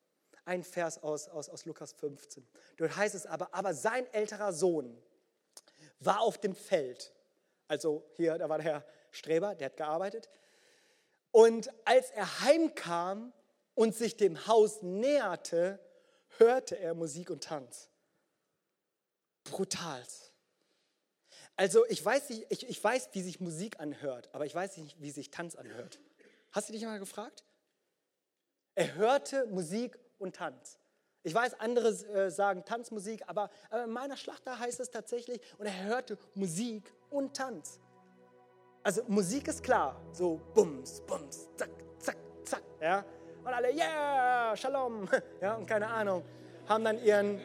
ein 0.52 0.64
Vers 0.66 1.02
aus, 1.02 1.30
aus, 1.30 1.48
aus 1.48 1.64
Lukas 1.64 1.94
15. 1.94 2.46
Dort 2.76 2.98
heißt 2.98 3.16
es 3.16 3.26
aber, 3.26 3.54
aber 3.54 3.74
sein 3.74 4.06
älterer 4.14 4.52
Sohn 4.52 5.02
war 6.02 6.20
auf 6.20 6.38
dem 6.38 6.56
Feld. 6.56 7.14
Also 7.70 8.06
hier, 8.16 8.38
da 8.38 8.50
war 8.50 8.58
der 8.58 8.66
Herr 8.66 8.86
Streber, 9.12 9.56
der 9.56 9.68
hat 9.68 9.78
gearbeitet. 9.78 10.30
Und 11.32 11.72
als 11.86 12.12
er 12.12 12.42
heimkam 12.42 13.32
und 13.76 13.96
sich 13.96 14.18
dem 14.18 14.46
Haus 14.46 14.82
näherte, 14.82 15.80
hörte 16.38 16.78
er 16.78 16.96
Musik 16.96 17.30
und 17.30 17.46
Tanz. 17.46 17.90
Brutal. 19.46 20.04
Also 21.56 21.86
ich 21.88 22.04
weiß, 22.04 22.30
ich, 22.30 22.70
ich 22.70 22.84
weiß, 22.84 23.10
wie 23.14 23.22
sich 23.22 23.40
Musik 23.40 23.80
anhört, 23.80 24.30
aber 24.34 24.46
ich 24.46 24.54
weiß 24.54 24.76
nicht, 24.78 25.00
wie 25.02 25.12
sich 25.12 25.32
Tanz 25.32 25.56
anhört. 25.56 26.02
Hast 26.52 26.68
du 26.68 26.74
dich 26.74 26.84
mal 26.84 27.00
gefragt? 27.00 27.46
Er 28.76 28.96
hörte 28.96 29.48
Musik 29.48 29.98
und 30.22 30.36
Tanz. 30.36 30.78
Ich 31.24 31.36
weiß, 31.36 31.60
andere 31.60 31.90
äh, 31.90 32.30
sagen 32.32 32.64
Tanzmusik, 32.66 33.24
aber, 33.28 33.50
aber 33.70 33.84
in 33.84 33.92
meiner 33.92 34.18
Schlachter 34.18 34.58
heißt 34.58 34.80
es 34.80 34.90
tatsächlich, 34.90 35.40
und 35.58 35.68
er 35.68 35.84
hörte 35.84 36.18
Musik 36.34 36.92
und 37.10 37.36
Tanz. 37.36 37.80
Also 38.84 39.04
Musik 39.08 39.48
ist 39.48 39.64
klar, 39.64 40.02
so 40.12 40.40
bums, 40.56 41.02
bums, 41.02 41.48
zack, 41.56 41.70
zack, 42.00 42.18
zack, 42.44 42.64
ja. 42.80 43.06
Und 43.44 43.48
alle, 43.48 43.72
yeah, 43.72 44.56
Shalom, 44.56 45.08
ja, 45.42 45.56
und 45.56 45.68
keine 45.68 45.88
Ahnung, 45.88 46.24
haben 46.68 46.84
dann 46.84 47.04
ihren 47.04 47.40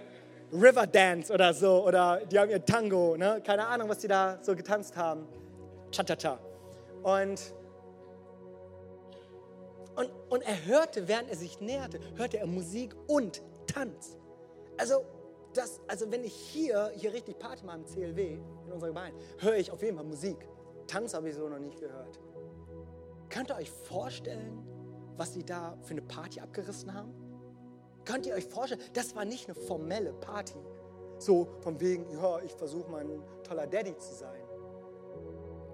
River 0.52 0.86
Dance 0.86 1.32
oder 1.32 1.52
so, 1.52 1.86
oder 1.86 2.24
die 2.24 2.38
haben 2.38 2.50
ihr 2.50 2.64
Tango, 2.64 3.16
ne? 3.16 3.42
keine 3.44 3.66
Ahnung, 3.66 3.88
was 3.90 3.98
die 3.98 4.08
da 4.08 4.38
so 4.40 4.54
getanzt 4.56 4.96
haben. 4.96 5.28
Cha-cha-cha. 5.90 6.38
Und 7.02 7.40
und, 9.96 10.10
und 10.30 10.42
er 10.42 10.66
hörte, 10.66 11.08
während 11.08 11.30
er 11.30 11.36
sich 11.36 11.60
näherte, 11.60 12.00
hörte 12.16 12.38
er 12.38 12.46
Musik 12.46 12.94
und 13.06 13.42
Tanz. 13.66 14.16
Also, 14.76 15.04
das, 15.54 15.80
also 15.88 16.10
wenn 16.10 16.22
ich 16.22 16.34
hier, 16.34 16.92
hier 16.94 17.12
richtig 17.12 17.38
Party 17.38 17.64
mache 17.64 17.78
im 17.78 17.86
CLW, 17.86 18.38
in 18.66 18.72
unserer 18.72 18.90
Gemeinde, 18.90 19.18
höre 19.38 19.56
ich 19.56 19.70
auf 19.70 19.82
jeden 19.82 19.96
Fall 19.96 20.04
Musik. 20.04 20.36
Tanz 20.86 21.14
habe 21.14 21.30
ich 21.30 21.34
so 21.34 21.48
noch 21.48 21.58
nicht 21.58 21.80
gehört. 21.80 22.20
Könnt 23.30 23.50
ihr 23.50 23.56
euch 23.56 23.70
vorstellen, 23.70 24.62
was 25.16 25.32
sie 25.32 25.44
da 25.44 25.76
für 25.82 25.92
eine 25.92 26.02
Party 26.02 26.40
abgerissen 26.40 26.92
haben? 26.92 27.14
Könnt 28.04 28.26
ihr 28.26 28.34
euch 28.34 28.46
vorstellen, 28.46 28.82
das 28.92 29.16
war 29.16 29.24
nicht 29.24 29.48
eine 29.48 29.54
formelle 29.54 30.12
Party. 30.12 30.58
So 31.18 31.48
von 31.60 31.80
wegen, 31.80 32.08
ja, 32.10 32.40
ich 32.40 32.52
versuche 32.52 32.88
mal 32.90 33.00
ein 33.00 33.22
toller 33.42 33.66
Daddy 33.66 33.96
zu 33.96 34.14
sein. 34.14 34.42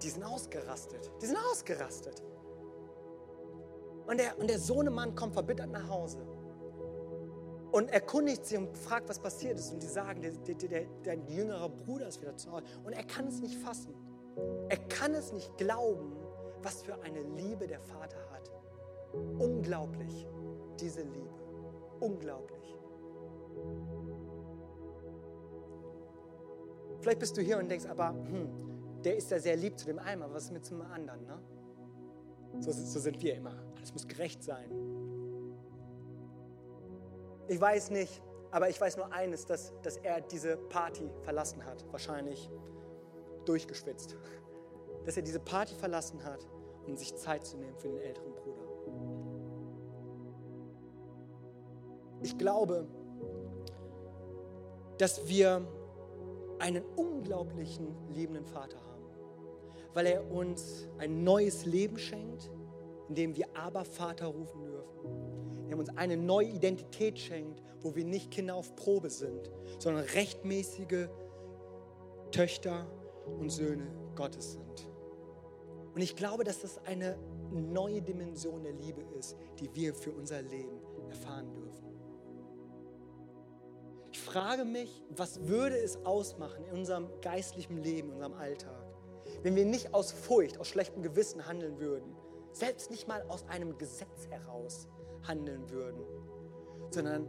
Die 0.01 0.09
sind 0.09 0.23
ausgerastet. 0.23 1.11
Die 1.21 1.25
sind 1.25 1.37
ausgerastet. 1.51 2.23
Und 4.07 4.19
der, 4.19 4.37
und 4.37 4.49
der 4.49 4.59
Sohnemann 4.59 5.15
kommt 5.15 5.33
verbittert 5.33 5.71
nach 5.71 5.87
Hause 5.89 6.19
und 7.73 7.89
erkundigt 7.89 8.45
sie 8.45 8.57
und 8.57 8.77
fragt, 8.77 9.09
was 9.09 9.17
passiert 9.17 9.57
ist. 9.57 9.73
Und 9.73 9.81
die 9.81 9.87
sagen, 9.87 10.21
der, 10.21 10.31
der, 10.31 10.55
der, 10.55 10.85
der 11.03 11.15
jüngere 11.27 11.69
Bruder 11.69 12.07
ist 12.07 12.21
wieder 12.21 12.37
zu 12.37 12.51
Hause. 12.51 12.65
Und 12.83 12.93
er 12.93 13.03
kann 13.03 13.25
es 13.25 13.41
nicht 13.41 13.55
fassen. 13.55 13.95
Er 14.69 14.77
kann 14.77 15.15
es 15.15 15.33
nicht 15.33 15.57
glauben, 15.57 16.15
was 16.61 16.83
für 16.83 17.01
eine 17.01 17.21
Liebe 17.21 17.65
der 17.65 17.79
Vater 17.79 18.19
hat. 18.31 18.51
Unglaublich, 19.39 20.27
diese 20.79 21.01
Liebe. 21.01 21.33
Unglaublich. 21.99 22.77
Vielleicht 26.99 27.19
bist 27.19 27.35
du 27.35 27.41
hier 27.41 27.57
und 27.57 27.69
denkst, 27.69 27.87
aber 27.87 28.09
hm, 28.09 29.01
der 29.03 29.17
ist 29.17 29.31
ja 29.31 29.39
sehr 29.39 29.55
lieb 29.55 29.79
zu 29.79 29.87
dem 29.87 29.97
einen, 29.97 30.21
aber 30.21 30.35
was 30.35 30.45
ist 30.45 30.51
mit 30.51 30.63
zum 30.63 30.81
anderen? 30.81 31.25
Ne? 31.25 31.39
So, 32.59 32.71
so 32.71 32.99
sind 32.99 33.19
wir 33.21 33.35
immer. 33.35 33.55
Es 33.83 33.93
muss 33.93 34.07
gerecht 34.07 34.41
sein. 34.41 34.71
Ich 37.49 37.59
weiß 37.59 37.91
nicht, 37.91 38.21
aber 38.51 38.69
ich 38.69 38.79
weiß 38.79 38.95
nur 38.97 39.11
eines, 39.11 39.45
dass, 39.45 39.73
dass 39.81 39.97
er 39.97 40.21
diese 40.21 40.55
Party 40.55 41.09
verlassen 41.21 41.65
hat. 41.65 41.85
Wahrscheinlich 41.91 42.49
durchgeschwitzt. 43.45 44.15
Dass 45.05 45.17
er 45.17 45.23
diese 45.23 45.41
Party 45.41 45.75
verlassen 45.75 46.23
hat, 46.23 46.47
um 46.87 46.95
sich 46.95 47.13
Zeit 47.17 47.45
zu 47.45 47.57
nehmen 47.57 47.75
für 47.75 47.89
den 47.89 47.97
älteren 47.97 48.33
Bruder. 48.35 48.63
Ich 52.21 52.37
glaube, 52.37 52.87
dass 54.97 55.27
wir 55.27 55.67
einen 56.59 56.85
unglaublichen 56.95 57.93
liebenden 58.13 58.45
Vater 58.45 58.77
haben, 58.77 59.03
weil 59.93 60.05
er 60.05 60.31
uns 60.31 60.87
ein 60.99 61.25
neues 61.25 61.65
Leben 61.65 61.97
schenkt, 61.97 62.49
in 63.09 63.15
dem 63.15 63.35
wir 63.35 63.47
aber 63.55 63.85
Vater 63.85 64.27
rufen 64.27 64.63
dürfen. 64.63 65.69
Er 65.69 65.77
uns 65.77 65.89
eine 65.97 66.17
neue 66.17 66.47
Identität 66.47 67.17
schenkt, 67.17 67.61
wo 67.81 67.95
wir 67.95 68.05
nicht 68.05 68.31
Kinder 68.31 68.55
auf 68.55 68.75
Probe 68.75 69.09
sind, 69.09 69.49
sondern 69.79 70.03
rechtmäßige 70.05 71.07
Töchter 72.31 72.87
und 73.39 73.49
Söhne 73.49 73.87
Gottes 74.15 74.53
sind. 74.53 74.89
Und 75.93 76.01
ich 76.01 76.15
glaube, 76.15 76.43
dass 76.43 76.61
das 76.61 76.83
eine 76.85 77.17
neue 77.51 78.01
Dimension 78.01 78.63
der 78.63 78.73
Liebe 78.73 79.01
ist, 79.17 79.35
die 79.59 79.73
wir 79.75 79.93
für 79.93 80.11
unser 80.11 80.41
Leben 80.41 80.79
erfahren 81.09 81.51
dürfen. 81.51 81.93
Ich 84.11 84.19
frage 84.19 84.65
mich, 84.65 85.03
was 85.09 85.47
würde 85.47 85.77
es 85.77 85.97
ausmachen 86.05 86.65
in 86.65 86.77
unserem 86.79 87.07
geistlichen 87.21 87.77
Leben, 87.77 88.09
in 88.09 88.15
unserem 88.15 88.33
Alltag, 88.33 88.85
wenn 89.41 89.55
wir 89.55 89.65
nicht 89.65 89.93
aus 89.93 90.11
Furcht, 90.11 90.59
aus 90.59 90.67
schlechtem 90.67 91.01
Gewissen 91.03 91.47
handeln 91.47 91.79
würden, 91.79 92.15
selbst 92.53 92.91
nicht 92.91 93.07
mal 93.07 93.23
aus 93.29 93.45
einem 93.47 93.77
Gesetz 93.77 94.27
heraus 94.29 94.87
handeln 95.27 95.69
würden, 95.69 96.01
sondern 96.91 97.27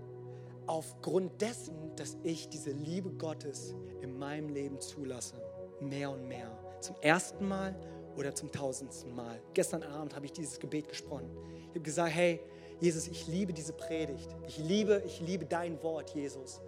aufgrund 0.67 1.41
dessen, 1.41 1.95
dass 1.97 2.17
ich 2.23 2.49
diese 2.49 2.71
Liebe 2.71 3.11
Gottes 3.11 3.75
in 4.01 4.19
meinem 4.19 4.49
Leben 4.49 4.81
zulasse, 4.81 5.37
mehr 5.81 6.11
und 6.11 6.27
mehr. 6.27 6.51
Zum 6.81 6.97
ersten 7.01 7.47
Mal 7.47 7.75
oder 8.17 8.35
zum 8.35 8.51
tausendsten 8.53 9.15
Mal. 9.15 9.41
Gestern 9.55 9.83
Abend 9.83 10.15
habe 10.15 10.27
ich 10.27 10.33
dieses 10.33 10.59
Gebet 10.59 10.89
gesprochen. 10.89 11.31
Ich 11.63 11.69
habe 11.71 11.81
gesagt, 11.81 12.15
hey, 12.15 12.41
Jesus, 12.81 13.09
ich 13.09 13.27
liebe 13.27 13.53
diese 13.53 13.73
Predigt. 13.73 14.35
Ich 14.47 14.59
liebe, 14.59 15.03
ich 15.07 15.21
liebe 15.21 15.47
dein 15.47 15.83
Wort, 15.83 16.11
Jesus. 16.11 16.61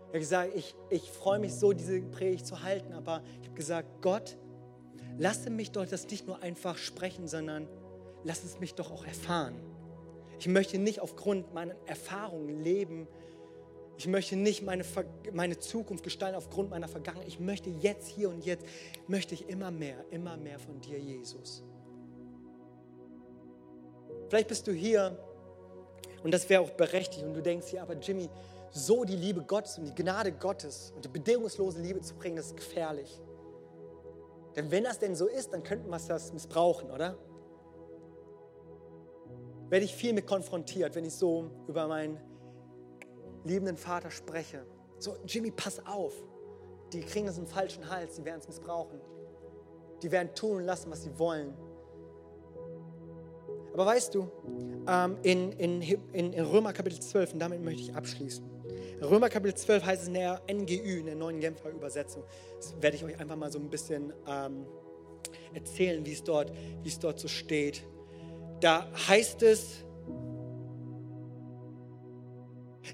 Ich 0.00 0.08
habe 0.08 0.18
gesagt, 0.20 0.54
ich, 0.54 0.74
ich 0.90 1.10
freue 1.10 1.38
mich 1.38 1.54
so, 1.54 1.72
diese 1.72 2.00
Predigt 2.00 2.46
zu 2.46 2.62
halten, 2.62 2.92
aber 2.92 3.22
ich 3.40 3.48
habe 3.48 3.56
gesagt, 3.56 4.02
Gott, 4.02 4.38
lasse 5.18 5.50
mich 5.50 5.72
doch 5.72 5.86
das 5.86 6.06
nicht 6.08 6.26
nur 6.26 6.42
einfach 6.42 6.76
sprechen, 6.78 7.28
sondern 7.28 7.68
lass 8.28 8.44
es 8.44 8.60
mich 8.60 8.74
doch 8.74 8.92
auch 8.92 9.06
erfahren. 9.06 9.54
Ich 10.38 10.46
möchte 10.46 10.78
nicht 10.78 11.00
aufgrund 11.00 11.54
meiner 11.54 11.74
Erfahrungen 11.86 12.62
leben. 12.62 13.08
Ich 13.96 14.06
möchte 14.06 14.36
nicht 14.36 14.62
meine, 14.62 14.84
meine 15.32 15.58
Zukunft 15.58 16.04
gestalten 16.04 16.36
aufgrund 16.36 16.68
meiner 16.68 16.88
Vergangenheit. 16.88 17.26
Ich 17.26 17.40
möchte 17.40 17.70
jetzt, 17.70 18.06
hier 18.06 18.28
und 18.28 18.44
jetzt, 18.44 18.64
möchte 19.08 19.34
ich 19.34 19.48
immer 19.48 19.70
mehr, 19.70 20.04
immer 20.10 20.36
mehr 20.36 20.58
von 20.58 20.78
dir, 20.80 20.98
Jesus. 20.98 21.64
Vielleicht 24.28 24.48
bist 24.48 24.66
du 24.66 24.72
hier 24.72 25.18
und 26.22 26.32
das 26.32 26.48
wäre 26.50 26.62
auch 26.62 26.70
berechtigt 26.70 27.24
und 27.24 27.32
du 27.32 27.42
denkst, 27.42 27.72
ja, 27.72 27.82
aber 27.82 27.94
Jimmy, 27.94 28.28
so 28.70 29.04
die 29.04 29.16
Liebe 29.16 29.40
Gottes 29.40 29.78
und 29.78 29.86
die 29.86 29.94
Gnade 29.94 30.32
Gottes 30.32 30.92
und 30.94 31.02
die 31.02 31.08
bedingungslose 31.08 31.80
Liebe 31.80 32.02
zu 32.02 32.14
bringen, 32.14 32.36
das 32.36 32.48
ist 32.48 32.56
gefährlich. 32.56 33.22
Denn 34.54 34.70
wenn 34.70 34.84
das 34.84 34.98
denn 34.98 35.16
so 35.16 35.26
ist, 35.26 35.54
dann 35.54 35.62
könnten 35.62 35.88
wir 35.88 35.98
das 35.98 36.32
missbrauchen, 36.34 36.90
oder? 36.90 37.16
Werde 39.68 39.84
ich 39.84 39.94
viel 39.94 40.12
mit 40.12 40.26
konfrontiert, 40.26 40.94
wenn 40.94 41.04
ich 41.04 41.14
so 41.14 41.50
über 41.66 41.86
meinen 41.86 42.18
liebenden 43.44 43.76
Vater 43.76 44.10
spreche. 44.10 44.64
So, 44.98 45.16
Jimmy, 45.26 45.50
pass 45.50 45.84
auf. 45.86 46.14
Die 46.92 47.00
kriegen 47.02 47.26
das 47.26 47.38
im 47.38 47.46
falschen 47.46 47.88
Hals, 47.90 48.16
die 48.16 48.24
werden 48.24 48.40
es 48.40 48.48
missbrauchen. 48.48 49.00
Die 50.02 50.10
werden 50.10 50.34
tun 50.34 50.58
und 50.58 50.64
lassen, 50.64 50.90
was 50.90 51.02
sie 51.02 51.18
wollen. 51.18 51.54
Aber 53.74 53.86
weißt 53.86 54.14
du, 54.14 54.28
ähm, 54.88 55.18
in, 55.22 55.52
in, 55.52 55.82
in, 56.12 56.44
Römer 56.44 56.72
Kapitel 56.72 56.98
12, 56.98 57.34
und 57.34 57.38
damit 57.38 57.62
möchte 57.62 57.82
ich 57.82 57.94
abschließen, 57.94 58.44
Römer 59.02 59.28
Kapitel 59.28 59.54
12 59.54 59.84
heißt 59.84 60.02
es 60.02 60.08
in 60.08 60.14
der 60.14 60.42
NGÜ, 60.50 61.00
in 61.00 61.06
der 61.06 61.14
neuen 61.14 61.38
Genfer 61.38 61.70
Übersetzung. 61.70 62.24
Das 62.56 62.74
werde 62.80 62.96
ich 62.96 63.04
euch 63.04 63.20
einfach 63.20 63.36
mal 63.36 63.52
so 63.52 63.58
ein 63.58 63.70
bisschen 63.70 64.12
ähm, 64.26 64.66
erzählen, 65.54 66.04
wie 66.04 66.12
es, 66.12 66.24
dort, 66.24 66.52
wie 66.82 66.88
es 66.88 66.98
dort 66.98 67.20
so 67.20 67.28
steht. 67.28 67.84
Da 68.60 68.86
heißt 69.08 69.42
es, 69.42 69.84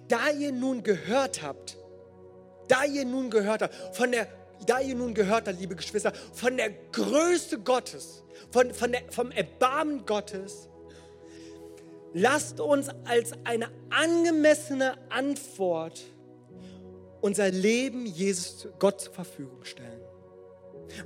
da 0.08 0.30
ihr 0.30 0.52
nun 0.52 0.82
gehört 0.82 1.42
habt, 1.42 1.78
da 2.68 2.84
ihr 2.84 3.04
nun 3.04 3.30
gehört 3.30 3.62
habt, 3.62 3.74
von 3.96 4.12
der, 4.12 4.26
da 4.66 4.80
ihr 4.80 4.94
nun 4.94 5.14
gehört 5.14 5.48
habt, 5.48 5.58
liebe 5.58 5.76
Geschwister, 5.76 6.12
von 6.32 6.56
der 6.56 6.70
Größe 6.70 7.60
Gottes, 7.60 8.22
von, 8.50 8.72
von 8.74 8.92
der, 8.92 9.02
vom 9.10 9.30
Erbarmen 9.30 10.04
Gottes, 10.04 10.68
lasst 12.12 12.60
uns 12.60 12.88
als 13.04 13.32
eine 13.44 13.70
angemessene 13.90 14.94
Antwort 15.10 16.02
unser 17.20 17.50
Leben 17.50 18.04
Jesus 18.04 18.68
Gott 18.78 19.00
zur 19.00 19.14
Verfügung 19.14 19.64
stellen. 19.64 20.00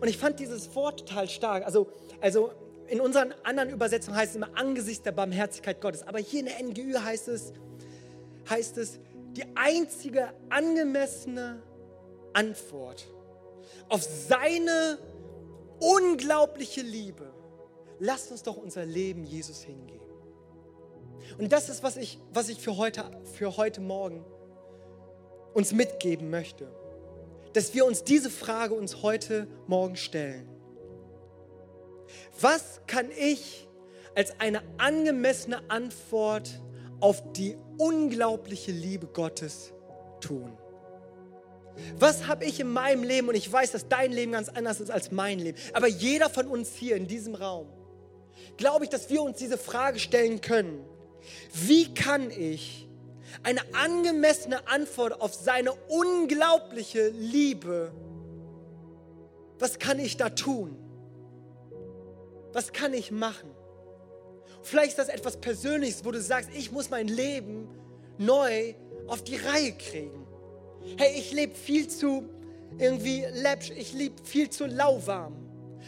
Und 0.00 0.08
ich 0.08 0.18
fand 0.18 0.40
dieses 0.40 0.74
Wort 0.74 1.00
total 1.06 1.28
stark. 1.28 1.64
Also, 1.64 1.86
also 2.20 2.50
in 2.88 3.00
unseren 3.00 3.34
anderen 3.44 3.70
Übersetzungen 3.70 4.16
heißt 4.16 4.30
es 4.30 4.36
immer 4.36 4.56
angesichts 4.56 5.02
der 5.02 5.12
Barmherzigkeit 5.12 5.80
Gottes. 5.80 6.02
Aber 6.02 6.18
hier 6.18 6.40
in 6.40 6.46
der 6.46 6.62
NGÜ 6.62 6.98
heißt 6.98 7.28
es, 7.28 7.52
heißt 8.48 8.78
es, 8.78 8.98
die 9.32 9.44
einzige 9.54 10.32
angemessene 10.48 11.62
Antwort 12.32 13.06
auf 13.88 14.02
seine 14.02 14.98
unglaubliche 15.80 16.82
Liebe. 16.82 17.30
Lasst 18.00 18.30
uns 18.30 18.42
doch 18.42 18.56
unser 18.56 18.84
Leben 18.84 19.24
Jesus 19.24 19.60
hingeben. 19.60 20.06
Und 21.36 21.52
das 21.52 21.68
ist, 21.68 21.82
was 21.82 21.96
ich, 21.96 22.18
was 22.32 22.48
ich 22.48 22.60
für, 22.60 22.76
heute, 22.76 23.04
für 23.34 23.56
heute 23.56 23.80
Morgen 23.80 24.24
uns 25.52 25.72
mitgeben 25.72 26.30
möchte. 26.30 26.68
Dass 27.52 27.74
wir 27.74 27.84
uns 27.84 28.04
diese 28.04 28.30
Frage 28.30 28.74
uns 28.74 29.02
heute 29.02 29.46
Morgen 29.66 29.96
stellen. 29.96 30.47
Was 32.40 32.80
kann 32.86 33.10
ich 33.16 33.68
als 34.14 34.38
eine 34.40 34.62
angemessene 34.78 35.70
Antwort 35.70 36.60
auf 37.00 37.32
die 37.32 37.56
unglaubliche 37.78 38.72
Liebe 38.72 39.06
Gottes 39.06 39.72
tun? 40.20 40.56
Was 41.96 42.26
habe 42.26 42.44
ich 42.44 42.58
in 42.58 42.72
meinem 42.72 43.04
Leben, 43.04 43.28
und 43.28 43.36
ich 43.36 43.50
weiß, 43.50 43.72
dass 43.72 43.88
dein 43.88 44.10
Leben 44.10 44.32
ganz 44.32 44.48
anders 44.48 44.80
ist 44.80 44.90
als 44.90 45.12
mein 45.12 45.38
Leben, 45.38 45.56
aber 45.72 45.86
jeder 45.86 46.28
von 46.28 46.48
uns 46.48 46.74
hier 46.74 46.96
in 46.96 47.06
diesem 47.06 47.36
Raum, 47.36 47.68
glaube 48.56 48.84
ich, 48.84 48.90
dass 48.90 49.10
wir 49.10 49.22
uns 49.22 49.38
diese 49.38 49.58
Frage 49.58 49.98
stellen 49.98 50.40
können. 50.40 50.84
Wie 51.52 51.92
kann 51.94 52.30
ich 52.30 52.88
eine 53.42 53.60
angemessene 53.74 54.66
Antwort 54.66 55.20
auf 55.20 55.34
seine 55.34 55.72
unglaubliche 55.88 57.08
Liebe, 57.08 57.92
was 59.58 59.78
kann 59.78 59.98
ich 59.98 60.16
da 60.16 60.30
tun? 60.30 60.76
Was 62.52 62.72
kann 62.72 62.94
ich 62.94 63.10
machen? 63.10 63.50
Vielleicht 64.62 64.90
ist 64.90 64.98
das 64.98 65.08
etwas 65.08 65.36
Persönliches, 65.36 66.04
wo 66.04 66.10
du 66.10 66.20
sagst, 66.20 66.50
ich 66.54 66.72
muss 66.72 66.90
mein 66.90 67.08
Leben 67.08 67.68
neu 68.18 68.74
auf 69.06 69.22
die 69.22 69.36
Reihe 69.36 69.72
kriegen. 69.72 70.26
Hey, 70.96 71.18
ich 71.18 71.32
lebe 71.32 71.54
viel 71.54 71.88
zu 71.88 72.28
irgendwie 72.78 73.24
läppsch, 73.32 73.70
ich 73.70 73.92
lebe 73.92 74.22
viel 74.22 74.50
zu 74.50 74.66
lauwarm. 74.66 75.36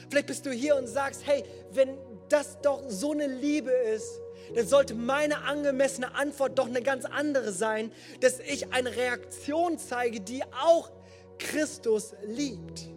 Vielleicht 0.08 0.26
bist 0.26 0.46
du 0.46 0.50
hier 0.50 0.76
und 0.76 0.86
sagst, 0.86 1.26
hey, 1.26 1.44
wenn 1.72 1.98
das 2.28 2.60
doch 2.62 2.82
so 2.88 3.12
eine 3.12 3.26
Liebe 3.26 3.70
ist, 3.70 4.20
dann 4.54 4.66
sollte 4.66 4.94
meine 4.94 5.42
angemessene 5.44 6.14
Antwort 6.14 6.58
doch 6.58 6.66
eine 6.66 6.82
ganz 6.82 7.04
andere 7.04 7.52
sein, 7.52 7.92
dass 8.20 8.40
ich 8.40 8.72
eine 8.72 8.94
Reaktion 8.96 9.78
zeige, 9.78 10.20
die 10.20 10.42
auch 10.44 10.90
Christus 11.38 12.14
liebt. 12.26 12.89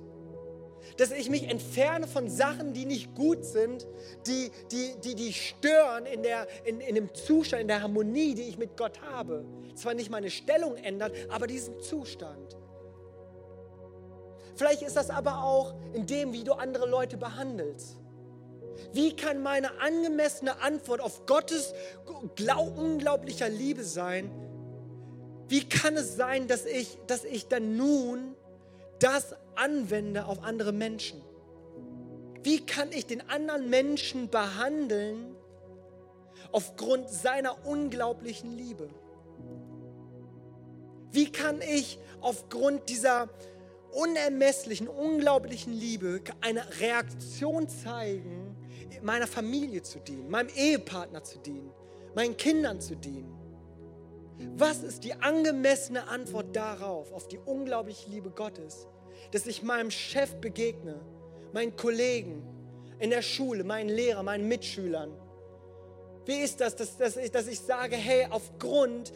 Dass 0.98 1.12
ich 1.12 1.30
mich 1.30 1.50
entferne 1.50 2.08
von 2.08 2.30
Sachen, 2.30 2.74
die 2.74 2.86
nicht 2.86 3.16
gut 3.16 3.44
sind, 3.44 3.88
die, 4.28 4.52
die, 4.72 4.96
die, 5.04 5.16
die 5.16 5.34
stören 5.34 6.06
in, 6.06 6.24
der, 6.24 6.48
in, 6.66 6.82
in 6.82 6.96
dem 6.96 7.14
Zustand, 7.14 7.62
in 7.62 7.68
der 7.68 7.82
Harmonie, 7.82 8.36
die 8.36 8.44
ich 8.44 8.58
mit 8.58 8.78
Gott 8.78 9.02
habe. 9.02 9.46
Zwar 9.76 9.94
nicht 9.94 10.10
meine 10.10 10.30
Stellung 10.30 10.76
ändert, 10.78 11.14
aber 11.30 11.48
diesen 11.48 11.80
Zustand. 11.80 12.58
Vielleicht 14.56 14.84
ist 14.84 14.96
das 14.96 15.10
aber 15.10 15.44
auch 15.44 15.74
in 15.94 16.06
dem, 16.06 16.32
wie 16.34 16.44
du 16.44 16.54
andere 16.54 16.88
Leute 16.88 17.18
behandelst. 17.18 17.98
Wie 18.92 19.16
kann 19.16 19.42
meine 19.42 19.80
angemessene 19.80 20.62
Antwort 20.62 21.02
auf 21.02 21.26
Gottes 21.26 21.74
unglaublicher 22.76 23.50
Liebe 23.50 23.84
sein? 23.84 24.32
Wie 25.48 25.68
kann 25.68 25.96
es 25.96 26.16
sein, 26.16 26.48
dass 26.48 26.66
ich, 26.66 26.98
dass 27.08 27.24
ich 27.24 27.48
dann 27.48 27.78
nun 27.78 28.36
das 29.00 29.36
anwende 29.58 30.26
auf 30.26 30.44
andere 30.44 30.72
Menschen? 30.72 31.22
Wie 32.44 32.66
kann 32.66 32.92
ich 32.92 33.06
den 33.06 33.28
anderen 33.30 33.70
Menschen 33.70 34.30
behandeln 34.30 35.36
aufgrund 36.52 37.10
seiner 37.10 37.66
unglaublichen 37.66 38.52
Liebe? 38.52 38.90
Wie 41.12 41.32
kann 41.32 41.62
ich 41.62 42.00
aufgrund 42.22 42.90
dieser 42.90 43.30
unermesslichen, 43.92 44.88
unglaublichen 44.88 45.74
Liebe 45.74 46.22
eine 46.42 46.64
Reaktion 46.80 47.70
zeigen, 47.70 48.56
meiner 49.02 49.28
Familie 49.28 49.84
zu 49.84 50.00
dienen, 50.00 50.30
meinem 50.30 50.50
Ehepartner 50.56 51.24
zu 51.24 51.38
dienen, 51.40 51.72
meinen 52.16 52.36
Kindern 52.36 52.82
zu 52.82 52.96
dienen? 52.96 53.32
Was 54.58 54.84
ist 54.84 55.04
die 55.04 55.14
angemessene 55.14 56.08
Antwort 56.08 56.56
darauf, 56.56 57.14
auf 57.14 57.28
die 57.28 57.38
unglaubliche 57.38 58.10
Liebe 58.10 58.32
Gottes, 58.32 58.88
dass 59.34 59.48
ich 59.48 59.64
meinem 59.64 59.90
Chef 59.90 60.36
begegne, 60.36 61.00
meinen 61.54 61.76
Kollegen 61.76 62.44
in 63.00 63.10
der 63.10 63.24
Schule, 63.24 63.64
meinen 63.64 63.90
Lehrern, 63.90 64.26
meinen 64.26 64.48
Mitschülern? 64.48 65.12
Wie 66.26 66.38
ist 66.38 66.62
das, 66.62 66.76
dass, 66.76 66.98
dass, 66.98 67.18
ich, 67.18 67.32
dass 67.32 67.48
ich 67.48 67.60
sage, 67.60 67.96
hey, 67.96 68.28
aufgrund 68.30 69.12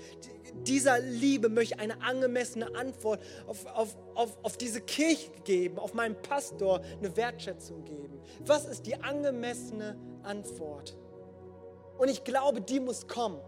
dieser 0.63 0.99
Liebe 0.99 1.49
möchte 1.49 1.75
ich 1.75 1.79
eine 1.79 2.01
angemessene 2.01 2.75
Antwort 2.75 3.21
auf, 3.45 3.65
auf, 3.67 3.95
auf, 4.15 4.37
auf 4.41 4.57
diese 4.57 4.81
Kirche 4.81 5.29
geben, 5.43 5.77
auf 5.77 5.93
meinen 5.93 6.19
Pastor 6.21 6.81
eine 6.97 7.15
Wertschätzung 7.15 7.85
geben? 7.85 8.19
Was 8.39 8.65
ist 8.65 8.87
die 8.87 8.95
angemessene 8.95 9.97
Antwort? 10.23 10.97
Und 11.99 12.09
ich 12.09 12.23
glaube, 12.23 12.59
die 12.59 12.79
muss 12.79 13.07
kommen. 13.07 13.39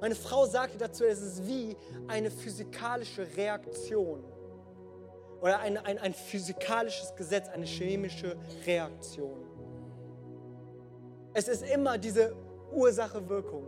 Meine 0.00 0.14
Frau 0.14 0.46
sagte 0.46 0.78
dazu, 0.78 1.04
es 1.04 1.20
ist 1.20 1.46
wie 1.46 1.76
eine 2.08 2.30
physikalische 2.30 3.36
Reaktion 3.36 4.24
oder 5.44 5.60
ein, 5.60 5.76
ein, 5.76 5.98
ein 5.98 6.14
physikalisches 6.14 7.14
Gesetz, 7.16 7.50
eine 7.50 7.66
chemische 7.66 8.34
Reaktion. 8.66 9.44
Es 11.34 11.48
ist 11.48 11.62
immer 11.68 11.98
diese 11.98 12.34
Ursache-Wirkung. 12.72 13.66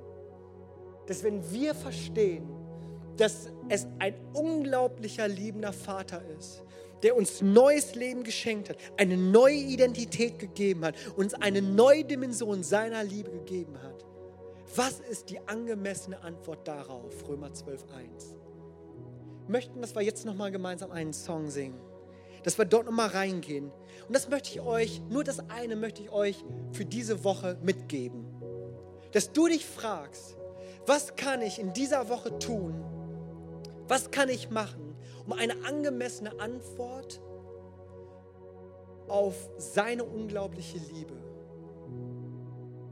Dass 1.07 1.23
wenn 1.23 1.53
wir 1.53 1.75
verstehen, 1.75 2.49
dass 3.19 3.51
es 3.69 3.87
ein 3.99 4.15
unglaublicher 4.33 5.29
liebender 5.29 5.75
Vater 5.75 6.23
ist, 6.39 6.63
der 7.03 7.15
uns 7.15 7.43
neues 7.43 7.95
Leben 7.95 8.25
geschenkt 8.25 8.71
hat, 8.71 8.79
eine 8.97 9.19
neue 9.19 9.57
Identität 9.57 10.39
gegeben 10.39 10.83
hat, 10.83 10.95
uns 11.15 11.35
eine 11.35 11.61
neue 11.61 12.07
Dimension 12.07 12.63
seiner 12.63 13.05
Liebe 13.05 13.31
gegeben 13.31 13.83
hat. 13.83 14.03
Was 14.75 15.01
ist 15.01 15.29
die 15.29 15.39
angemessene 15.47 16.23
Antwort 16.23 16.67
darauf? 16.67 17.29
Römer 17.29 17.49
12.1. 17.49 18.46
Möchten, 19.49 19.81
dass 19.81 19.95
wir 19.95 20.03
jetzt 20.03 20.25
nochmal 20.25 20.51
gemeinsam 20.51 20.91
einen 20.91 21.13
Song 21.13 21.51
singen, 21.51 21.81
dass 22.43 22.59
wir 22.59 22.65
dort 22.65 22.87
nochmal 22.87 23.09
reingehen. 23.09 23.71
Und 24.07 24.15
das 24.15 24.29
möchte 24.29 24.51
ich 24.51 24.61
euch, 24.61 25.01
nur 25.09 25.25
das 25.25 25.51
eine 25.51 25.77
möchte 25.77 26.03
ich 26.03 26.11
euch 26.11 26.45
für 26.73 26.85
diese 26.85 27.25
Woche 27.25 27.59
mitgeben 27.63 28.27
dass 29.17 29.33
du 29.33 29.49
dich 29.49 29.65
fragst, 29.65 30.37
was 30.87 31.17
kann 31.17 31.41
ich 31.41 31.59
in 31.59 31.73
dieser 31.73 32.11
Woche 32.11 32.39
tun? 32.39 32.85
Was 33.89 34.11
kann 34.11 34.29
ich 34.29 34.51
machen, 34.51 34.95
um 35.25 35.33
eine 35.33 35.65
angemessene 35.65 36.39
Antwort 36.39 37.23
auf 39.09 39.49
seine 39.57 40.05
unglaubliche 40.05 40.77
Liebe? 40.77 41.17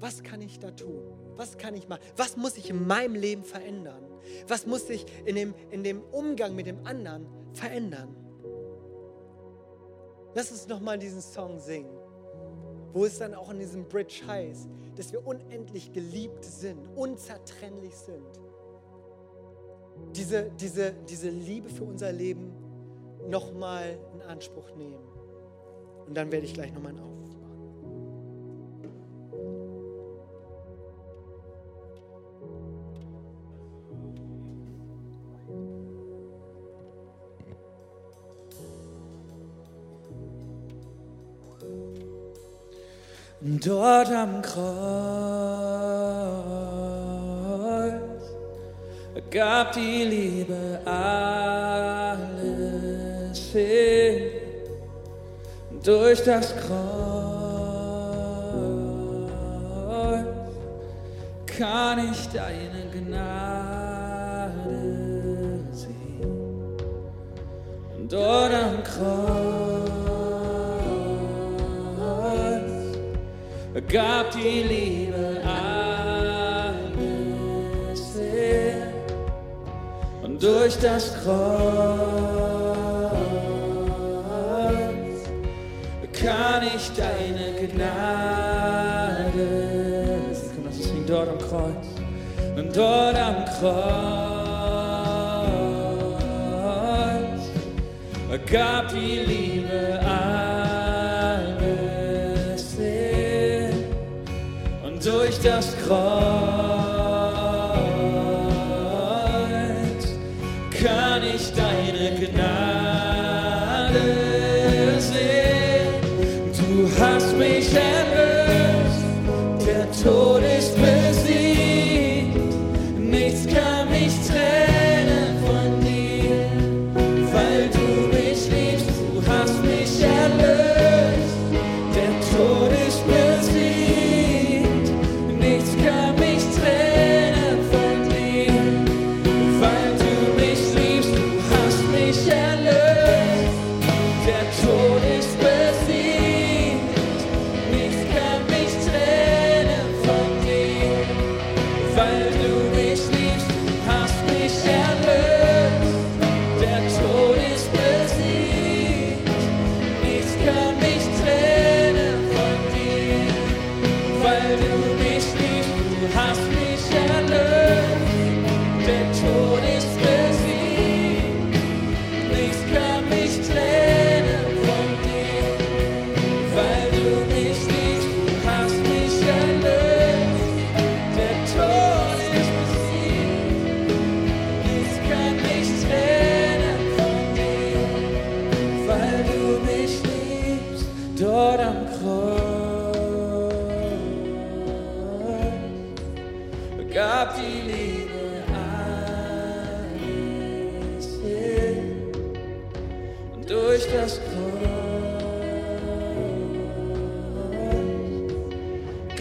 Was 0.00 0.22
kann 0.22 0.40
ich 0.40 0.58
da 0.58 0.70
tun? 0.70 1.02
Was 1.36 1.58
kann 1.58 1.74
ich 1.74 1.88
machen? 1.88 2.02
Was 2.16 2.38
muss 2.38 2.56
ich 2.56 2.70
in 2.70 2.86
meinem 2.86 3.16
Leben 3.16 3.44
verändern? 3.44 4.06
Was 4.48 4.66
muss 4.66 4.88
ich 4.90 5.06
in 5.24 5.36
dem, 5.36 5.54
in 5.70 5.82
dem 5.82 6.02
Umgang 6.12 6.54
mit 6.54 6.66
dem 6.66 6.86
anderen 6.86 7.26
verändern? 7.52 8.14
Lass 10.34 10.50
uns 10.50 10.66
nochmal 10.66 10.98
diesen 10.98 11.20
Song 11.20 11.58
singen 11.60 12.04
wo 12.94 13.04
es 13.04 13.18
dann 13.18 13.34
auch 13.34 13.50
in 13.50 13.58
diesem 13.58 13.84
Bridge 13.86 14.22
heißt, 14.26 14.68
dass 14.96 15.12
wir 15.12 15.26
unendlich 15.26 15.92
geliebt 15.92 16.44
sind, 16.44 16.78
unzertrennlich 16.94 17.94
sind. 17.96 18.40
Diese, 20.14 20.50
diese, 20.52 20.94
diese 21.08 21.28
Liebe 21.28 21.68
für 21.68 21.84
unser 21.84 22.12
Leben 22.12 22.52
nochmal 23.28 23.98
in 24.14 24.22
Anspruch 24.22 24.74
nehmen. 24.76 25.04
Und 26.06 26.16
dann 26.16 26.30
werde 26.30 26.46
ich 26.46 26.54
gleich 26.54 26.72
nochmal 26.72 26.92
einen 26.92 27.00
Dort 43.64 44.10
am 44.10 44.42
Kreuz 44.42 44.64
gab 49.30 49.72
die 49.72 50.04
Liebe 50.04 50.80
alles 50.84 52.18
hin. 53.52 54.32
Durch 55.82 56.22
das 56.24 56.54
Kreuz 56.56 56.74
kann 61.46 62.10
ich 62.10 62.28
deine 62.28 62.84
Gnade 62.92 64.52
sehen. 65.72 66.76
Dort 68.10 68.52
am 68.52 68.82
Kreuz 68.82 69.53
gab 73.88 74.30
die 74.32 74.62
Liebe 74.62 75.40
alles 75.44 76.64
her 78.16 78.92
und 80.22 80.42
durch 80.42 80.76
das 80.78 81.14
Kreuz 81.22 81.34
kann 86.12 86.62
ich 86.74 86.90
deine 86.96 87.52
Gnade 87.68 88.04
sehen. 90.32 90.64
Das 90.64 90.76
ist 90.78 90.92
dort 91.06 91.28
am 91.28 91.38
Kreuz 91.38 91.86
und 92.56 92.76
dort 92.76 93.16
am 93.16 93.44
Kreuz 93.44 94.24
gab 98.50 98.88
die 98.88 99.18
Liebe 99.26 99.43
das 105.44 105.76
Kreuz 105.76 106.13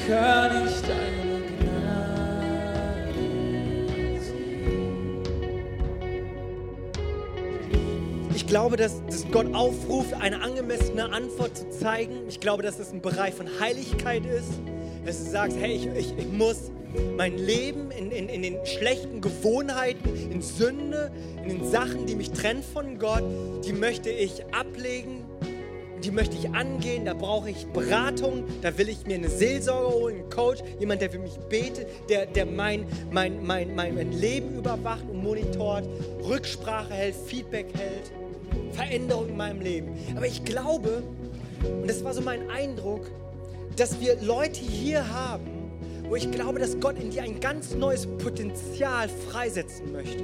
König, 0.06 0.82
deine 0.82 1.42
Gnade 1.60 3.14
sehen. 4.20 5.22
Ich 8.36 8.46
glaube, 8.48 8.76
dass, 8.76 9.02
dass 9.06 9.26
Gott 9.32 9.54
aufruft, 9.54 10.14
eine 10.16 10.42
angemessene 10.42 11.10
Antwort 11.10 11.56
zu 11.56 11.70
zeigen. 11.70 12.28
Ich 12.28 12.42
glaube, 12.42 12.64
dass 12.64 12.74
es 12.74 12.88
das 12.88 12.94
ein 12.94 13.02
Bereich 13.02 13.34
von 13.34 13.48
Heiligkeit 13.62 14.26
ist, 14.26 14.52
dass 15.06 15.24
du 15.24 15.30
sagst, 15.32 15.58
hey, 15.58 15.74
ich, 15.74 15.86
ich, 15.86 16.18
ich 16.18 16.28
muss 16.28 16.72
mein 17.16 17.38
Leben 17.38 17.90
in, 17.92 18.12
in, 18.12 18.28
in 18.28 18.42
den 18.42 18.58
schlechten 18.66 19.22
Gewohnheiten, 19.22 20.10
in 20.32 20.42
Sünde, 20.42 21.12
in 21.44 21.60
den 21.60 21.72
Sachen, 21.72 22.06
die 22.08 22.16
mich 22.16 22.32
trennen 22.32 22.62
von 22.62 23.00
Gott, 23.00 23.24
die 23.64 23.74
möchte 23.74 24.10
ich 24.10 24.44
ablegen, 24.54 25.23
die 26.04 26.12
möchte 26.12 26.36
ich 26.36 26.54
angehen, 26.54 27.06
da 27.06 27.14
brauche 27.14 27.50
ich 27.50 27.66
Beratung, 27.68 28.44
da 28.62 28.78
will 28.78 28.90
ich 28.90 29.06
mir 29.06 29.16
eine 29.16 29.30
Seelsorge 29.30 29.96
holen, 29.96 30.16
einen 30.16 30.30
Coach, 30.30 30.62
jemand, 30.80 31.02
der 31.02 31.10
für 31.10 31.20
mich 31.20 31.38
betet, 31.50 31.88
der, 32.10 32.26
der 32.26 32.46
mein, 32.46 32.86
mein, 33.12 33.46
mein, 33.46 33.74
mein 33.74 34.12
Leben 34.12 34.58
überwacht 34.58 35.04
und 35.10 35.24
monitort, 35.24 35.88
Rücksprache 36.24 36.94
hält, 36.94 37.16
Feedback 37.16 37.68
hält, 37.78 38.12
Veränderung 38.74 39.30
in 39.30 39.38
meinem 39.38 39.62
Leben. 39.62 39.94
Aber 40.16 40.26
ich 40.26 40.44
glaube, 40.44 41.04
und 41.64 41.90
das 41.90 42.04
war 42.04 42.14
so 42.14 42.22
mein 42.22 42.50
Eindruck, 42.50 43.10
dass 43.78 44.00
wir 44.02 44.22
Leute 44.22 44.60
hier 44.60 45.10
haben, 45.10 45.72
wo 46.10 46.16
ich 46.16 46.30
glaube, 46.32 46.60
dass 46.60 46.80
Gott 46.80 47.00
in 47.00 47.10
dir 47.10 47.24
ein 47.24 47.40
ganz 47.40 47.74
neues 47.74 48.06
Potenzial 48.06 49.08
freisetzen 49.08 49.92
möchte. 49.94 50.24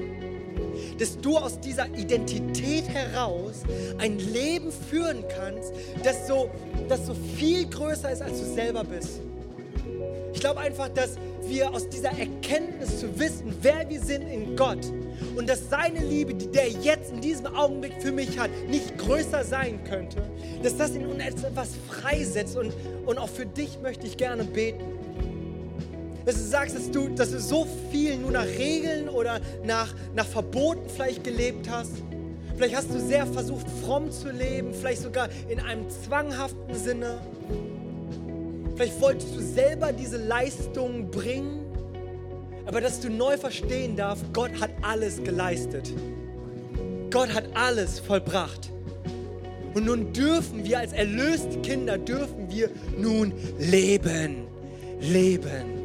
Dass 0.98 1.18
du 1.20 1.38
aus 1.38 1.60
dieser 1.60 1.88
Identität 1.96 2.88
heraus 2.88 3.64
ein 3.98 4.18
Leben 4.20 4.72
führen 4.72 5.24
kannst, 5.28 5.72
das 6.04 6.28
so, 6.28 6.50
das 6.88 7.06
so 7.06 7.14
viel 7.36 7.68
größer 7.68 8.12
ist, 8.12 8.22
als 8.22 8.40
du 8.40 8.54
selber 8.54 8.84
bist. 8.84 9.22
Ich 10.34 10.40
glaube 10.40 10.60
einfach, 10.60 10.90
dass 10.90 11.16
wir 11.44 11.74
aus 11.74 11.90
dieser 11.90 12.10
Erkenntnis 12.10 13.00
zu 13.00 13.20
wissen, 13.20 13.54
wer 13.62 13.90
wir 13.90 14.00
sind 14.00 14.22
in 14.22 14.56
Gott 14.56 14.86
und 15.36 15.50
dass 15.50 15.70
seine 15.70 16.00
Liebe, 16.00 16.34
die 16.34 16.48
der 16.48 16.70
jetzt 16.70 17.12
in 17.12 17.22
diesem 17.22 17.48
Augenblick 17.48 17.94
für 18.02 18.12
mich 18.12 18.38
hat, 18.38 18.50
nicht 18.70 18.98
größer 18.98 19.44
sein 19.44 19.84
könnte, 19.84 20.22
dass 20.64 20.78
das 20.78 20.92
in 20.92 21.06
uns 21.06 21.24
etwas 21.24 21.70
freisetzt 21.90 22.58
und, 22.58 22.74
und 23.06 23.18
auch 23.18 23.30
für 23.30 23.46
dich 23.46 23.80
möchte 23.82 24.06
ich 24.06 24.18
gerne 24.18 24.44
beten 24.44 24.99
dass 26.26 26.36
du 26.36 26.44
sagst, 26.44 26.76
dass 26.76 26.92
du, 26.92 27.10
dass 27.10 27.32
du 27.32 27.40
so 27.40 27.68
viel 27.92 28.18
nur 28.18 28.32
nach 28.32 28.46
Regeln 28.46 29.10
oder 29.10 29.40
nach, 29.64 29.94
nach 30.16 30.26
Verboten 30.26 30.90
vielleicht 30.90 31.24
gelebt 31.24 31.70
hast. 31.70 31.94
Vielleicht 32.56 32.76
hast 32.76 32.90
du 32.90 33.00
sehr 33.00 33.26
versucht, 33.26 33.66
fromm 33.86 34.12
zu 34.12 34.32
leben, 34.32 34.74
vielleicht 34.74 35.02
sogar 35.02 35.30
in 35.48 35.60
einem 35.60 35.90
zwanghaften 35.90 36.76
Sinne. 36.76 37.22
Vielleicht 38.76 39.00
wolltest 39.02 39.36
du 39.36 39.40
selber 39.40 39.94
diese 39.94 40.18
Leistung 40.18 41.10
bringen, 41.10 41.66
aber 42.66 42.82
dass 42.82 43.00
du 43.00 43.10
neu 43.10 43.38
verstehen 43.38 43.96
darfst, 43.96 44.26
Gott 44.34 44.52
hat 44.60 44.72
alles 44.82 45.24
geleistet. 45.24 45.92
Gott 47.12 47.34
hat 47.34 47.46
alles 47.56 48.00
vollbracht. 48.00 48.72
Und 49.74 49.86
nun 49.86 50.14
dürfen 50.14 50.66
wir 50.66 50.80
als 50.80 50.94
erlöste 50.94 51.60
Kinder, 51.62 51.98
dürfen 51.98 52.50
wir 52.50 52.70
nun 52.98 53.34
leben. 53.58 54.48
Leben. 55.00 55.79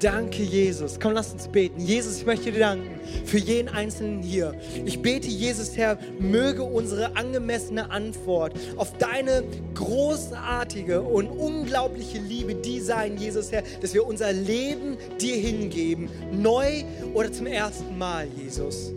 Danke, 0.00 0.42
Jesus. 0.42 0.98
Komm, 1.00 1.12
lass 1.12 1.32
uns 1.32 1.48
beten. 1.48 1.80
Jesus, 1.80 2.18
ich 2.18 2.26
möchte 2.26 2.50
dir 2.50 2.58
danken 2.58 3.00
für 3.24 3.38
jeden 3.38 3.68
Einzelnen 3.68 4.22
hier. 4.22 4.54
Ich 4.84 5.00
bete, 5.00 5.28
Jesus, 5.28 5.76
Herr, 5.76 5.98
möge 6.18 6.62
unsere 6.62 7.16
angemessene 7.16 7.90
Antwort 7.90 8.54
auf 8.76 8.96
deine 8.98 9.44
großartige 9.74 11.00
und 11.00 11.28
unglaubliche 11.28 12.18
Liebe 12.18 12.54
die 12.54 12.80
sein, 12.80 13.16
Jesus, 13.16 13.52
Herr, 13.52 13.62
dass 13.80 13.94
wir 13.94 14.06
unser 14.06 14.32
Leben 14.32 14.96
dir 15.20 15.36
hingeben, 15.36 16.08
neu 16.32 16.84
oder 17.14 17.32
zum 17.32 17.46
ersten 17.46 17.96
Mal, 17.96 18.26
Jesus. 18.36 18.92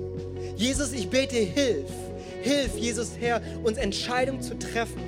Jesus, 0.56 0.92
ich 0.94 1.10
bete, 1.10 1.38
hilf. 1.38 1.90
Hilf, 2.42 2.78
Jesus, 2.78 3.12
Herr, 3.20 3.42
uns 3.64 3.78
Entscheidungen 3.78 4.42
zu 4.42 4.58
treffen, 4.58 5.02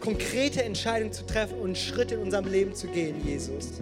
konkrete 0.00 0.62
Entscheidungen 0.62 1.12
zu 1.12 1.24
treffen 1.26 1.58
und 1.58 1.76
Schritte 1.76 2.16
in 2.16 2.22
unserem 2.22 2.50
Leben 2.50 2.74
zu 2.74 2.86
gehen, 2.86 3.16
Jesus. 3.24 3.80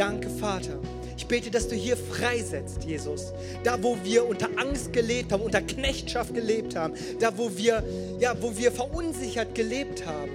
Danke, 0.00 0.30
Vater. 0.30 0.78
Ich 1.18 1.26
bete, 1.26 1.50
dass 1.50 1.68
du 1.68 1.76
hier 1.76 1.94
freisetzt, 1.94 2.84
Jesus. 2.84 3.34
Da, 3.62 3.82
wo 3.82 3.98
wir 4.02 4.26
unter 4.26 4.48
Angst 4.56 4.94
gelebt 4.94 5.30
haben, 5.30 5.42
unter 5.42 5.60
Knechtschaft 5.60 6.32
gelebt 6.32 6.74
haben, 6.74 6.94
da, 7.18 7.36
wo 7.36 7.54
wir, 7.54 7.84
ja, 8.18 8.34
wo 8.40 8.56
wir 8.56 8.72
verunsichert 8.72 9.54
gelebt 9.54 10.06
haben. 10.06 10.30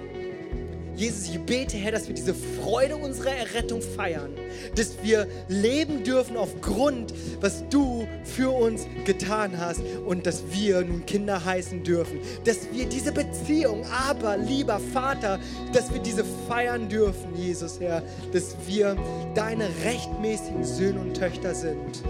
Jesus, 0.96 1.28
ich 1.28 1.38
bete, 1.40 1.76
Herr, 1.76 1.92
dass 1.92 2.08
wir 2.08 2.14
diese 2.14 2.34
Freude 2.34 2.96
unserer 2.96 3.32
Errettung 3.32 3.82
feiern, 3.82 4.32
dass 4.76 4.94
wir 5.02 5.26
leben 5.48 6.02
dürfen 6.04 6.38
aufgrund, 6.38 7.12
was 7.40 7.68
du 7.68 8.08
für 8.24 8.50
uns 8.50 8.86
getan 9.04 9.58
hast 9.58 9.82
und 10.06 10.26
dass 10.26 10.42
wir 10.50 10.80
nun 10.80 11.04
Kinder 11.04 11.44
heißen 11.44 11.84
dürfen, 11.84 12.20
dass 12.44 12.72
wir 12.72 12.86
diese 12.86 13.12
Beziehung, 13.12 13.84
aber 14.08 14.38
lieber 14.38 14.80
Vater, 14.94 15.38
dass 15.74 15.92
wir 15.92 16.00
diese 16.00 16.24
feiern 16.48 16.88
dürfen, 16.88 17.36
Jesus, 17.36 17.78
Herr, 17.78 18.02
dass 18.32 18.56
wir 18.66 18.96
deine 19.34 19.68
rechtmäßigen 19.84 20.64
Söhne 20.64 21.00
und 21.00 21.14
Töchter 21.14 21.54
sind. 21.54 22.02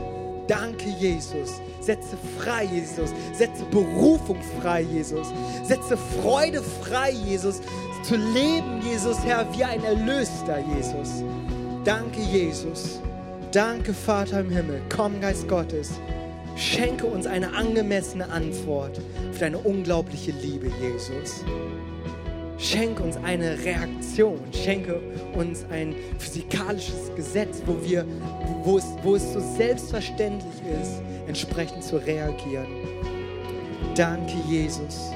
Danke, 0.49 0.89
Jesus. 1.01 1.61
Setze 1.81 2.17
frei, 2.39 2.65
Jesus. 2.73 3.11
Setze 3.33 3.65
Berufung 3.71 4.39
frei, 4.61 4.83
Jesus. 4.83 5.27
Setze 5.65 5.97
Freude 5.97 6.63
frei, 6.63 7.11
Jesus 7.11 7.61
zu 8.07 8.15
leben, 8.15 8.81
Jesus, 8.83 9.19
Herr, 9.25 9.45
wie 9.53 9.65
ein 9.65 9.83
Erlöster, 9.83 10.61
Jesus. 10.77 11.25
Danke, 11.85 12.21
Jesus. 12.21 13.01
Danke, 13.51 13.93
Vater 13.93 14.41
im 14.41 14.51
Himmel. 14.51 14.81
Komm, 14.95 15.21
Geist 15.21 15.49
Gottes. 15.49 15.91
Schenke 16.55 17.07
uns 17.07 17.27
eine 17.27 17.53
angemessene 17.53 18.29
Antwort 18.29 19.01
auf 19.31 19.39
deine 19.41 19.59
unglaubliche 19.59 20.31
Liebe, 20.31 20.71
Jesus. 20.81 21.45
Schenke 22.59 23.03
uns 23.03 23.17
eine 23.17 23.59
Reaktion, 23.65 24.39
schenke 24.53 25.01
uns 25.35 25.67
ein 25.71 25.95
physikalisches 26.19 27.13
Gesetz, 27.17 27.61
wo, 27.67 27.77
wir, 27.85 28.07
wo, 28.63 28.79
es, 28.79 28.85
wo 29.03 29.17
es 29.17 29.33
so 29.33 29.41
selbstverständlich 29.41 30.55
ist, 30.81 31.03
entsprechend 31.27 31.83
zu 31.83 31.97
reagieren. 31.97 32.69
Danke, 33.97 34.37
Jesus. 34.49 35.11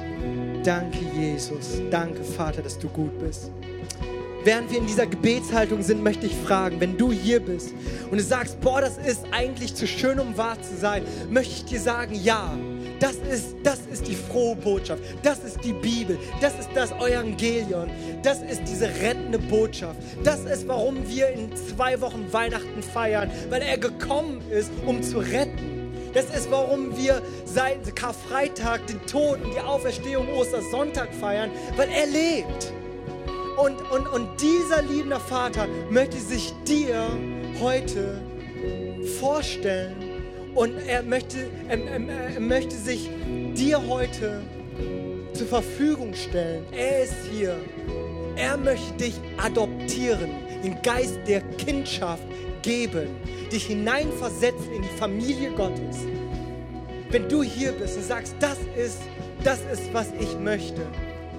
Danke, 0.63 0.99
Jesus. 1.15 1.81
Danke, 1.89 2.23
Vater, 2.23 2.61
dass 2.61 2.77
du 2.77 2.87
gut 2.87 3.17
bist. 3.19 3.51
Während 4.43 4.71
wir 4.71 4.79
in 4.79 4.87
dieser 4.87 5.05
Gebetshaltung 5.05 5.83
sind, 5.83 6.03
möchte 6.03 6.25
ich 6.25 6.35
fragen, 6.35 6.79
wenn 6.79 6.97
du 6.97 7.11
hier 7.11 7.39
bist 7.39 7.73
und 8.09 8.17
du 8.17 8.23
sagst, 8.23 8.59
boah, 8.61 8.81
das 8.81 8.97
ist 8.97 9.23
eigentlich 9.31 9.75
zu 9.75 9.87
schön, 9.87 10.19
um 10.19 10.35
wahr 10.35 10.59
zu 10.61 10.75
sein, 10.75 11.03
möchte 11.29 11.53
ich 11.53 11.65
dir 11.65 11.79
sagen, 11.79 12.15
ja, 12.15 12.57
das 12.99 13.15
ist, 13.31 13.55
das 13.63 13.79
ist 13.91 14.07
die 14.07 14.15
frohe 14.15 14.55
Botschaft, 14.55 15.03
das 15.21 15.43
ist 15.43 15.63
die 15.63 15.73
Bibel, 15.73 16.17
das 16.39 16.57
ist 16.59 16.69
das 16.73 16.91
Evangelion, 16.91 17.89
das 18.23 18.41
ist 18.41 18.61
diese 18.67 18.87
rettende 18.87 19.37
Botschaft. 19.37 19.99
Das 20.23 20.45
ist, 20.45 20.67
warum 20.67 21.07
wir 21.07 21.29
in 21.29 21.55
zwei 21.55 21.99
Wochen 22.01 22.31
Weihnachten 22.31 22.81
feiern, 22.81 23.29
weil 23.49 23.61
er 23.61 23.77
gekommen 23.77 24.41
ist, 24.51 24.71
um 24.85 25.01
zu 25.03 25.19
retten. 25.19 25.80
Das 26.13 26.25
ist, 26.25 26.51
warum 26.51 26.97
wir 26.97 27.21
seit 27.45 27.95
Karfreitag 27.95 28.85
den 28.87 29.05
Tod 29.05 29.41
und 29.43 29.53
die 29.53 29.59
Auferstehung 29.59 30.27
Ostersonntag 30.33 31.13
feiern, 31.13 31.51
weil 31.77 31.89
er 31.89 32.07
lebt. 32.07 32.73
Und, 33.57 33.79
und, 33.91 34.07
und 34.07 34.41
dieser 34.41 34.81
liebende 34.81 35.19
Vater 35.19 35.67
möchte 35.89 36.17
sich 36.17 36.53
dir 36.67 37.07
heute 37.61 38.21
vorstellen 39.19 39.95
und 40.55 40.77
er 40.87 41.03
möchte, 41.03 41.49
er, 41.69 41.79
er, 41.79 42.33
er 42.33 42.39
möchte 42.39 42.75
sich 42.75 43.09
dir 43.55 43.81
heute 43.87 44.41
zur 45.33 45.47
Verfügung 45.47 46.13
stellen. 46.13 46.65
Er 46.71 47.03
ist 47.03 47.15
hier. 47.31 47.55
Er 48.35 48.57
möchte 48.57 48.93
dich 48.93 49.13
adoptieren, 49.37 50.31
den 50.63 50.81
Geist 50.81 51.19
der 51.27 51.41
Kindschaft 51.41 52.23
geben 52.61 53.09
dich 53.51 53.65
hineinversetzen 53.65 54.71
in 54.71 54.81
die 54.81 54.97
Familie 54.97 55.51
Gottes. 55.51 55.97
Wenn 57.09 57.27
du 57.27 57.43
hier 57.43 57.73
bist 57.73 57.97
und 57.97 58.03
sagst, 58.03 58.35
das 58.39 58.57
ist, 58.77 58.99
das 59.43 59.59
ist, 59.71 59.93
was 59.93 60.07
ich 60.19 60.37
möchte, 60.39 60.81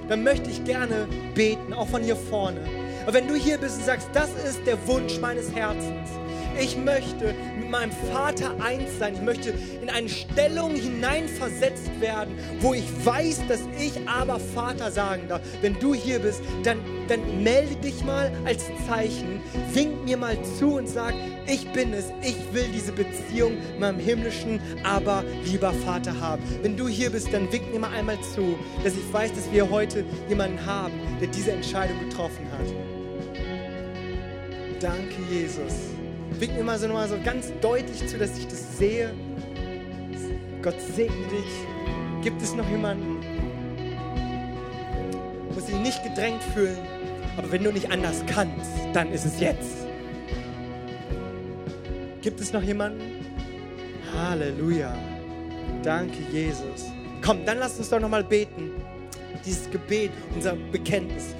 dann 0.08 0.22
möchte 0.22 0.50
ich 0.50 0.64
gerne 0.64 1.08
beten, 1.34 1.72
auch 1.72 1.88
von 1.88 2.02
hier 2.02 2.16
vorne. 2.16 2.60
Aber 3.04 3.14
wenn 3.14 3.26
du 3.26 3.34
hier 3.34 3.58
bist 3.58 3.78
und 3.78 3.84
sagst, 3.84 4.08
das 4.12 4.30
ist 4.44 4.66
der 4.66 4.76
Wunsch 4.86 5.18
meines 5.18 5.54
Herzens, 5.54 6.10
ich 6.58 6.76
möchte 6.76 7.34
mit 7.58 7.70
meinem 7.70 7.92
Vater 8.12 8.52
eins 8.62 8.98
sein. 8.98 9.14
Ich 9.14 9.22
möchte 9.22 9.54
in 9.80 9.90
eine 9.90 10.08
Stellung 10.08 10.74
hineinversetzt 10.74 11.90
werden, 12.00 12.34
wo 12.60 12.74
ich 12.74 12.84
weiß, 13.04 13.42
dass 13.48 13.60
ich 13.78 13.92
aber 14.08 14.38
Vater 14.38 14.90
sagen 14.90 15.28
darf. 15.28 15.42
Wenn 15.60 15.78
du 15.78 15.94
hier 15.94 16.18
bist, 16.18 16.42
dann, 16.64 16.78
dann 17.08 17.42
melde 17.42 17.76
dich 17.76 18.04
mal 18.04 18.30
als 18.44 18.66
Zeichen, 18.86 19.40
wink 19.72 20.04
mir 20.04 20.16
mal 20.16 20.36
zu 20.58 20.76
und 20.76 20.88
sag, 20.88 21.14
ich 21.46 21.70
bin 21.72 21.92
es, 21.92 22.06
ich 22.22 22.36
will 22.52 22.66
diese 22.74 22.92
Beziehung 22.92 23.54
mit 23.54 23.80
meinem 23.80 23.98
himmlischen, 23.98 24.60
aber 24.84 25.24
lieber 25.44 25.72
Vater 25.72 26.18
haben. 26.20 26.42
Wenn 26.62 26.76
du 26.76 26.88
hier 26.88 27.10
bist, 27.10 27.32
dann 27.32 27.52
wink 27.52 27.72
mir 27.72 27.80
mal 27.80 27.92
einmal 27.92 28.20
zu, 28.20 28.56
dass 28.84 28.94
ich 28.94 29.12
weiß, 29.12 29.32
dass 29.32 29.50
wir 29.50 29.68
heute 29.68 30.04
jemanden 30.28 30.64
haben, 30.64 30.92
der 31.20 31.28
diese 31.28 31.52
Entscheidung 31.52 31.98
getroffen 32.08 32.46
hat. 32.52 32.66
Danke, 34.80 35.22
Jesus. 35.30 35.91
Wink 36.42 36.56
mir 36.56 36.64
mal 36.64 36.76
so, 36.76 36.88
mal 36.88 37.08
so 37.08 37.14
ganz 37.24 37.52
deutlich 37.60 38.04
zu, 38.08 38.18
dass 38.18 38.36
ich 38.36 38.48
das 38.48 38.76
sehe. 38.76 39.14
Gott 40.60 40.74
segne 40.80 41.28
dich. 41.28 42.24
Gibt 42.24 42.42
es 42.42 42.52
noch 42.56 42.68
jemanden? 42.68 43.20
Muss 45.54 45.66
sich 45.66 45.76
nicht 45.76 46.02
gedrängt 46.02 46.42
fühlen, 46.52 46.78
aber 47.36 47.52
wenn 47.52 47.62
du 47.62 47.70
nicht 47.70 47.92
anders 47.92 48.24
kannst, 48.26 48.72
dann 48.92 49.12
ist 49.12 49.24
es 49.24 49.38
jetzt. 49.38 49.86
Gibt 52.22 52.40
es 52.40 52.52
noch 52.52 52.62
jemanden? 52.64 53.24
Halleluja. 54.12 54.98
Danke, 55.84 56.24
Jesus. 56.32 56.90
Komm, 57.24 57.46
dann 57.46 57.60
lass 57.60 57.78
uns 57.78 57.88
doch 57.88 58.00
nochmal 58.00 58.24
beten. 58.24 58.72
Dieses 59.46 59.70
Gebet, 59.70 60.10
unser 60.34 60.56
Bekenntnis. 60.72 61.36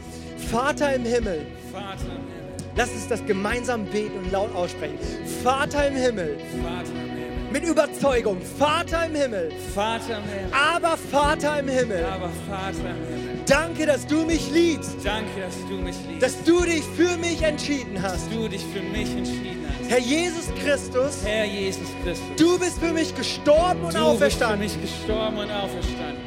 Vater 0.49 0.95
im 0.95 1.03
Himmel, 1.03 1.45
Vater 1.73 2.05
im 2.05 2.29
Himmel, 2.29 2.42
lass 2.77 2.91
uns 2.91 3.09
das 3.09 3.25
gemeinsam 3.27 3.85
beten 3.87 4.19
und 4.19 4.33
laut 4.33 4.55
aussprechen. 4.55 4.99
Vater 5.43 5.89
im 5.89 5.97
Himmel, 5.97 6.37
Vater 6.63 6.91
im 6.93 7.11
Himmel, 7.11 7.51
mit 7.53 7.65
Überzeugung. 7.65 8.39
Vater 8.59 9.07
im 9.07 9.15
Himmel, 9.15 9.53
Vater 9.75 10.19
im 10.19 10.25
Himmel, 10.25 10.53
aber 10.53 10.97
Vater 10.97 11.59
im 11.61 11.69
Himmel. 11.69 12.05
aber 12.05 12.31
Vater 12.49 12.79
im 12.91 13.17
Himmel. 13.17 13.43
Danke, 13.47 13.87
dass 13.87 14.07
du 14.07 14.25
mich 14.25 14.51
liebst, 14.53 14.97
Danke, 15.05 15.27
dass 15.41 15.57
du 15.69 15.75
mich 15.83 15.97
liebst, 16.09 16.23
dass 16.23 16.43
du 16.45 16.63
dich 16.65 16.83
für 16.97 17.17
mich 17.19 17.43
entschieden 17.43 17.95
dass 17.95 18.05
hast. 18.15 18.33
du 18.33 18.49
dich 18.49 18.63
für 18.73 18.81
mich 18.83 19.11
entschieden 19.17 19.67
hast. 19.69 19.91
Herr 19.91 19.99
Jesus 19.99 20.45
Christus, 20.65 21.19
Herr 21.25 21.45
Jesus 21.45 21.89
Christus, 22.05 22.25
du 22.39 22.59
bist 22.59 22.79
für 22.79 22.93
mich 22.93 23.15
gestorben 23.15 23.81
und 23.83 23.93
du 23.95 23.99
bist 24.19 24.39
für 24.39 24.47
auferstanden. 24.47 24.61
mich 24.61 24.81
gestorben 24.81 25.37
und 25.39 25.51
auferstanden. 25.51 26.22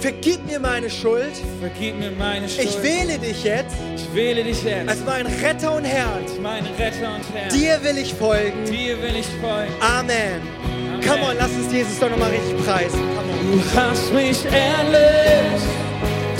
Vergib 0.00 0.46
mir 0.46 0.60
meine 0.60 0.88
Schuld. 0.88 1.32
Vergib 1.60 1.98
mir 1.98 2.12
meine 2.12 2.48
Schuld. 2.48 2.68
Ich 2.68 2.82
wähle 2.82 3.18
dich 3.18 3.42
jetzt. 3.42 3.76
Ich 3.96 4.14
wähle 4.14 4.44
dich 4.44 4.62
jetzt. 4.62 4.88
Als 4.88 5.04
mein 5.04 5.26
Retter 5.26 5.74
und 5.74 5.84
Herrn. 5.84 6.22
Als 6.22 6.78
Retter 6.78 7.14
und 7.14 7.34
Herrn. 7.34 7.48
Dir 7.52 7.82
will 7.82 7.98
ich 7.98 8.14
folgen. 8.14 8.64
Dir 8.64 9.02
will 9.02 9.16
ich 9.16 9.26
folgen. 9.40 9.72
Amen. 9.80 10.40
Amen. 10.64 11.00
Come 11.02 11.22
on, 11.22 11.36
lass 11.36 11.50
uns 11.50 11.72
Jesus 11.72 11.98
doch 11.98 12.10
nochmal 12.10 12.30
richtig 12.30 12.64
preisen. 12.64 13.00
Du 13.50 13.62
hast 13.76 14.12
mich 14.12 14.44
erlöst. 14.44 15.66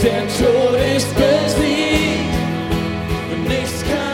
Der 0.02 0.20
Tod 0.38 0.78
ist 0.96 1.12
besiegt. 1.16 2.34
Und 3.32 3.48
nichts 3.48 3.82
kann 3.82 4.07